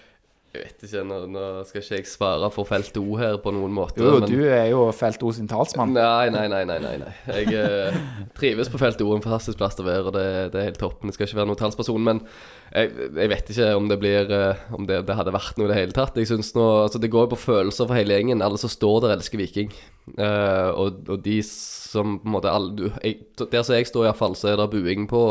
Jeg 0.54 0.62
vet 0.68 0.82
ikke, 0.86 1.00
nå, 1.02 1.16
nå 1.34 1.44
skal 1.66 1.82
ikke 1.82 1.96
jeg 1.98 2.06
svare 2.06 2.46
for 2.54 2.68
Felt 2.68 2.94
O 3.00 3.16
her 3.18 3.40
på 3.42 3.50
noen 3.50 3.72
måte. 3.74 3.98
Jo, 3.98 4.20
men- 4.22 4.30
du 4.30 4.44
er 4.46 4.68
jo 4.70 4.84
Felt 4.94 5.22
O 5.26 5.32
sin 5.34 5.48
talsmann. 5.50 5.90
Nei, 5.96 6.28
nei, 6.30 6.44
nei, 6.46 6.60
nei, 6.68 6.76
nei, 6.78 6.92
nei. 7.00 7.14
Jeg 7.26 7.56
eh, 7.58 7.96
trives 8.38 8.70
på 8.70 8.78
Felt 8.78 9.02
O, 9.02 9.08
en 9.16 9.24
fantastisk 9.24 9.58
plass 9.58 9.74
til 9.74 9.82
å 9.82 9.88
være, 9.88 10.04
og 10.06 10.14
det, 10.14 10.52
det 10.54 10.60
er 10.60 10.68
helt 10.68 10.78
toppen. 10.78 11.10
Jeg 11.10 11.18
skal 11.18 11.26
ikke 11.26 11.40
være 11.40 11.50
noen 11.50 11.58
talsperson, 11.58 12.06
men 12.06 12.22
jeg, 12.70 12.94
jeg 13.18 13.32
vet 13.34 13.50
ikke 13.50 13.68
om 13.80 13.90
det 13.90 13.98
blir 13.98 14.30
eh, 14.30 14.62
Om 14.78 14.86
det, 14.86 15.00
det 15.10 15.18
hadde 15.18 15.34
vært 15.34 15.58
noe 15.58 15.66
i 15.66 15.72
det 15.74 15.80
hele 15.80 15.98
tatt. 15.98 16.22
Jeg 16.22 16.30
synes 16.30 16.54
nå, 16.54 16.68
altså 16.86 17.02
Det 17.02 17.10
går 17.10 17.26
jo 17.26 17.34
på 17.34 17.42
følelser 17.48 17.90
for 17.90 17.98
hele 17.98 18.14
gjengen. 18.14 18.42
Alle 18.46 18.62
som 18.62 18.70
står 18.70 19.00
der, 19.08 19.16
elsker 19.18 19.42
Viking. 19.42 19.74
Eh, 20.14 20.70
og, 20.70 21.02
og 21.10 21.18
de 21.26 21.40
som 21.42 22.20
på 22.22 22.30
en 22.30 22.36
måte 22.38 22.54
alle, 22.54 22.70
du, 22.78 22.86
jeg, 23.02 23.24
Der 23.42 23.66
som 23.66 23.74
jeg 23.74 23.90
står, 23.90 24.06
iallfall, 24.06 24.38
så 24.38 24.54
er 24.54 24.62
det 24.62 24.70
buing 24.70 25.08
på, 25.10 25.24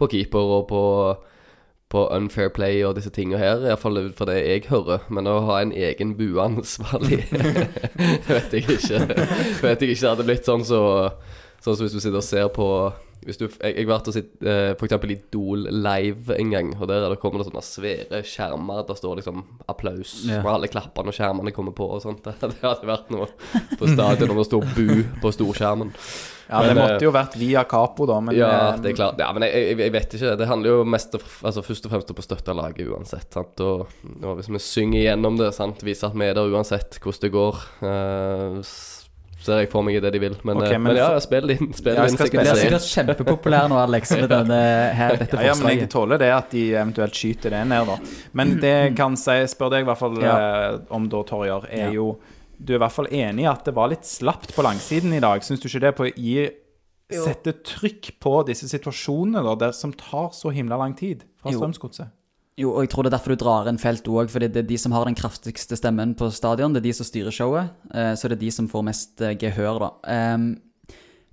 på 0.00 0.08
keeper 0.16 0.56
og 0.56 0.70
på 0.72 0.82
på 1.88 2.04
unfair 2.12 2.50
play 2.52 2.82
og 2.84 2.98
disse 2.98 3.10
tingene 3.14 3.40
her, 3.40 3.62
iallfall 3.64 4.00
ut 4.02 4.16
fra 4.18 4.28
det 4.28 4.38
jeg 4.42 4.66
hører. 4.68 5.06
Men 5.08 5.30
å 5.30 5.38
ha 5.48 5.60
en 5.62 5.72
egen 5.72 6.14
bueansvarlig 6.18 7.22
vet 8.28 8.56
jeg 8.56 8.66
ikke. 8.66 9.02
Vet 9.62 9.82
jeg 9.82 9.94
ikke 9.94 10.02
det 10.04 10.12
hadde 10.12 10.28
blitt 10.28 10.48
sånn 10.48 10.66
så 10.68 10.82
Sånn 11.58 11.74
som 11.74 11.88
hvis 11.88 11.94
du 11.96 11.98
sitter 11.98 12.20
og 12.20 12.22
ser 12.22 12.50
på 12.54 12.66
hvis 13.26 13.38
du, 13.40 13.46
jeg, 13.48 13.74
jeg 13.74 13.86
har 13.86 13.90
vært 13.98 14.08
og 14.08 14.14
sett 14.16 14.46
eh, 14.46 14.70
eksempel 14.88 15.12
Idol 15.16 15.66
live 15.74 16.36
en 16.38 16.50
gang, 16.54 16.72
og 16.80 16.86
der 16.88 17.08
er 17.08 17.16
kommer 17.20 17.42
det 17.42 17.48
sånne 17.50 17.64
svære 17.66 18.22
skjermer. 18.24 18.84
Der 18.88 18.98
står 19.00 19.18
liksom 19.20 19.44
applaus, 19.68 20.16
Ja. 20.28 20.40
og 20.44 20.52
alle 20.54 20.70
klappene 20.72 21.10
når 21.10 21.18
skjermene 21.18 21.52
kommer 21.56 21.74
på 21.76 21.90
og 21.96 22.02
sånt. 22.04 22.24
Det 22.40 22.58
hadde 22.62 22.86
vært 22.88 23.10
noe 23.14 23.26
på 23.78 23.88
stadion 23.92 24.30
om 24.34 24.40
det 24.42 24.46
står 24.48 24.66
bu 24.76 24.88
på 25.22 25.32
storskjermen. 25.34 25.92
Ja, 26.48 26.62
det 26.64 26.78
måtte 26.78 27.04
jo 27.04 27.10
vært 27.12 27.34
via 27.36 27.60
Capo, 27.68 28.06
da, 28.08 28.14
men 28.24 28.32
Ja, 28.38 28.46
eh, 28.72 28.78
det 28.80 28.94
er 28.94 28.96
klart. 28.96 29.18
Ja, 29.20 29.26
men 29.36 29.44
jeg, 29.44 29.52
jeg, 29.68 29.78
jeg 29.84 29.92
vet 29.92 30.14
ikke. 30.16 30.30
Det 30.40 30.46
handler 30.48 30.70
jo 30.78 30.84
mest 30.88 31.12
altså 31.18 31.60
først 31.66 31.84
og 31.84 31.92
fremst 31.92 32.12
om 32.14 32.22
å 32.22 32.24
støtte 32.24 32.54
laget 32.56 32.88
uansett. 32.88 33.26
Sant? 33.36 33.60
Og, 33.60 33.90
og 34.22 34.38
hvis 34.38 34.48
vi 34.54 34.62
synger 34.64 35.02
gjennom 35.10 35.36
det, 35.36 35.50
sant? 35.56 35.84
viser 35.84 36.08
at 36.08 36.16
vi 36.16 36.24
er 36.30 36.38
der 36.38 36.48
uansett 36.48 36.96
hvordan 37.04 37.26
det 37.26 37.32
går, 37.36 37.60
eh, 37.84 38.56
s- 38.64 38.97
ser 39.40 39.60
jeg 39.62 39.70
for 39.70 39.86
meg 39.86 40.00
det 40.02 40.10
de 40.14 40.20
vil. 40.22 40.34
Men, 40.44 40.56
Ok, 40.58 40.64
eh, 40.66 40.78
men 40.78 40.82
men 40.90 40.96
ja, 40.98 41.08
spill 41.22 41.50
inn. 41.54 41.68
Spill 41.76 41.94
Ja, 41.94 42.06
inn 42.08 42.16
skal 42.18 42.30
Du 42.32 42.38
er 42.42 42.58
sikkert 42.58 42.88
kjempepopulær 42.92 43.68
nå, 43.70 43.78
Alex, 43.80 44.10
med 44.18 44.28
denne, 44.32 44.58
her, 44.98 45.16
dette 45.20 45.38
Ja, 45.38 45.52
ja, 45.52 45.54
men 45.62 45.78
jeg 45.78 45.90
tåler 45.92 46.18
det 46.18 46.30
at 46.34 46.50
de 46.50 46.64
eventuelt 46.74 47.14
skyter 47.14 47.54
det 47.54 47.62
ned, 47.70 47.86
da. 47.86 47.98
Men 48.32 48.56
det 48.60 48.72
jeg 48.74 48.96
kan 48.98 49.16
si, 49.16 49.36
spør 49.54 49.70
deg 49.76 49.86
i 49.86 49.88
hvert 49.90 49.98
fall 50.02 50.18
Ja. 50.22 50.36
eh, 50.74 50.78
om 50.90 51.08
da, 51.08 51.22
Torjer, 51.22 51.68
er 51.70 51.86
Ja. 51.88 51.90
jo 52.00 52.18
Du 52.60 52.72
er 52.74 52.76
i 52.80 52.82
hvert 52.82 52.92
fall 52.92 53.06
enig 53.14 53.44
i 53.44 53.46
at 53.46 53.64
det 53.64 53.74
var 53.74 53.88
litt 53.88 54.02
slapt 54.02 54.50
på 54.56 54.64
langsiden 54.66 55.12
i 55.14 55.20
dag. 55.22 55.40
Syns 55.46 55.60
du 55.62 55.68
ikke 55.68 55.80
det 55.86 55.94
på 55.94 56.08
å 56.08 56.14
gi 56.16 56.48
Sette 57.08 57.54
trykk 57.64 58.18
på 58.20 58.44
disse 58.44 58.66
situasjonene 58.68 59.40
da, 59.42 59.54
der, 59.54 59.70
som 59.72 59.92
tar 59.96 60.28
så 60.36 60.50
himla 60.52 60.76
lang 60.76 60.92
tid 60.98 61.22
fra. 61.40 61.50
Strømsgodset? 61.54 62.10
Jo, 62.58 62.72
og 62.74 62.82
jeg 62.82 62.90
tror 62.90 63.06
det 63.06 63.12
er 63.12 63.16
derfor 63.18 63.34
du 63.36 63.38
drar 63.44 63.68
inn 63.70 63.78
felt 63.78 64.08
òg, 64.10 64.30
fordi 64.32 64.48
det 64.50 64.64
er 64.64 64.68
de 64.68 64.78
som 64.82 64.90
har 64.96 65.04
den 65.06 65.14
kraftigste 65.14 65.76
stemmen 65.78 66.16
på 66.18 66.26
stadion. 66.34 66.72
Det 66.74 66.80
er 66.82 66.88
de 66.88 66.94
som 66.98 67.06
styrer 67.06 67.30
showet, 67.34 67.68
eh, 67.94 68.14
så 68.18 68.26
det 68.28 68.38
er 68.38 68.42
de 68.46 68.50
som 68.50 68.66
får 68.68 68.82
mest 68.88 69.22
eh, 69.22 69.36
gehør, 69.38 69.78
da. 69.84 69.90
Ehm, 70.10 70.48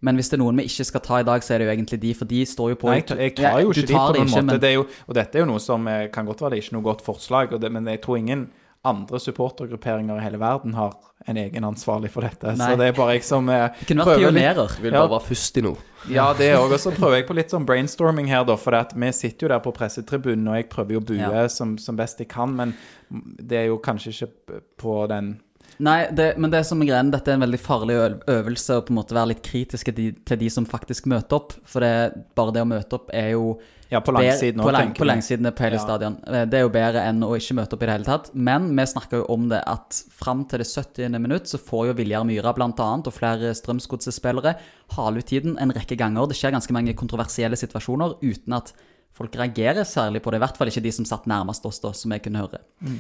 men 0.06 0.20
hvis 0.20 0.30
det 0.30 0.38
er 0.38 0.44
noen 0.44 0.60
vi 0.60 0.68
ikke 0.70 0.86
skal 0.86 1.02
ta 1.02 1.18
i 1.24 1.26
dag, 1.26 1.42
så 1.42 1.56
er 1.56 1.64
det 1.64 1.66
jo 1.68 1.74
egentlig 1.74 2.00
de, 2.04 2.12
for 2.14 2.30
de 2.30 2.44
står 2.46 2.70
jo 2.76 2.78
på 2.78 2.92
Nei, 2.92 3.00
jeg, 3.00 3.08
tar- 3.10 3.24
jeg 3.24 3.36
tar 3.40 3.58
jo 3.64 3.72
Ja, 3.72 3.74
ikke 3.74 3.88
de 3.90 3.96
på 3.96 4.14
noen 4.20 4.30
måte. 4.36 4.44
men- 4.52 4.60
Det 4.62 4.74
jo, 4.76 4.84
og 5.08 5.16
dette 5.18 5.36
er 5.36 5.40
jo 5.42 5.50
noe 5.50 5.60
som 5.64 5.88
eh, 5.88 6.08
kan 6.14 6.26
godt 6.30 6.42
være 6.46 6.52
det 6.54 6.60
er 6.60 6.68
ikke 6.68 6.78
noe 6.78 6.86
godt 6.92 7.02
forslag, 7.02 7.60
det, 7.60 7.72
men 7.72 7.86
jeg 7.90 8.02
tror 8.06 8.18
ingen 8.22 8.46
andre 8.86 9.20
supportergrupperinger 9.20 10.18
i 10.20 10.24
hele 10.24 10.38
verden 10.42 10.74
har 10.78 10.94
en 11.28 11.38
egen 11.42 11.64
ansvarlig 11.66 12.12
for 12.14 12.22
dette. 12.26 12.54
Nei. 12.58 12.68
Så 12.72 12.78
det 12.78 12.88
er 12.92 12.98
bare 12.98 13.16
jeg 13.16 13.24
som 13.26 13.48
eh, 13.50 13.70
Det 13.80 13.88
kunne 13.90 14.06
vært 14.06 14.20
litt- 14.22 14.28
pionerer. 14.30 14.76
Vil 14.82 14.94
Ja. 14.94 15.00
bare 15.02 15.14
være 15.16 15.28
først 15.30 15.58
i 15.58 15.62
noe. 15.66 15.78
Ja, 16.12 16.28
det 16.38 16.52
òg. 16.54 16.72
Og 16.76 16.80
så 16.84 16.92
prøver 16.94 17.16
jeg 17.18 17.28
på 17.28 17.34
litt 17.36 17.50
sånn 17.50 17.66
brainstorming 17.66 18.28
her, 18.30 18.44
da. 18.46 18.56
For 18.62 18.72
det 18.76 18.80
at 18.86 18.94
vi 18.94 19.12
sitter 19.12 19.48
jo 19.48 19.54
der 19.56 19.64
på 19.66 19.74
pressetribunen, 19.74 20.48
og 20.52 20.56
jeg 20.60 20.70
prøver 20.70 20.92
jo 20.98 21.02
å 21.02 21.06
bue 21.08 21.18
Ja. 21.18 21.48
som, 21.48 21.78
som 21.82 21.96
best 21.98 22.20
jeg 22.22 22.30
kan. 22.30 22.54
Men 22.56 22.76
det 23.10 23.58
er 23.64 23.66
jo 23.72 23.80
kanskje 23.80 24.14
ikke 24.14 24.62
på 24.78 25.08
den 25.10 25.40
Nei, 25.84 26.06
det, 26.16 26.38
men 26.40 26.52
det 26.54 26.62
som 26.68 26.80
er 26.82 26.88
greien, 26.88 27.10
dette 27.12 27.32
er 27.32 27.36
en 27.36 27.44
veldig 27.44 27.60
farlig 27.60 27.96
øvelse 28.32 28.78
å 28.78 28.84
på 28.86 28.94
en 28.94 29.00
måte 29.02 29.16
være 29.18 29.34
litt 29.34 29.42
kritiske 29.44 29.92
til 29.92 29.98
de, 29.98 30.06
til 30.24 30.40
de 30.40 30.50
som 30.54 30.68
faktisk 30.70 31.08
møter 31.12 31.36
opp. 31.36 31.56
For 31.68 31.84
det, 31.84 31.90
bare 32.38 32.54
det 32.56 32.64
å 32.64 32.70
møte 32.70 32.96
opp 32.96 33.10
er 33.14 33.34
jo 33.34 33.58
Ja, 33.92 34.00
på 34.02 34.16
langsiden 34.16 34.64
òg, 34.64 34.72
lang, 34.74 34.94
på 34.98 35.06
langsiden 35.06 35.52
på 35.52 35.66
hele 35.66 35.76
Ja. 35.78 35.84
stadion. 35.84 36.16
Eh, 36.26 36.46
Det 36.46 36.54
er 36.58 36.64
jo 36.64 36.70
bedre 36.70 37.04
enn 37.06 37.20
å 37.22 37.36
ikke 37.36 37.58
møte 37.60 37.74
opp 37.76 37.84
i 37.84 37.86
det 37.86 37.92
hele 37.98 38.06
tatt. 38.08 38.32
Men 38.34 38.70
vi 38.76 38.86
snakker 38.88 39.18
jo 39.20 39.26
om 39.36 39.50
det 39.50 39.62
at 39.68 40.04
fram 40.12 40.46
til 40.46 40.60
det 40.60 40.68
70. 40.68 41.20
minutt 41.20 41.44
så 41.46 41.60
får 41.60 41.88
jo 41.88 41.94
Viljar 41.94 42.24
Myra 42.26 42.54
annet, 42.56 43.08
og 43.08 43.14
flere 43.14 43.52
Strømsgodset-spillere 43.54 44.56
hale 44.96 45.18
ut 45.18 45.26
tiden 45.26 45.58
en 45.60 45.72
rekke 45.72 45.98
ganger. 45.98 46.28
Det 46.28 46.38
skjer 46.38 46.52
ganske 46.56 46.72
mange 46.74 46.96
kontroversielle 46.96 47.56
situasjoner 47.56 48.16
uten 48.24 48.54
at 48.54 48.74
folk 49.14 49.32
reagerer 49.36 49.84
særlig 49.84 50.22
på 50.22 50.32
det. 50.32 50.42
I 50.42 50.46
hvert 50.46 50.58
fall 50.58 50.68
ikke 50.68 50.84
de 50.84 50.92
som 50.92 51.06
satt 51.06 51.26
nærmest 51.28 51.66
oss, 51.66 51.80
da, 51.80 51.92
som 51.92 52.12
jeg 52.12 52.24
kunne 52.24 52.42
høre. 52.42 52.60
Mm. 52.82 53.00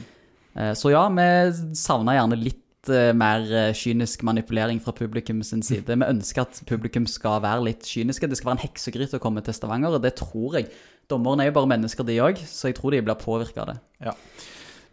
Eh, 0.55 0.73
Så 0.73 0.91
ja, 0.91 1.07
vi 1.09 1.73
savner 1.73 2.15
gjerne 2.19 2.43
litt 2.43 2.61
eh, 2.93 3.11
mer 3.15 3.45
eh, 3.49 3.73
kynisk 3.75 4.23
manipulering 4.27 4.81
fra 4.83 4.93
publikum 4.95 5.41
sin 5.43 5.63
side. 5.65 5.87
Vi 5.87 6.09
ønsker 6.09 6.45
at 6.45 6.61
publikum 6.69 7.07
skal 7.09 7.41
være 7.43 7.67
litt 7.67 7.85
kyniske. 7.87 8.29
Det 8.29 8.39
skal 8.39 8.51
være 8.51 8.59
en 8.59 8.65
heksegryte 8.67 9.19
å 9.19 9.23
komme 9.23 9.43
til 9.45 9.55
Stavanger, 9.57 9.97
og 9.97 10.03
det 10.03 10.15
tror 10.19 10.59
jeg. 10.59 10.69
Dommerne 11.09 11.45
er 11.45 11.51
jo 11.51 11.57
bare 11.59 11.69
mennesker, 11.69 12.05
de 12.07 12.17
òg, 12.25 12.41
så 12.49 12.71
jeg 12.71 12.79
tror 12.79 12.95
de 12.95 13.03
blir 13.05 13.17
påvirka 13.21 13.63
av 13.63 13.73
det. 13.73 13.77
Ja. 14.07 14.15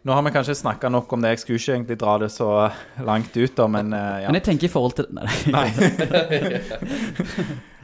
Nå 0.03 0.11
har 0.11 0.25
vi 0.25 0.33
kanskje 0.35 0.57
snakka 0.59 0.89
nok 0.91 1.13
om 1.15 1.21
det. 1.23 1.29
Jeg 1.31 1.39
skulle 1.39 1.61
ikke 1.61 1.73
egentlig 1.77 1.99
dra 2.01 2.17
det 2.19 2.29
så 2.33 2.49
langt 3.07 3.37
ut, 3.37 3.53
da, 3.55 3.67
men 3.71 3.93
eh, 3.95 4.23
ja. 4.25 4.29
Men 4.29 4.41
jeg 4.41 4.47
tenker 4.49 4.67
i 4.67 4.73
forhold 4.73 4.97
til 4.99 5.07
Nei. 5.15 5.27
Nei. 5.55 5.67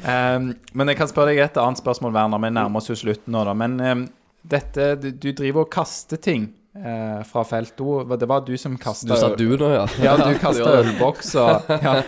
um, 0.04 0.50
men 0.78 0.91
jeg 0.91 1.00
kan 1.00 1.12
spørre 1.12 1.32
deg 1.32 1.45
et 1.45 1.60
annet 1.63 1.80
spørsmål, 1.80 2.13
Werner. 2.17 2.43
Vi 2.43 2.52
nærmer 2.58 2.84
oss 2.84 2.91
jo 2.91 3.00
slutten 3.00 3.34
nå, 3.34 3.45
da. 3.48 3.56
Men 3.56 3.80
um, 3.80 4.06
dette 4.52 4.93
du, 5.00 5.10
du 5.15 5.32
driver 5.32 5.63
og 5.63 5.72
kaster 5.72 6.19
ting 6.19 6.52
eh, 6.75 7.23
fra 7.25 7.43
felt 7.47 7.79
O. 7.82 8.03
Det 8.17 8.27
var 8.29 8.41
du 8.45 8.53
som 8.58 8.75
Du 8.77 9.15
sa 9.15 9.29
du 9.36 9.58
nå, 9.58 9.69
ja? 9.73 9.86
Ja, 10.05 10.15
du 10.17 10.38
kasta 10.39 10.63
Ja. 10.63 10.84
ølboks, 10.84 11.34
ja, 11.34 12.03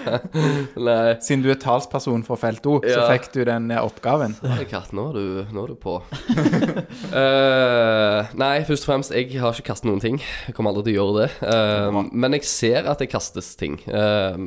Nei. 0.77 1.15
siden 1.21 1.43
du 1.43 1.49
er 1.51 1.55
talsperson 1.59 2.23
for 2.23 2.35
felt 2.37 2.65
O, 2.65 2.79
så 2.83 2.89
Ja. 3.01 3.07
fikk 3.11 3.31
du 3.33 3.43
den 3.45 3.71
eh, 3.71 3.81
oppgaven. 3.81 4.35
Katt, 4.69 4.91
nå 4.93 5.09
er 5.09 5.13
du, 5.13 5.45
nå 5.53 5.63
er 5.63 5.67
du 5.67 5.75
på. 5.75 6.01
Eh, 7.11 8.29
nei, 8.39 8.53
først 8.67 8.85
og 8.85 8.89
fremst, 8.91 9.11
jeg 9.15 9.39
har 9.41 9.53
ikke 9.55 9.67
kastet 9.71 9.87
noen 9.89 10.01
ting. 10.03 10.19
Jeg 10.47 10.55
kommer 10.55 10.71
aldri 10.71 10.91
til 10.91 10.99
å 10.99 11.05
gjøre 11.05 11.25
det. 11.25 11.31
Eh, 11.51 11.99
men 12.13 12.37
jeg 12.37 12.45
ser 12.47 12.87
at 12.91 13.01
det 13.03 13.09
kastes 13.11 13.53
ting. 13.59 13.79
Eh, 13.87 14.37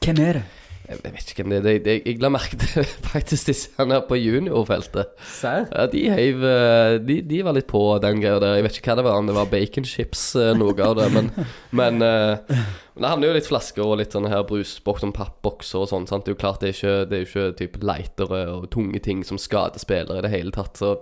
Hvem 0.00 0.20
er 0.24 0.40
det? 0.40 0.44
Jeg 0.90 1.12
vet 1.14 1.30
ikke 1.32 1.44
hvem 1.44 1.52
det 1.54 1.60
er. 1.70 1.78
Jeg, 1.86 2.02
Jeg 2.06 2.20
la 2.22 2.30
merke 2.34 2.58
til 2.60 2.84
faktisk 3.12 3.50
disse 3.50 3.70
her 3.78 4.02
på 4.08 4.18
juniorfeltet. 4.18 5.12
Serr? 5.22 5.66
Ja, 5.70 5.86
de 5.92 6.02
heiv 6.10 6.44
eh, 6.44 6.98
de, 7.06 7.20
de 7.30 7.40
var 7.46 7.56
litt 7.56 7.68
på 7.70 7.82
den 8.02 8.20
greia 8.22 8.40
der. 8.42 8.56
Jeg 8.58 8.66
vet 8.66 8.78
ikke 8.80 8.92
hva 8.92 8.98
det 9.00 9.06
var, 9.06 9.18
om 9.22 9.30
det 9.30 9.36
var 9.38 9.50
baconchips, 9.52 10.24
chips 10.32 10.58
noe 10.58 10.74
av 10.86 10.96
det. 10.98 11.08
Men, 11.14 11.30
men, 11.80 12.02
eh, 12.02 12.60
men 12.94 13.04
det 13.06 13.12
handler 13.14 13.30
jo 13.30 13.38
litt 13.38 13.50
flasker 13.50 13.86
og 13.86 13.98
litt 14.02 14.16
sånne 14.16 14.32
her 14.32 14.46
brusboks 14.48 15.06
om 15.06 15.14
pappbokser 15.16 15.84
og 15.84 15.90
sånn. 15.92 16.08
sant? 16.10 16.26
Det 16.26 16.34
er 16.34 16.38
jo 16.38 16.42
klart 16.42 16.64
det 16.64 16.72
er 16.72 16.78
ikke, 16.78 16.96
det 17.10 17.18
er 17.20 17.28
ikke 17.28 17.48
type 17.62 17.84
lightere 17.86 18.42
og 18.56 18.70
tunge 18.74 19.02
ting 19.04 19.22
som 19.26 19.38
skader 19.40 19.82
spillere 19.82 20.20
i 20.20 20.26
det 20.26 20.34
hele 20.34 20.54
tatt. 20.56 20.80
Så 20.80 20.96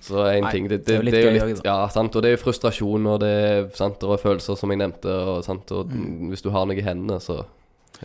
så 0.00 0.22
en 0.24 0.46
Nei, 0.46 0.50
ting 0.54 0.68
det, 0.70 0.78
det 0.86 0.94
er 0.94 1.02
jo 1.02 1.04
litt 1.04 1.12
det 1.12 1.18
er 1.20 1.26
jo 1.26 1.28
gøy 1.28 1.34
litt, 1.34 1.42
også, 1.58 1.64
da. 1.66 1.72
Ja, 1.74 1.88
sant. 1.92 2.14
Og 2.16 2.22
det 2.24 2.30
er 2.30 2.32
jo 2.38 2.40
frustrasjon, 2.40 3.08
og 3.12 3.18
det 3.20 3.28
er 3.36 3.66
sant, 3.76 4.00
og 4.08 4.16
følelser, 4.22 4.56
som 4.56 4.72
jeg 4.72 4.80
nevnte. 4.80 5.12
Og, 5.12 5.42
sant? 5.44 5.68
og 5.76 5.92
Mm. 5.92 6.30
hvis 6.32 6.40
du 6.40 6.48
har 6.54 6.64
noe 6.64 6.78
i 6.80 6.84
hendene, 6.86 7.18
så 7.20 7.42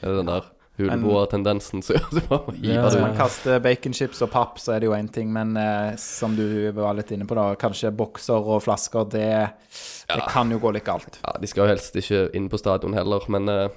er 0.02 0.10
det 0.10 0.18
den 0.18 0.28
der 0.34 0.50
huleboertendensen 0.78 1.84
Ja, 1.90 2.82
Hvis 2.84 3.00
man 3.00 3.16
kaster 3.18 3.62
baconchips 3.64 4.22
og 4.26 4.32
papp, 4.34 4.60
så 4.62 4.76
er 4.76 4.84
det 4.84 4.90
jo 4.90 4.96
én 4.98 5.10
ting, 5.12 5.32
men 5.36 5.56
eh, 5.60 5.96
som 6.02 6.36
du 6.38 6.46
var 6.76 6.98
litt 6.98 7.14
inne 7.16 7.28
på, 7.28 7.38
da, 7.38 7.54
kanskje 7.60 7.94
bokser 7.96 8.52
og 8.56 8.64
flasker, 8.66 9.08
det, 9.14 9.32
det 10.12 10.28
kan 10.32 10.52
jo 10.52 10.60
gå 10.64 10.76
litt 10.76 10.88
galt. 10.88 11.20
Ja, 11.24 11.36
de 11.42 11.50
skal 11.52 11.66
jo 11.66 11.74
helst 11.74 11.96
ikke 12.00 12.28
inn 12.38 12.50
på 12.52 12.60
stadion 12.62 12.98
heller, 12.98 13.28
men 13.32 13.52
eh, 13.52 13.68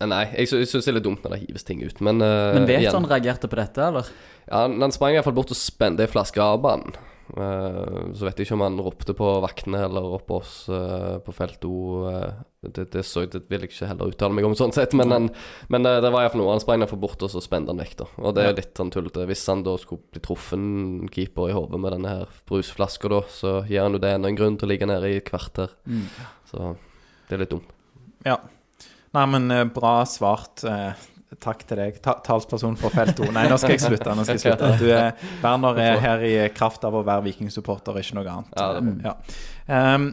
Nei, 0.00 0.22
jeg, 0.30 0.46
sy 0.46 0.60
jeg 0.60 0.68
syns 0.70 0.86
det 0.86 0.90
er 0.92 0.96
litt 1.00 1.06
dumt 1.08 1.24
når 1.24 1.32
det 1.34 1.38
hives 1.42 1.64
ting 1.66 1.80
ut, 1.82 1.98
men 2.04 2.22
eh, 2.22 2.52
Men 2.54 2.68
vet 2.68 2.86
du 2.86 2.94
han 2.94 3.08
reagerte 3.10 3.50
på 3.50 3.58
dette, 3.58 3.88
eller? 3.90 4.10
Ja, 4.46 4.64
han, 4.64 4.78
han 4.80 4.94
sprang 4.94 5.16
iallfall 5.16 5.34
bort 5.36 5.50
og 5.52 5.58
spente 5.58 6.06
ei 6.06 6.10
flaske 6.10 6.40
av 6.40 6.60
banen. 6.62 6.94
Eh, 7.30 8.12
så 8.16 8.26
vet 8.26 8.40
jeg 8.40 8.48
ikke 8.48 8.56
om 8.56 8.64
han 8.64 8.78
ropte 8.82 9.14
på 9.16 9.26
vaktene 9.44 9.84
eller 9.86 10.06
opp 10.16 10.26
på 10.26 10.38
oss 10.40 10.54
eh, 10.72 11.18
på 11.22 11.34
felt 11.34 11.64
O. 11.68 11.74
eh, 12.10 12.40
det, 12.60 12.88
det, 12.92 13.04
så, 13.06 13.22
det 13.30 13.44
vil 13.48 13.64
jeg 13.64 13.70
ikke 13.70 13.88
heller 13.88 14.10
uttale 14.10 14.36
meg 14.36 14.44
om, 14.44 14.56
sånn 14.58 14.74
sett, 14.76 14.92
men, 14.98 15.12
han, 15.14 15.28
men 15.72 15.86
det 15.86 16.10
var 16.10 16.26
iallfall 16.26 16.42
noe. 16.42 16.52
Han 16.52 16.62
sprang 16.62 16.82
derfor 16.84 17.00
bort, 17.00 17.22
og 17.24 17.32
så 17.32 17.40
spente 17.40 17.72
han 17.72 17.80
vekk, 17.80 17.94
da. 18.02 18.08
Og 18.20 18.34
det 18.36 18.44
er 18.44 18.58
litt 18.58 18.74
sånn 18.76 18.92
tullete. 18.92 19.24
Hvis 19.30 19.46
han 19.48 19.64
da 19.64 19.76
skulle 19.80 20.04
bli 20.12 20.22
truffet 20.26 21.14
keeper 21.14 21.48
i 21.48 21.56
hodet 21.56 21.80
med 21.80 21.96
denne 21.96 22.16
her 22.18 22.34
brusflaska, 22.50 23.12
da, 23.12 23.22
så 23.32 23.54
gir 23.70 23.86
han 23.86 23.96
jo 23.96 24.02
det 24.02 24.12
enda 24.16 24.28
en 24.28 24.40
grunn 24.40 24.58
til 24.60 24.68
å 24.68 24.72
ligge 24.74 24.90
nede 24.90 25.08
i 25.08 25.20
et 25.22 25.28
kvarter. 25.30 25.72
Mm. 25.88 26.04
Så 26.50 26.74
det 27.30 27.38
er 27.38 27.44
litt 27.46 27.54
dumt. 27.54 27.72
Ja. 28.28 28.36
Nei, 29.16 29.24
men 29.32 29.72
bra 29.74 29.94
svart. 30.06 30.66
Eh, 31.30 31.38
takk 31.38 31.62
til 31.68 31.78
deg, 31.78 32.00
ta 32.02 32.16
talsperson 32.26 32.76
for 32.80 32.94
felt 32.94 33.16
2. 33.18 33.30
Nei, 33.34 33.46
nå 33.50 33.58
skal 33.60 33.76
jeg 33.76 33.84
slutte. 33.84 34.14
nå 34.16 34.24
skal 34.26 34.38
jeg 34.38 34.46
slutte. 34.48 34.72
Du 34.80 34.88
er, 34.90 35.12
Werner 35.42 35.78
er 35.78 36.00
her 36.02 36.24
i 36.26 36.34
kraft 36.54 36.84
av 36.86 36.96
å 36.98 37.04
være 37.06 37.28
vikingsupporter, 37.30 38.00
ikke 38.02 38.18
noe 38.18 38.34
annet. 38.34 38.58
Ja, 38.58 39.14
Ja. 39.70 39.94
Um, 39.94 40.12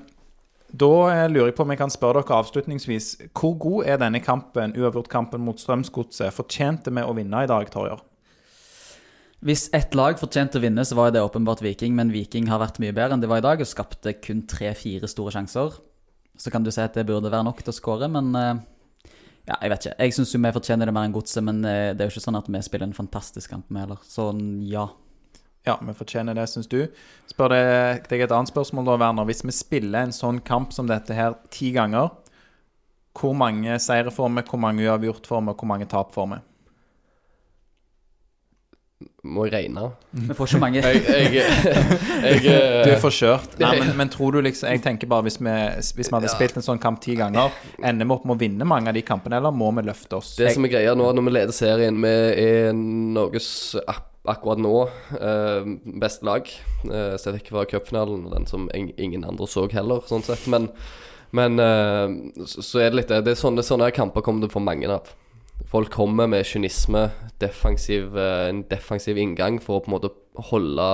da 0.78 0.89
eh, 1.13 1.30
lurer 1.32 1.47
jeg 1.47 1.55
på 1.55 1.63
om 1.63 1.72
jeg 1.72 1.80
kan 1.80 1.91
spørre 1.93 2.22
dere 2.22 2.41
avslutningsvis. 2.41 3.05
Hvor 3.32 3.55
god 3.57 3.88
er 3.88 4.01
denne 4.01 4.20
kampen, 4.20 4.76
uavgjort-kampen 4.76 5.41
mot 5.41 5.59
Strømsgodset? 5.61 6.36
Fortjente 6.36 6.91
vi 6.91 7.05
å 7.07 7.15
vinne 7.15 7.45
i 7.45 7.49
dag, 7.49 7.70
Torjer? 7.72 8.03
Hvis 9.47 9.68
ett 9.78 9.93
lag 9.95 10.18
fortjente 10.20 10.59
å 10.59 10.63
vinne, 10.63 10.84
så 10.84 10.97
var 10.97 11.13
det 11.13 11.22
åpenbart 11.24 11.61
Viking, 11.63 11.93
men 11.95 12.11
Viking 12.11 12.49
har 12.51 12.59
vært 12.59 12.82
mye 12.84 12.91
bedre 12.91 13.15
enn 13.15 13.24
de 13.24 13.30
var 13.32 13.39
i 13.39 13.45
dag 13.45 13.61
og 13.61 13.70
skapte 13.70 14.15
kun 14.20 14.41
tre-fire 14.49 15.07
store 15.07 15.32
sjanser. 15.36 15.78
Så 16.38 16.51
kan 16.53 16.65
du 16.65 16.72
si 16.74 16.82
at 16.84 16.97
det 16.97 17.05
burde 17.07 17.32
være 17.32 17.45
nok 17.47 17.61
til 17.63 17.72
å 17.72 17.78
skåre, 17.78 18.09
men 18.11 18.34
eh, 18.36 18.59
ja, 19.47 19.55
jeg 19.61 19.71
vet 19.71 19.85
ikke. 19.85 19.97
Jeg 20.03 20.15
syns 20.17 20.33
vi 20.35 20.53
fortjener 20.57 20.89
det 20.89 20.93
mer 20.95 21.07
enn 21.07 21.15
godset, 21.15 21.43
men 21.47 21.61
eh, 21.63 21.93
det 21.95 22.03
er 22.03 22.09
jo 22.09 22.17
ikke 22.17 22.25
sånn 22.25 22.39
at 22.39 22.49
vi 22.51 22.61
spiller 22.65 22.89
en 22.89 22.97
fantastisk 22.97 23.53
kamp 23.53 23.69
med 23.71 23.85
heller. 23.85 24.01
Så 24.03 24.29
ja. 24.67 24.89
Ja, 25.67 25.75
vi 25.83 25.95
fortjener 25.95 26.35
det, 26.35 26.45
syns 26.51 26.67
du. 26.71 26.81
Spør 27.31 27.55
deg 27.55 28.21
et 28.23 28.31
annet 28.31 28.51
spørsmål 28.51 28.87
da, 28.87 28.97
Werner. 29.01 29.27
Hvis 29.27 29.43
vi 29.47 29.55
spiller 29.55 30.03
en 30.03 30.15
sånn 30.15 30.41
kamp 30.47 30.75
som 30.75 30.87
dette 30.87 31.15
her 31.15 31.35
ti 31.51 31.73
ganger, 31.75 32.11
hvor 33.17 33.33
mange 33.35 33.79
seire 33.81 34.13
får 34.13 34.29
vi, 34.35 34.43
hvor 34.51 34.61
mange 34.61 34.85
uavgjort 34.85 35.27
får 35.27 35.43
vi, 35.43 35.51
og 35.51 35.63
hvor 35.63 35.71
mange 35.71 35.87
tap 35.91 36.13
får 36.15 36.29
vi? 36.35 36.39
Må 39.29 39.43
jeg 39.45 39.53
regne? 39.53 39.83
Vi 40.25 40.33
får 40.33 40.47
ikke 40.49 40.59
mange 40.63 40.81
Jeg, 40.81 41.01
jeg, 41.05 41.33
jeg, 41.37 42.41
Du 42.41 42.89
er 42.89 42.95
eh, 42.95 43.01
forkjørt. 43.03 43.57
Nei, 43.61 43.75
men, 43.83 43.91
men 43.99 44.09
tror 44.09 44.33
du 44.33 44.39
liksom 44.41 44.71
Jeg 44.71 44.81
tenker 44.85 45.09
bare 45.11 45.27
hvis 45.27 45.37
vi, 45.37 45.53
hvis 45.99 46.09
vi 46.09 46.15
hadde 46.15 46.29
Ja. 46.31 46.33
spilt 46.33 46.57
en 46.57 46.65
sånn 46.65 46.81
kamp 46.81 46.97
ti 47.03 47.13
ganger, 47.19 47.53
ender 47.85 48.09
vi 48.09 48.15
opp 48.15 48.25
med 48.25 48.37
å 48.37 48.41
vinne 48.41 48.65
mange 48.65 48.89
av 48.89 48.97
de 48.97 49.03
kampene, 49.05 49.37
eller 49.37 49.53
må 49.53 49.69
vi 49.77 49.83
løfte 49.85 50.17
oss? 50.17 50.31
Det 50.39 50.49
som 50.55 50.65
er 50.65 50.73
greia 50.73 50.95
nå 50.97 51.11
når 51.13 51.27
vi 51.27 51.35
leder 51.35 51.53
serien, 51.55 51.99
vi 52.01 52.13
er 52.47 52.73
Norges 52.73 53.51
ak 53.85 54.01
akkurat 54.27 54.59
nå 54.59 54.73
eh, 55.21 55.69
beste 56.01 56.25
lag. 56.27 56.49
Så 56.83 57.03
Sett 57.21 57.37
vekk 57.37 57.53
fra 57.53 57.61
cupfinalen, 57.69 58.25
den 58.33 58.49
som 58.49 58.65
ing- 58.75 58.91
ingen 58.99 59.23
andre 59.29 59.47
så 59.47 59.63
heller, 59.71 60.01
sånn 60.09 60.25
sett. 60.25 60.43
Men, 60.51 60.65
men 61.37 61.55
eh, 61.63 62.17
så, 62.43 62.65
så 62.65 62.81
er 62.83 62.89
det 62.91 62.99
litt 63.03 63.13
det. 63.13 63.21
Det 63.29 63.37
er 63.37 63.39
sånne, 63.39 63.63
sånne 63.63 63.87
kamper 63.95 64.25
kommer 64.25 64.43
det 64.43 64.51
for 64.51 64.65
mange 64.65 64.89
av. 64.91 65.13
Folk 65.68 65.91
kommer 65.91 66.30
med 66.32 66.45
kynisme, 66.47 67.09
defensiv, 67.41 68.15
eh, 68.18 68.49
en 68.49 68.63
defensiv 68.70 69.18
inngang 69.20 69.59
for 69.61 69.80
å 69.80 69.84
på 69.84 69.91
en 69.91 69.97
måte 69.97 70.13
holde 70.49 70.86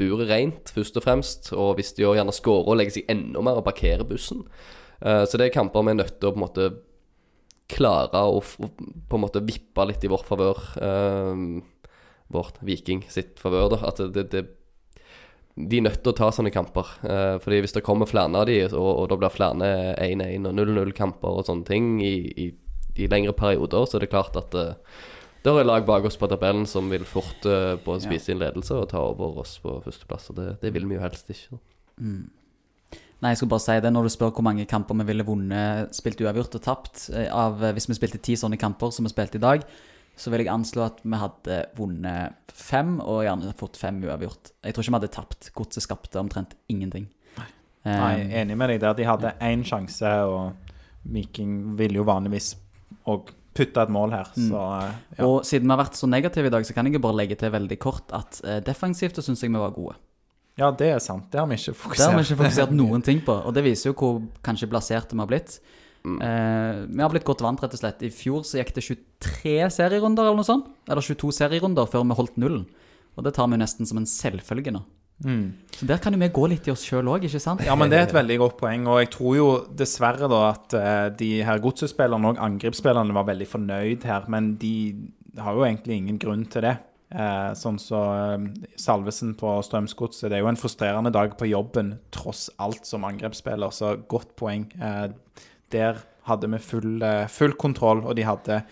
buret 0.00 0.30
rent, 0.30 0.72
først 0.72 0.96
og 0.96 1.04
fremst. 1.04 1.52
Og 1.52 1.76
hvis 1.76 1.92
de 1.96 2.06
gjerne 2.06 2.32
skårer 2.32 2.72
og 2.72 2.78
legger 2.80 2.96
seg 2.96 3.12
enda 3.12 3.42
mer 3.44 3.60
og 3.60 3.66
parkerer 3.66 4.08
bussen. 4.08 4.46
Eh, 5.02 5.24
så 5.26 5.36
det 5.36 5.50
er 5.50 5.58
kamper 5.58 5.84
vi 5.84 5.92
er 5.92 6.00
nødt 6.00 6.18
til 6.18 6.30
å 6.30 6.32
på 6.32 6.40
en 6.40 6.46
måte 6.46 6.70
klare 7.72 8.24
å 8.28 8.40
på 8.42 9.16
en 9.16 9.22
måte 9.22 9.44
vippe 9.44 9.84
litt 9.88 10.04
i 10.04 10.10
vår 10.12 10.24
favør. 10.24 10.58
eh, 10.80 11.62
vårt 12.32 12.58
Viking 12.64 13.04
sitt 13.12 13.38
favør, 13.38 13.74
da. 13.74 13.78
At 13.88 14.00
det, 14.14 14.30
det, 14.32 14.46
de 15.56 15.78
er 15.78 15.84
nødt 15.84 16.00
til 16.02 16.12
å 16.12 16.16
ta 16.16 16.30
sånne 16.32 16.52
kamper. 16.54 16.88
Eh, 17.04 17.36
fordi 17.42 17.60
hvis 17.60 17.76
det 17.76 17.84
kommer 17.84 18.08
flere 18.08 18.32
av 18.32 18.48
de, 18.48 18.58
og, 18.72 18.90
og 19.02 19.08
det 19.10 19.18
blir 19.20 19.34
flere 19.34 19.72
1-1 20.00 20.48
og 20.48 20.56
0-0-kamper 20.56 21.40
og 21.40 21.46
sånne 21.48 21.68
ting 21.68 21.98
i, 22.00 22.14
i, 22.32 22.48
i 22.96 23.08
lengre 23.10 23.34
perioder, 23.36 23.86
så 23.88 23.98
er 23.98 24.04
det 24.04 24.12
klart 24.12 24.36
at 24.36 24.54
uh, 24.58 24.74
det 25.42 25.50
er 25.50 25.66
lag 25.66 25.86
bak 25.86 26.04
oss 26.06 26.18
på 26.20 26.28
tabellen 26.30 26.68
som 26.70 26.90
vil 26.92 27.04
fort 27.08 27.48
uh, 27.48 27.74
både 27.82 28.04
spise 28.04 28.30
inn 28.30 28.42
ledelse 28.42 28.76
og 28.78 28.90
ta 28.92 29.00
over 29.02 29.40
oss 29.42 29.56
på 29.62 29.74
førsteplass. 29.82 30.30
Og 30.30 30.38
det, 30.38 30.48
det 30.62 30.70
vil 30.76 30.86
vi 30.90 30.98
jo 30.98 31.02
helst 31.02 31.32
ikke. 31.34 31.58
Mm. 31.98 32.28
Nei, 33.22 33.30
jeg 33.30 33.38
skulle 33.38 33.52
bare 33.54 33.62
si 33.62 33.78
det 33.82 33.90
når 33.94 34.06
du 34.06 34.10
spør 34.10 34.32
hvor 34.34 34.44
mange 34.46 34.66
kamper 34.66 34.98
vi 34.98 35.06
ville 35.12 35.26
vunnet, 35.26 35.94
spilt 35.94 36.20
uavgjort 36.24 36.56
og 36.58 36.62
tapt 36.64 37.04
eh, 37.14 37.28
av 37.30 37.60
eh, 37.62 37.74
Hvis 37.76 37.86
vi 37.86 37.94
spilte 37.94 38.18
ti 38.18 38.34
sånne 38.38 38.58
kamper 38.58 38.90
som 38.94 39.06
vi 39.06 39.12
spilte 39.12 39.38
i 39.38 39.42
dag, 39.42 39.62
så 40.18 40.32
vil 40.32 40.42
jeg 40.42 40.50
anslå 40.50 40.82
at 40.88 40.98
vi 41.06 41.20
hadde 41.20 41.58
vunnet 41.78 42.52
fem, 42.52 42.96
og 42.98 43.22
gjerne 43.22 43.54
fått 43.58 43.78
fem 43.80 44.00
uavgjort. 44.02 44.50
Jeg 44.66 44.74
tror 44.74 44.84
ikke 44.84 44.94
vi 44.94 44.98
hadde 44.98 45.12
tapt. 45.14 45.52
Godset 45.54 45.86
skapte 45.86 46.18
omtrent 46.20 46.56
ingenting. 46.70 47.06
Nei, 47.38 47.46
um, 47.86 47.94
Nei, 47.94 48.16
enig 48.42 48.58
med 48.58 48.74
deg 48.74 48.82
der. 48.82 48.98
De 48.98 49.06
hadde 49.08 49.32
én 49.42 49.62
sjanse, 49.66 50.12
og 50.26 50.74
Viking 51.14 51.76
ville 51.78 52.02
jo 52.02 52.06
vanligvis 52.06 52.52
òg 53.10 53.32
putte 53.52 53.82
et 53.82 53.90
mål 53.92 54.14
her, 54.14 54.30
så 54.32 54.60
eh, 54.78 54.94
ja. 55.18 55.26
Og 55.26 55.42
siden 55.44 55.66
vi 55.68 55.74
har 55.74 55.82
vært 55.82 55.98
så 55.98 56.08
negative 56.08 56.48
i 56.48 56.54
dag, 56.54 56.64
så 56.64 56.72
kan 56.76 56.88
jeg 56.88 56.96
jo 56.96 57.02
bare 57.04 57.18
legge 57.20 57.36
til 57.36 57.52
veldig 57.52 57.78
kort 57.82 58.14
at 58.16 58.40
eh, 58.48 58.62
defensivt 58.64 59.18
så 59.18 59.24
syns 59.26 59.42
jeg 59.44 59.52
vi 59.52 59.60
var 59.60 59.74
gode. 59.76 59.98
ja, 60.56 60.70
det 60.70 60.88
er 60.94 60.98
sant. 61.04 61.28
Det 61.32 61.40
har 61.40 61.46
vi 61.50 61.58
ikke 61.60 61.72
Det 61.72 61.76
har 61.76 61.82
fokusert 61.82 62.16
vi 62.16 62.24
ikke 62.26 62.40
fokusert 62.44 62.72
noen 62.82 63.04
ting 63.04 63.20
på, 63.24 63.32
og 63.32 63.52
det 63.56 63.64
viser 63.66 63.90
jo 63.92 63.96
hvor 63.98 64.22
kanskje 64.44 64.70
blaserte 64.72 65.16
vi 65.16 65.20
har 65.20 65.28
blitt. 65.28 65.58
Eh, 66.02 66.86
vi 66.88 67.02
har 67.02 67.12
blitt 67.12 67.26
godt 67.28 67.44
vant, 67.44 67.60
rett 67.62 67.76
og 67.76 67.82
slett. 67.82 68.00
I 68.02 68.10
fjor 68.10 68.42
så 68.46 68.58
gikk 68.58 68.72
det 68.74 68.82
23 68.88 69.68
serierunder 69.70 70.26
eller 70.26 70.40
noe 70.40 70.48
sånt. 70.48 70.72
Eller 70.90 71.04
22 71.04 71.30
serierunder 71.36 71.86
før 71.90 72.08
vi 72.08 72.18
holdt 72.18 72.40
nullen. 72.40 72.64
Og 73.16 73.26
det 73.26 73.34
tar 73.36 73.50
vi 73.52 73.60
nesten 73.60 73.86
som 73.86 74.00
en 74.00 74.08
selvfølge 74.08 74.72
nå. 74.74 74.82
Så 75.22 75.86
der 75.86 76.00
kan 76.02 76.14
jo 76.14 76.20
vi 76.20 76.28
gå 76.34 76.46
litt 76.50 76.66
i 76.66 76.72
oss 76.72 76.84
sjøl 76.86 77.10
òg, 77.12 77.26
ikke 77.28 77.40
sant? 77.42 77.62
Ja, 77.66 77.76
men 77.78 77.90
det 77.92 77.98
er 77.98 78.06
et 78.08 78.14
veldig 78.16 78.38
godt 78.42 78.56
poeng. 78.58 78.86
Og 78.90 79.00
jeg 79.02 79.10
tror 79.14 79.36
jo 79.38 79.48
dessverre 79.78 80.30
da 80.30 80.40
at 80.50 80.76
eh, 80.78 81.08
de 81.18 81.30
her 81.46 81.62
godsespillerne 81.62 82.32
og 82.32 82.40
angrepsspillerne 82.42 83.14
var 83.14 83.28
veldig 83.28 83.48
fornøyd 83.50 84.06
her, 84.08 84.26
men 84.32 84.54
de 84.62 84.74
har 85.38 85.56
jo 85.56 85.66
egentlig 85.66 86.00
ingen 86.00 86.18
grunn 86.22 86.46
til 86.50 86.66
det. 86.66 86.76
Eh, 87.12 87.50
sånn 87.58 87.78
så 87.82 88.00
eh, 88.34 88.46
Salvesen 88.80 89.36
på 89.38 89.56
Strømsgodset, 89.66 90.28
det 90.30 90.40
er 90.40 90.46
jo 90.46 90.52
en 90.52 90.60
frustrerende 90.60 91.12
dag 91.14 91.36
på 91.38 91.50
jobben 91.50 91.96
tross 92.14 92.48
alt 92.62 92.88
som 92.88 93.06
angrepsspiller, 93.08 93.74
så 93.74 93.94
godt 94.10 94.34
poeng. 94.38 94.66
Der 95.72 96.02
hadde 96.26 96.50
vi 96.50 96.58
full, 96.62 96.98
full 97.30 97.54
kontroll, 97.58 98.02
og 98.06 98.18
de 98.18 98.26
hadde 98.26 98.64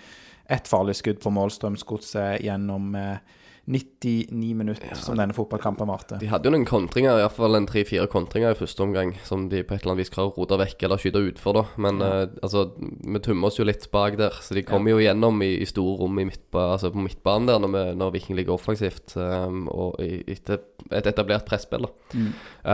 ett 0.50 0.68
farlig 0.68 0.96
skudd 0.98 1.20
på 1.22 1.30
mål, 1.34 1.52
Strømsgodset, 1.54 2.40
gjennom 2.42 2.94
eh, 2.98 3.38
99 3.64 4.54
minutter 4.56 4.94
som 4.98 5.18
denne 5.18 5.34
fotballkampen 5.36 5.88
varte. 5.90 6.18
De 6.20 6.28
hadde 6.30 6.48
jo 6.48 6.52
noen 6.54 6.66
kontringer, 6.68 7.20
iallfall 7.20 7.58
en 7.58 7.68
tre-fire 7.68 8.08
kontringer 8.10 8.54
i 8.54 8.58
første 8.58 8.84
omgang, 8.84 9.12
som 9.26 9.48
de 9.52 9.62
på 9.62 9.76
et 9.76 9.84
eller 9.84 9.94
annet 9.94 10.04
vis 10.04 10.12
klarer 10.14 10.32
å 10.32 10.36
rote 10.40 10.58
vekk 10.60 10.86
eller 10.86 11.02
skyte 11.02 11.24
utfor, 11.30 11.58
da. 11.60 11.64
Men 11.84 12.04
eh, 12.04 12.22
altså, 12.40 12.66
vi 12.78 13.22
tummer 13.24 13.50
oss 13.50 13.60
jo 13.60 13.66
litt 13.68 13.86
bak 13.92 14.18
der, 14.20 14.38
så 14.42 14.56
de 14.56 14.64
kommer 14.66 14.94
jo 14.94 15.02
gjennom 15.04 15.42
i, 15.46 15.52
i 15.60 15.68
store 15.68 15.98
rom 16.00 16.22
i 16.22 16.28
midtba, 16.30 16.70
altså 16.76 16.92
på 16.94 17.04
midtbanen 17.04 17.50
der 17.50 17.60
når, 17.62 17.74
vi, 17.76 17.84
når 18.00 18.14
Viking 18.16 18.40
ligger 18.40 18.56
offensivt, 18.56 19.16
um, 19.18 19.66
og 19.70 20.00
i, 20.02 20.22
etter 20.36 20.64
et 20.90 21.10
etablert 21.10 21.46
presspill, 21.48 21.86
da. 21.86 22.24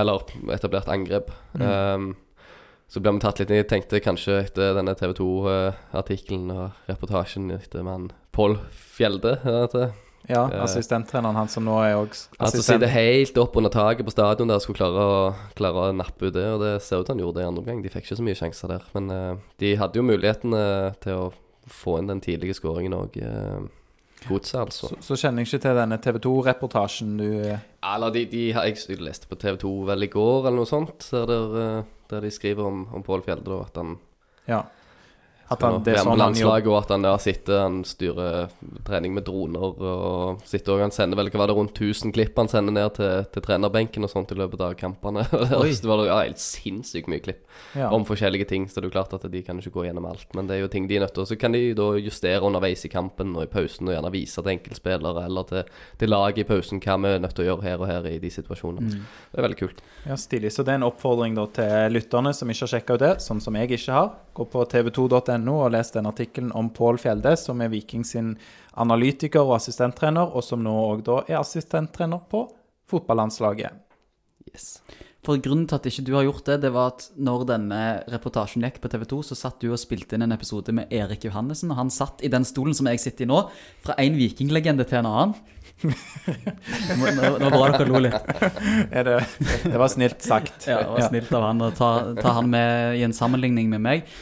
Eller 0.03 0.22
etablert 0.55 0.89
angrep. 0.93 1.34
Um, 1.59 2.14
så 2.87 3.03
ble 3.03 3.16
vi 3.16 3.22
tatt 3.24 3.41
litt 3.43 3.51
inn. 3.51 3.61
Jeg 3.61 3.70
tenkte 3.72 4.03
kanskje 4.03 4.41
etter 4.45 4.76
denne 4.78 4.95
TV 4.99 5.16
2-artikkelen 5.18 6.53
og 6.55 6.91
reportasjen 6.91 7.51
etter 7.59 7.87
mann 7.87 8.12
Pål 8.37 8.61
Fjelde 8.70 9.39
er 9.43 9.64
det 9.64 9.70
det? 9.74 9.89
Ja, 10.27 10.47
Eh, 10.51 10.62
assistenttreneren 10.64 11.37
han 11.39 11.49
som 11.49 11.64
nå 11.66 11.77
er 11.85 11.95
òg 12.01 12.14
Han 12.39 12.51
som 12.51 12.64
sitter 12.64 12.91
helt 12.91 13.39
opp 13.39 13.57
under 13.57 13.70
taket 13.70 14.07
på 14.07 14.14
stadion 14.14 14.51
der 14.51 14.59
skulle 14.62 14.81
klare 14.81 15.07
å, 15.07 15.18
klare 15.59 15.87
å 15.87 15.95
nappe 15.95 16.29
ut 16.29 16.35
det, 16.35 16.47
og 16.51 16.62
det 16.64 16.74
ser 16.83 17.01
ut 17.01 17.07
til 17.07 17.14
han 17.14 17.22
gjorde 17.22 17.39
det 17.39 17.45
i 17.45 17.49
andre 17.51 17.62
omgang. 17.62 17.83
De 17.85 17.93
fikk 17.93 18.09
ikke 18.09 18.18
så 18.18 18.27
mye 18.27 18.39
sjanser 18.39 18.72
der. 18.74 18.87
Men 18.97 19.11
uh, 19.11 19.43
de 19.62 19.74
hadde 19.79 20.01
jo 20.01 20.07
muligheten 20.07 20.55
eh, 20.57 20.95
til 21.03 21.27
å 21.27 21.27
få 21.70 21.99
inn 22.01 22.11
den 22.11 22.22
tidlige 22.24 22.57
skåringen 22.59 22.97
òg. 22.97 23.18
Uh, 23.22 23.66
Godset, 24.27 24.59
altså. 24.59 24.89
Så, 24.91 24.99
så 25.05 25.18
kjenner 25.20 25.45
jeg 25.45 25.53
ikke 25.53 25.62
til 25.62 25.79
denne 25.79 25.99
TV 26.03 26.16
2-reportasjen 26.24 27.11
du 27.20 27.27
Eller 27.37 28.14
de, 28.14 28.24
de 28.33 28.47
har 28.57 28.64
Jeg 28.66 28.97
leste 28.99 29.29
på 29.31 29.37
TV 29.39 29.59
2 29.62 29.74
vel 29.93 30.07
i 30.07 30.11
går, 30.11 30.49
eller 30.49 30.57
noe 30.57 30.66
sånt, 30.66 31.07
der, 31.12 31.85
der 32.11 32.24
de 32.24 32.33
skriver 32.35 32.66
om, 32.66 32.87
om 32.97 33.05
Pål 33.07 33.22
Fjelde, 33.29 33.47
da, 33.53 33.61
at 33.68 33.79
han 33.79 33.95
Ja. 34.49 34.64
At 35.49 35.62
han, 35.62 35.76
det 35.86 35.92
er 35.94 36.01
sånn 36.03 36.18
han 36.18 36.34
gjør 36.34 36.49
landslaget, 36.51 36.68
og 36.72 36.76
at 36.80 36.90
han 36.90 37.05
der 37.07 37.18
sitter 37.22 37.61
Han 37.62 37.76
styrer 37.86 38.49
trening 38.86 39.12
med 39.14 39.22
droner 39.28 39.62
og 39.62 40.40
sitter 40.49 40.74
og 40.74 40.80
Han 40.82 40.94
sender 40.94 41.20
vel 41.20 41.30
hva 41.30 41.38
var 41.44 41.53
det 41.53 41.57
rundt 41.59 41.78
1000 41.78 42.14
klipp 42.16 42.38
han 42.40 42.51
sender 42.51 42.74
ned 42.74 42.97
til, 42.97 43.24
til 43.30 43.44
trenerbenken 43.44 44.03
og 44.03 44.11
sånt 44.11 44.32
i 44.34 44.38
løpet 44.38 44.64
av 44.66 44.74
kampene. 44.80 45.22
Det 45.76 45.86
var 45.86 46.03
ja, 46.09 46.16
helt 46.24 46.42
sinnssykt 46.42 47.07
mye 47.12 47.22
klipp 47.22 47.44
Ja. 47.76 47.90
om 47.94 48.05
forskjellige 48.05 48.49
ting. 48.51 48.66
Så 48.68 48.80
det 48.80 48.86
er 48.86 48.90
jo 48.90 48.94
klart 48.97 49.14
at 49.16 49.24
de 49.30 49.42
kan 49.47 49.59
ikke 49.61 49.70
gå 49.76 49.84
gjennom 49.86 50.09
alt, 50.11 50.26
men 50.34 50.49
det 50.49 50.57
er 50.57 50.64
jo 50.64 50.68
ting 50.72 50.88
de 50.90 50.97
er 50.99 51.05
nødt 51.07 51.14
til. 51.14 51.22
Og 51.24 51.30
så 51.30 51.38
kan 51.38 51.55
de 51.55 51.62
da 51.78 51.86
justere 52.01 52.42
underveis 52.44 52.84
i 52.84 52.90
kampen 52.92 53.34
og 53.36 53.47
i 53.47 53.51
pausen 53.51 53.88
og 53.88 53.94
gjerne 53.94 54.12
vise 54.14 54.42
til 54.42 54.53
enkeltspillere 54.57 55.24
eller 55.28 55.47
til, 55.49 55.72
til 56.01 56.11
laget 56.12 56.42
i 56.42 56.49
pausen 56.49 56.82
hva 56.82 56.99
vi 57.01 57.14
er 57.14 57.22
nødt 57.22 57.36
til 57.38 57.47
å 57.47 57.49
gjøre 57.53 57.66
her 57.68 57.80
og 57.82 57.90
her 57.90 58.11
i 58.11 58.18
de 58.22 58.30
situasjonene. 58.34 58.90
Mm. 58.99 59.09
Det 59.32 59.40
er 59.40 59.47
veldig 59.49 59.61
kult. 59.62 59.82
Ja, 60.07 60.18
Stilig. 60.20 60.53
Så 60.53 60.64
det 60.66 60.74
er 60.74 60.80
en 60.82 60.88
oppfordring 60.90 61.36
da 61.38 61.47
til 61.55 61.97
lytterne 61.97 62.34
som 62.34 62.51
ikke 62.51 62.66
har 62.66 62.74
sjekka 62.76 62.99
ut 62.99 63.05
det, 63.07 63.14
sånn 63.24 63.42
som 63.44 63.57
jeg 63.59 63.70
ikke 63.76 63.94
har. 63.94 64.14
Gå 64.37 64.45
på 64.53 64.66
tv2.no 64.68 65.55
og 65.55 65.72
les 65.72 65.91
den 65.95 66.09
artikkelen 66.11 66.53
om 66.57 66.68
Pål 66.76 67.01
Fjelde, 67.01 67.32
som 67.41 67.62
er 67.64 67.72
Viking 67.72 68.05
analytiker 68.76 69.41
og 69.41 69.57
assistenttrener, 69.57 70.28
og 70.28 70.45
som 70.45 70.61
nå 70.61 70.74
òg 70.93 71.09
er 71.24 71.41
assistenttrener 71.41 72.20
på 72.28 72.45
fotballandslaget. 72.91 73.80
Yes. 74.53 74.76
For 75.26 75.41
grunnen 75.43 75.64
til 75.66 75.78
at 75.80 75.87
ikke 75.89 76.05
du 76.07 76.12
har 76.14 76.26
gjort 76.28 76.47
det, 76.47 76.61
det 76.62 76.70
var 76.74 76.93
at 76.93 77.09
når 77.18 77.47
denne 77.49 77.80
reportasjen 78.12 78.62
gikk 78.62 78.76
på 78.82 78.91
TV 78.93 79.07
2, 79.11 79.22
så 79.30 79.39
satt 79.41 79.59
du 79.64 79.72
og 79.72 79.80
spilte 79.80 80.14
inn 80.14 80.26
en 80.26 80.37
episode 80.37 80.74
med 80.76 80.93
Erik 80.95 81.24
Johannessen, 81.26 81.72
og 81.72 81.80
han 81.80 81.91
satt 81.91 82.22
i 82.22 82.30
den 82.30 82.47
stolen 82.47 82.76
som 82.76 82.87
jeg 82.93 83.03
sitter 83.03 83.26
i 83.26 83.30
nå, 83.32 83.41
fra 83.82 83.97
en 84.05 84.20
vikinglegende 84.20 84.87
til 84.87 85.01
en 85.01 85.11
annen. 85.11 85.34
Nå, 85.85 87.31
nå, 87.41 87.51
bra 87.53 87.68
dere 87.74 87.87
lo 87.91 88.01
litt. 88.01 88.35
Det, 88.91 89.16
det 89.66 89.77
var 89.77 89.89
snilt 89.93 90.24
sagt. 90.24 90.66
Ja, 90.68 90.81
det 90.83 90.93
var 90.95 91.09
snilt 91.11 91.33
av 91.37 91.49
han 91.51 91.64
å 91.66 91.70
ta, 91.77 91.91
ta 92.16 92.37
han 92.39 92.51
med 92.53 93.01
i 93.01 93.05
en 93.07 93.14
sammenligning 93.16 93.68
med 93.74 93.85
meg. 93.85 94.12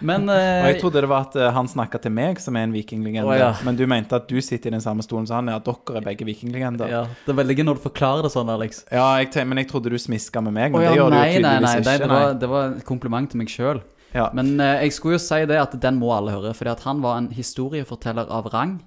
Men 0.00 0.28
eh, 0.32 0.70
jeg 0.70 0.80
trodde 0.80 1.02
det 1.04 1.08
var 1.10 1.26
at 1.28 1.34
eh, 1.36 1.50
han 1.52 1.68
snakka 1.68 2.00
til 2.00 2.12
meg, 2.16 2.40
som 2.40 2.56
er 2.56 2.64
en 2.66 2.74
vikinglegende. 2.74 3.36
Ja. 3.36 3.50
Men 3.66 3.76
du 3.76 3.84
mente 3.90 4.16
at 4.16 4.28
du 4.30 4.38
sitter 4.44 4.72
i 4.72 4.74
den 4.76 4.84
samme 4.84 5.04
stolen 5.04 5.28
som 5.28 5.40
han 5.40 5.52
at 5.52 5.66
dere 5.68 6.00
er 6.00 6.06
begge 6.06 6.26
vikinglegender. 6.28 6.88
Ja, 6.88 7.02
ja, 7.04 7.20
det 7.26 7.34
er 7.34 7.40
veldig 7.42 7.58
gøy 7.58 7.66
når 7.68 7.80
du 7.80 7.84
forklarer 7.84 8.26
det 8.26 8.32
sånn, 8.32 8.52
Alex. 8.52 8.84
jeg 8.90 9.30
tenk, 9.34 9.50
men 9.52 9.60
jeg 9.60 9.70
trodde 9.72 9.92
du 9.92 9.98
smiska 10.00 10.42
med 10.44 10.56
meg, 10.56 10.72
men 10.72 10.80
Å 10.80 10.84
ja, 10.84 10.92
det 10.92 11.00
gjør 11.00 11.10
du 11.12 11.18
jo 11.18 11.24
tydeligvis 11.24 11.46
nei, 11.46 11.56
nei, 11.60 11.78
ikke. 11.80 11.88
nei, 11.88 11.96
det 12.00 12.12
var, 12.12 12.36
det 12.44 12.52
var 12.54 12.76
et 12.80 12.86
kompliment 12.88 13.32
til 13.32 13.42
meg 13.42 13.52
sjøl. 13.52 13.82
Ja. 14.16 14.30
Men 14.34 14.56
eh, 14.58 14.86
jeg 14.86 14.96
skulle 14.96 15.18
jo 15.18 15.22
si 15.22 15.42
det 15.46 15.60
at 15.60 15.76
den 15.84 16.00
må 16.00 16.14
alle 16.16 16.34
høre, 16.34 16.54
fordi 16.56 16.74
han 16.86 17.04
var 17.04 17.20
en 17.20 17.28
historieforteller 17.34 18.32
av 18.32 18.48
rang. 18.54 18.78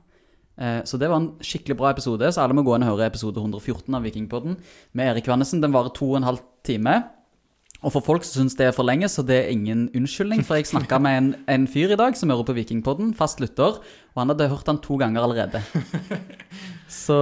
Eh, 0.59 0.83
Så 0.85 0.99
det 0.99 1.09
var 1.09 1.17
en 1.21 1.31
skikkelig 1.41 1.77
bra 1.77 1.89
episode, 1.91 2.29
så 2.33 2.43
alle 2.43 2.53
må 2.53 2.63
gå 2.65 2.75
inn 2.75 2.83
og 2.85 2.93
høre 2.97 3.07
episode 3.09 3.37
114 3.41 3.95
av 3.95 4.03
Vikingpodden 4.05 4.57
med 4.93 5.11
Erik 5.15 5.27
Vannesen. 5.27 5.61
Den 5.61 5.73
varer 5.73 5.93
to 5.93 6.11
og 6.11 6.17
en 6.21 6.29
halv 6.29 6.41
time. 6.63 7.03
Og 7.83 7.91
for 7.91 7.99
folk 8.05 8.23
som 8.23 8.43
syns 8.45 8.55
det 8.55 8.67
er 8.69 8.71
for 8.75 8.87
lenge, 8.87 9.09
så 9.11 9.25
det 9.27 9.41
er 9.41 9.49
ingen 9.51 9.89
unnskyldning. 9.91 10.45
For 10.47 10.55
jeg 10.55 10.69
snakka 10.69 11.01
med 11.03 11.17
en, 11.19 11.31
en 11.51 11.65
fyr 11.67 11.91
i 11.91 11.97
dag 11.99 12.15
som 12.15 12.29
hører 12.31 12.45
på 12.47 12.55
Vikingpodden, 12.55 13.09
fast 13.17 13.41
lytter, 13.43 13.81
og 14.13 14.21
han 14.21 14.31
hadde 14.31 14.47
hørt 14.53 14.69
den 14.69 14.79
to 14.79 14.95
ganger 15.01 15.25
allerede. 15.25 15.59
Så, 16.87 17.17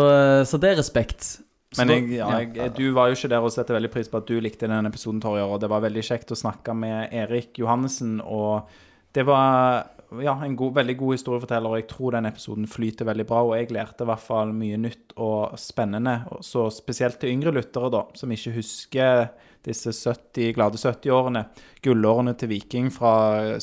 så 0.45 0.59
det 0.61 0.73
er 0.73 0.77
respekt. 0.81 1.23
Så 1.71 1.79
Men 1.85 1.89
jeg, 1.93 2.17
ja, 2.19 2.27
jeg, 2.43 2.73
du 2.75 2.91
var 2.93 3.07
jo 3.07 3.15
ikke 3.15 3.29
der 3.31 3.45
og 3.47 3.53
setter 3.55 3.77
veldig 3.77 3.91
pris 3.93 4.09
på 4.11 4.19
at 4.19 4.27
du 4.27 4.35
likte 4.43 4.67
den 4.67 4.85
episoden, 4.89 5.21
Torjer. 5.23 5.47
Og 5.47 5.61
det 5.63 5.69
var 5.71 5.81
veldig 5.85 6.03
kjekt 6.03 6.33
å 6.35 6.37
snakke 6.37 6.75
med 6.75 7.13
Erik 7.15 7.57
Johannessen. 7.61 8.17
Og 8.21 8.67
det 9.15 9.23
var 9.25 9.87
ja, 10.19 10.33
en 10.43 10.55
god, 10.59 10.73
veldig 10.75 10.97
god 10.99 11.13
historieforteller, 11.15 11.71
og 11.71 11.79
jeg 11.79 11.87
tror 11.87 12.15
den 12.17 12.27
episoden 12.27 12.67
flyter 12.67 13.07
veldig 13.07 13.25
bra. 13.29 13.43
Og 13.47 13.53
jeg 13.55 13.69
lærte 13.71 14.03
i 14.03 14.09
hvert 14.09 14.23
fall 14.23 14.49
mye 14.55 14.79
nytt 14.83 15.13
og 15.15 15.53
spennende. 15.59 16.17
Så 16.43 16.65
spesielt 16.75 17.21
til 17.21 17.31
yngre 17.31 17.53
lyttere, 17.55 17.91
da, 17.93 18.01
som 18.19 18.33
ikke 18.35 18.51
husker 18.57 19.29
disse 19.63 19.93
70, 19.95 20.51
glade 20.57 20.81
70-årene. 20.81 21.45
Gullårene 21.85 22.33
til 22.35 22.51
Viking 22.51 22.89
fra 22.91 23.13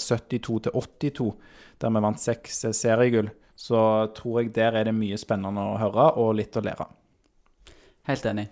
72 0.01 0.38
til 0.68 0.72
82, 0.72 1.34
der 1.82 1.92
vi 1.92 2.03
vant 2.07 2.22
seks 2.22 2.62
seriegull. 2.78 3.28
Så 3.59 3.80
tror 4.16 4.40
jeg 4.40 4.55
der 4.57 4.78
er 4.78 4.88
det 4.88 4.94
mye 4.96 5.18
spennende 5.20 5.66
å 5.74 5.76
høre, 5.82 6.12
og 6.16 6.32
litt 6.38 6.57
å 6.57 6.62
lære. 6.64 6.86
Helt 8.09 8.24
enig. 8.30 8.46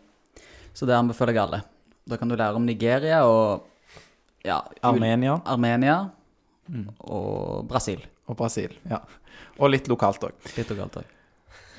Så 0.76 0.84
det 0.84 0.98
anbefaler 0.98 1.32
jeg 1.32 1.44
alle. 1.46 1.62
Da 2.06 2.20
kan 2.20 2.28
du 2.28 2.36
lære 2.36 2.58
om 2.58 2.66
Nigeria 2.66 3.22
og 3.24 3.64
ja, 4.44 4.60
Armenia. 4.84 5.40
Armenia 5.48 5.96
Armenia 6.66 6.94
og 6.98 7.66
Brasil. 7.70 8.02
og 8.26 8.36
Brasil. 8.36 8.74
ja. 8.90 9.00
Og 9.58 9.70
litt 9.72 9.88
lokalt 9.88 10.24
òg. 10.26 10.34
Litt 10.56 10.70
lokalt 10.72 11.00
òg. 11.00 11.12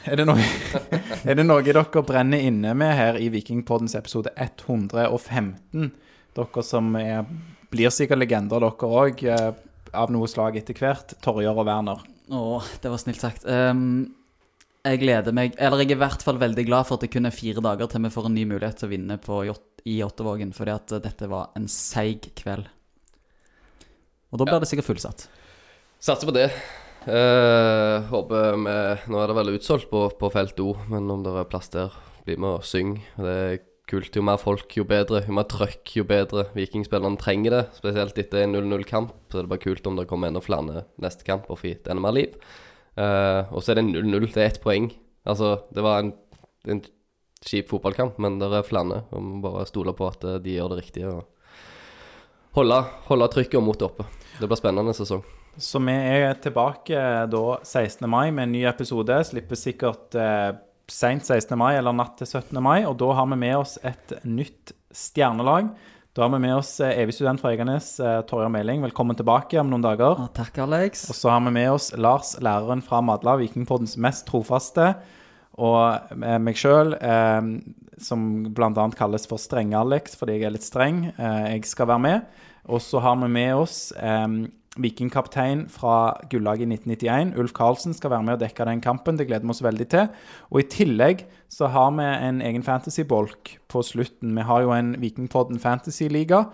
Er, 0.07 0.21
er 1.27 1.35
det 1.35 1.43
noe 1.45 1.63
dere 1.65 2.03
brenner 2.05 2.39
inne 2.39 2.73
med 2.77 2.93
her 2.95 3.17
i 3.19 3.27
Vikingpoddens 3.33 3.95
episode 3.99 4.31
115? 4.35 5.91
Dere 6.37 6.63
som 6.63 6.95
er, 6.95 7.25
blir 7.73 7.91
sikkert 7.93 8.21
legender, 8.21 8.63
dere 8.63 8.91
òg, 9.01 9.25
av 9.93 10.13
noe 10.13 10.29
slag 10.31 10.57
etter 10.59 10.77
hvert. 10.77 11.17
Torjer 11.23 11.53
og 11.53 11.67
Werner. 11.67 12.05
Å, 12.27 12.61
det 12.81 12.91
var 12.91 13.01
snilt 13.01 13.21
sagt. 13.23 13.45
Um, 13.47 14.13
jeg 14.87 15.01
gleder 15.01 15.35
meg 15.35 15.55
Eller 15.59 15.81
jeg 15.81 15.91
er 15.91 15.97
i 15.97 15.99
hvert 15.99 16.23
fall 16.23 16.39
veldig 16.39 16.63
glad 16.67 16.87
for 16.87 16.97
at 16.97 17.05
det 17.05 17.11
kun 17.11 17.27
er 17.27 17.35
fire 17.35 17.63
dager 17.63 17.89
til 17.91 18.03
vi 18.05 18.11
får 18.13 18.29
en 18.29 18.35
ny 18.37 18.45
mulighet 18.47 18.79
til 18.79 18.87
å 18.87 18.91
vinne 18.93 19.17
på, 19.19 19.41
i 19.87 19.99
Åttevågen. 20.03 20.53
fordi 20.55 20.73
at 20.75 20.95
eh, 20.95 21.03
dette 21.03 21.29
var 21.31 21.51
en 21.55 21.67
seig 21.71 22.29
kveld. 22.39 22.69
Og 24.31 24.41
da 24.41 24.47
blir 24.47 24.59
det 24.61 24.69
sikkert 24.69 24.89
fullsatt. 24.89 25.27
Satser 26.03 26.29
på 26.29 26.35
det. 26.35 26.49
Eh, 27.07 28.03
håper 28.11 28.57
vi 28.59 28.75
Nå 29.07 29.21
er 29.21 29.31
det 29.31 29.37
vel 29.37 29.53
utsolgt 29.55 29.87
på, 29.91 30.03
på 30.19 30.29
felt 30.33 30.59
O, 30.59 30.73
men 30.91 31.07
om 31.13 31.23
det 31.23 31.31
er 31.31 31.47
plass 31.47 31.71
der, 31.71 31.95
bli 32.27 32.35
med 32.35 32.57
og 32.57 32.67
syng. 32.67 32.97
Det 33.15 33.35
er 33.47 33.59
kult. 33.87 34.11
Jo 34.15 34.23
mer 34.27 34.39
folk, 34.41 34.67
jo 34.75 34.83
bedre. 34.87 35.23
Jo 35.27 35.37
mer 35.37 35.47
trøkk, 35.49 35.93
jo 35.95 36.03
bedre. 36.07 36.49
Vikingspillerne 36.57 37.19
trenger 37.21 37.55
det, 37.55 37.63
spesielt 37.79 38.19
etter 38.19 38.43
en 38.43 38.55
0-0-kamp. 38.57 39.15
Så 39.31 39.39
er 39.39 39.47
det 39.47 39.53
bare 39.53 39.63
kult 39.63 39.87
om 39.87 39.99
det 39.99 40.07
kommer 40.09 40.31
enda 40.31 40.43
flere 40.43 40.83
neste 41.03 41.27
kamp 41.27 41.47
og 41.47 41.61
får 41.61 41.87
enda 41.87 42.03
mer 42.03 42.17
liv. 42.17 42.35
Eh, 42.99 43.41
og 43.53 43.63
så 43.63 43.71
er 43.71 43.79
det 43.79 43.87
0-0. 43.87 44.27
Det 44.33 44.43
er 44.43 44.51
ett 44.51 44.61
poeng. 44.63 44.91
Altså, 45.27 45.55
det 45.71 45.85
var 45.85 46.03
en, 46.03 46.13
en 46.67 46.83
kjip 47.47 47.71
fotballkamp, 47.71 48.19
men 48.23 48.39
det 48.41 48.51
er 48.51 48.67
flere. 48.67 49.05
Og 49.11 49.17
vi 49.21 49.25
må 49.31 49.41
bare 49.47 49.67
stole 49.69 49.95
på 49.95 50.11
at 50.11 50.27
eh, 50.27 50.39
de 50.43 50.57
gjør 50.57 50.75
det 50.75 50.83
riktige. 50.83 51.15
og 51.15 51.36
Holde, 52.55 52.77
holde 53.09 53.27
trykket 53.33 53.59
og 53.59 53.65
motet 53.67 53.89
oppe. 53.89 54.05
Det 54.37 54.47
blir 54.47 54.59
spennende 54.59 54.93
sesong. 54.95 55.25
Så 55.57 55.81
vi 55.81 55.93
er 55.93 56.37
tilbake 56.41 57.01
da 57.31 57.43
16. 57.65 58.05
mai 58.09 58.29
med 58.29 58.45
en 58.45 58.51
ny 58.53 58.63
episode. 58.69 59.17
Slipper 59.25 59.57
sikkert 59.57 60.15
eh, 60.15 60.51
seint 60.87 61.25
16. 61.25 61.57
mai 61.57 61.73
eller 61.79 61.95
natt 61.97 62.19
til 62.19 62.29
17. 62.29 62.53
mai. 62.61 62.83
Og 62.85 62.97
da 63.01 63.11
har 63.17 63.29
vi 63.31 63.39
med 63.41 63.55
oss 63.57 63.77
et 63.81 64.13
nytt 64.23 64.75
stjernelag. 64.93 65.71
Da 66.17 66.23
har 66.25 66.31
vi 66.33 66.41
med 66.45 66.55
oss 66.59 66.75
eh, 66.81 66.93
evig 67.01 67.13
student 67.17 67.41
fra 67.41 67.51
Egernes, 67.53 67.91
eh, 68.01 68.19
Torjer 68.29 68.53
Meling. 68.53 68.85
Velkommen 68.85 69.17
tilbake 69.17 69.57
om 69.61 69.73
noen 69.73 69.85
dager. 69.85 70.21
Ja, 70.21 70.29
takk, 70.37 70.61
Alex. 70.65 71.07
Og 71.09 71.17
så 71.17 71.33
har 71.33 71.41
vi 71.45 71.53
med 71.57 71.71
oss 71.73 71.91
Lars, 71.97 72.35
læreren 72.41 72.81
fra 72.85 73.01
Madla, 73.05 73.35
Vikingpoddens 73.41 73.97
mest 74.01 74.25
trofaste. 74.29 74.95
Og 75.57 76.13
eh, 76.21 76.37
meg 76.41 76.59
sjøl, 76.59 76.93
eh, 77.01 77.47
som 77.97 78.27
bl.a. 78.53 78.85
kalles 78.97 79.25
for 79.29 79.41
Strenge-Alex 79.41 80.17
fordi 80.19 80.37
jeg 80.37 80.49
er 80.49 80.55
litt 80.55 80.67
streng. 80.67 81.07
Eh, 81.15 81.55
jeg 81.55 81.65
skal 81.69 81.89
være 81.93 82.05
med. 82.05 82.45
Og 82.67 82.83
så 82.83 83.01
har 83.01 83.17
vi 83.21 83.29
med 83.31 83.55
oss 83.55 83.89
eh, 83.95 84.27
vikingkaptein 84.77 85.65
fra 85.73 86.13
gullaget 86.29 86.67
i 86.67 86.77
1991. 86.77 87.33
Ulf 87.41 87.55
Karlsen 87.57 87.95
skal 87.97 88.13
være 88.13 88.27
med 88.27 88.37
og 88.37 88.45
dekke 88.45 88.69
den 88.69 88.83
kampen. 88.83 89.17
Det 89.17 89.27
gleder 89.29 89.47
vi 89.47 89.55
oss 89.55 89.65
veldig 89.65 89.89
til. 89.93 90.09
Og 90.51 90.61
i 90.61 90.69
tillegg 90.71 91.25
så 91.49 91.71
har 91.73 91.93
vi 91.97 92.05
en 92.05 92.41
egen 92.45 92.65
fantasy-bolk 92.65 93.57
på 93.71 93.83
slutten. 93.85 94.35
Vi 94.37 94.45
har 94.45 94.65
jo 94.65 94.73
en 94.75 94.95
Vikingpodden 95.01 95.61
fantasy-liga. 95.63 96.45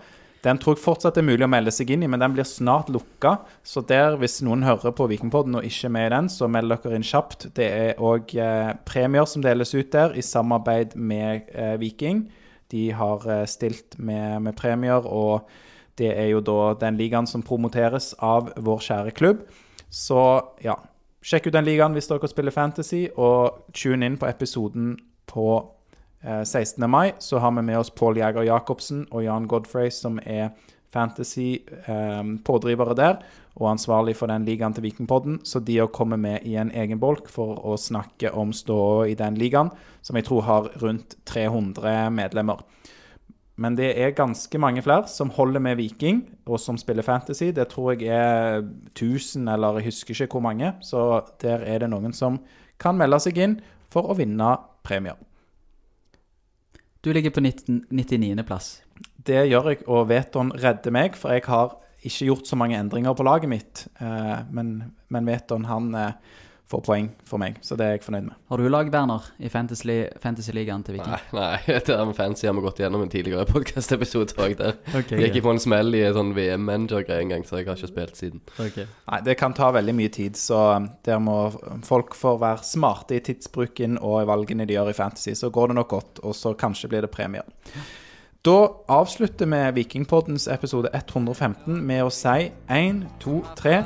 Den 0.44 0.58
tror 0.60 0.76
jeg 0.76 0.84
fortsatt 0.84 1.16
er 1.16 1.24
mulig 1.24 1.46
å 1.46 1.48
melde 1.48 1.72
seg 1.72 1.94
inn 1.94 2.04
i, 2.04 2.08
men 2.10 2.20
den 2.20 2.34
blir 2.36 2.44
snart 2.44 2.90
lukka. 2.92 3.38
Så 3.64 3.80
der, 3.88 4.18
hvis 4.20 4.42
noen 4.44 4.66
hører 4.66 4.92
på 4.96 5.06
Vikingpodden 5.08 5.56
og 5.56 5.64
ikke 5.64 5.88
er 5.88 5.94
med 5.96 6.08
i 6.08 6.12
den, 6.12 6.28
så 6.28 6.48
meld 6.52 6.74
dere 6.74 6.98
inn 6.98 7.06
kjapt. 7.06 7.48
Det 7.56 7.68
er 7.72 8.02
òg 8.04 8.34
eh, 8.36 8.72
premier 8.84 9.28
som 9.30 9.44
deles 9.44 9.72
ut 9.72 9.88
der, 9.94 10.12
i 10.12 10.24
samarbeid 10.24 10.98
med 11.00 11.48
eh, 11.54 11.76
Viking. 11.80 12.26
De 12.72 12.90
har 12.92 13.24
eh, 13.30 13.46
stilt 13.48 13.96
med, 13.96 14.42
med 14.44 14.56
premier, 14.58 15.08
og 15.08 15.48
det 15.96 16.12
er 16.12 16.28
jo 16.34 16.42
da 16.44 16.74
den 16.82 16.98
ligaen 17.00 17.28
som 17.30 17.44
promoteres 17.46 18.12
av 18.20 18.52
vår 18.60 18.84
kjære 18.84 19.14
klubb. 19.16 19.46
Så 19.88 20.20
ja, 20.64 20.76
sjekk 21.24 21.48
ut 21.48 21.56
den 21.56 21.68
ligaen 21.70 21.96
hvis 21.96 22.10
dere 22.10 22.28
spiller 22.28 22.52
Fantasy, 22.52 23.06
og 23.16 23.64
tune 23.72 24.10
inn 24.10 24.20
på 24.20 24.28
episoden 24.28 24.98
på 25.30 25.48
16. 26.24 26.90
mai. 26.90 27.12
Så 27.18 27.38
har 27.38 27.52
vi 27.52 27.62
med 27.62 27.78
oss 27.78 27.90
Pål 27.90 28.16
Jæger 28.16 28.42
Jacobsen 28.42 29.06
og 29.10 29.24
Jan 29.24 29.48
Godfrey, 29.48 29.90
som 29.90 30.18
er 30.24 30.48
fantasy-pådrivere 30.94 32.94
der, 32.94 33.16
og 33.54 33.70
ansvarlig 33.70 34.16
for 34.18 34.26
den 34.30 34.44
ligaen 34.46 34.74
til 34.74 34.82
Vikingpodden. 34.86 35.40
Så 35.46 35.60
de 35.60 35.82
òg 35.82 35.92
kommer 35.94 36.16
med 36.20 36.38
i 36.46 36.56
en 36.60 36.70
egen 36.74 37.00
bolk 37.02 37.28
for 37.32 37.66
å 37.66 37.76
snakke 37.80 38.32
om 38.34 38.52
ståa 38.54 39.06
i 39.10 39.14
den 39.18 39.34
ligaen, 39.38 39.70
som 40.02 40.16
jeg 40.16 40.24
tror 40.28 40.42
har 40.46 40.62
rundt 40.82 41.16
300 41.26 42.10
medlemmer. 42.14 42.56
Men 43.54 43.76
det 43.78 43.92
er 44.02 44.18
ganske 44.18 44.58
mange 44.58 44.82
flere 44.82 45.06
som 45.10 45.30
holder 45.30 45.60
med 45.62 45.76
Viking, 45.78 46.24
og 46.46 46.60
som 46.60 46.78
spiller 46.78 47.02
Fantasy. 47.06 47.52
Det 47.54 47.68
tror 47.70 47.92
jeg 47.94 48.08
er 48.10 48.62
1000, 48.96 49.48
eller 49.52 49.78
jeg 49.78 49.86
husker 49.92 50.24
ikke 50.24 50.34
hvor 50.40 50.48
mange. 50.48 50.68
Så 50.82 51.22
der 51.42 51.58
er 51.62 51.78
det 51.84 51.90
noen 51.92 52.12
som 52.16 52.38
kan 52.82 52.98
melde 52.98 53.18
seg 53.22 53.38
inn 53.38 53.60
for 53.92 54.02
å 54.10 54.16
vinne 54.18 54.56
premier. 54.82 55.14
Du 57.04 57.12
ligger 57.12 57.30
på 57.30 57.42
19 57.44 57.84
99.-plass. 57.90 58.68
Det 59.24 59.42
gjør 59.50 59.70
jeg, 59.72 59.82
og 59.92 60.06
Veton 60.08 60.52
redder 60.56 60.94
meg, 60.94 61.18
for 61.20 61.34
jeg 61.36 61.44
har 61.44 61.74
ikke 62.00 62.28
gjort 62.30 62.48
så 62.48 62.56
mange 62.56 62.78
endringer 62.80 63.16
på 63.16 63.26
laget 63.26 63.50
mitt. 63.52 63.82
Eh, 64.00 64.38
men, 64.56 64.70
men 65.12 65.28
Veton, 65.28 65.66
han 65.68 65.90
eh, 66.00 66.40
får 66.70 66.80
poeng 66.86 67.08
for 67.28 67.38
meg, 67.38 67.58
så 67.60 67.76
det 67.76 67.84
er 67.84 67.90
jeg 67.98 68.02
fornøyd 68.06 68.24
med. 68.30 68.36
Har 68.48 68.60
du 68.60 68.68
lag, 68.72 68.88
Werner, 68.92 69.26
i 69.38 69.50
Fantasy- 69.52 70.08
Fantasy-ligaen 70.22 70.84
til 70.86 70.96
Viking? 70.96 71.12
Nei, 71.12 71.20
nei, 71.36 71.58
det 71.68 71.82
der 71.90 72.04
med 72.08 72.16
fancy 72.16 72.46
har 72.48 72.54
vi 72.56 72.64
gått 72.64 72.80
gjennom 72.80 73.04
en 73.04 73.12
tidligere 73.12 73.44
podcast-episode 73.50 74.36
òg. 74.40 74.54
Der 74.60 74.78
Ok, 74.98 75.12
jeg 75.12 75.34
gikk 75.34 75.44
på 75.44 75.52
en 75.52 75.60
smell 75.60 75.92
i 75.98 76.00
en 76.06 76.16
sånn 76.16 76.32
VM-manager-greie 76.36 77.26
en 77.26 77.34
gang, 77.34 77.44
så 77.44 77.60
jeg 77.60 77.68
har 77.68 77.76
ikke 77.76 77.90
spilt 77.92 78.20
siden. 78.20 78.40
Okay. 78.56 78.88
Nei, 79.10 79.20
det 79.28 79.36
kan 79.40 79.56
ta 79.56 79.68
veldig 79.76 79.96
mye 80.00 80.12
tid, 80.14 80.40
så 80.40 80.62
um, 80.78 80.88
der 81.04 81.20
må 81.22 81.36
folk 81.84 82.16
få 82.16 82.36
være 82.40 82.64
smarte 82.64 83.18
i 83.18 83.24
tidsbruken 83.28 84.00
og 84.00 84.22
i 84.22 84.30
valgene 84.32 84.64
de 84.68 84.78
gjør 84.78 84.94
i 84.94 84.96
Fantasy. 84.96 85.36
Så 85.36 85.52
går 85.52 85.70
det 85.70 85.78
nok 85.82 85.92
godt, 85.92 86.24
og 86.24 86.32
så 86.38 86.54
kanskje 86.58 86.88
blir 86.94 87.04
det 87.04 87.12
premier. 87.12 87.44
Da 88.44 88.68
avslutter 88.88 89.46
vi 89.46 89.74
Vikingpoddens 89.74 90.48
episode 90.48 90.90
115 90.92 91.80
med 91.80 92.02
å 92.04 92.10
si 92.12 92.50
1, 92.68 93.00
2, 93.24 93.38
3 93.56 93.78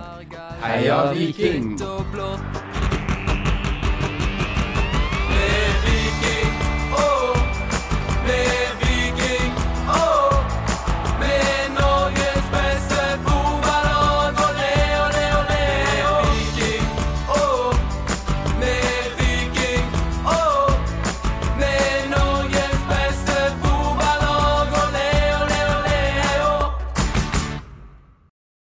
Heia 0.65 0.99
Viking! 1.15 1.79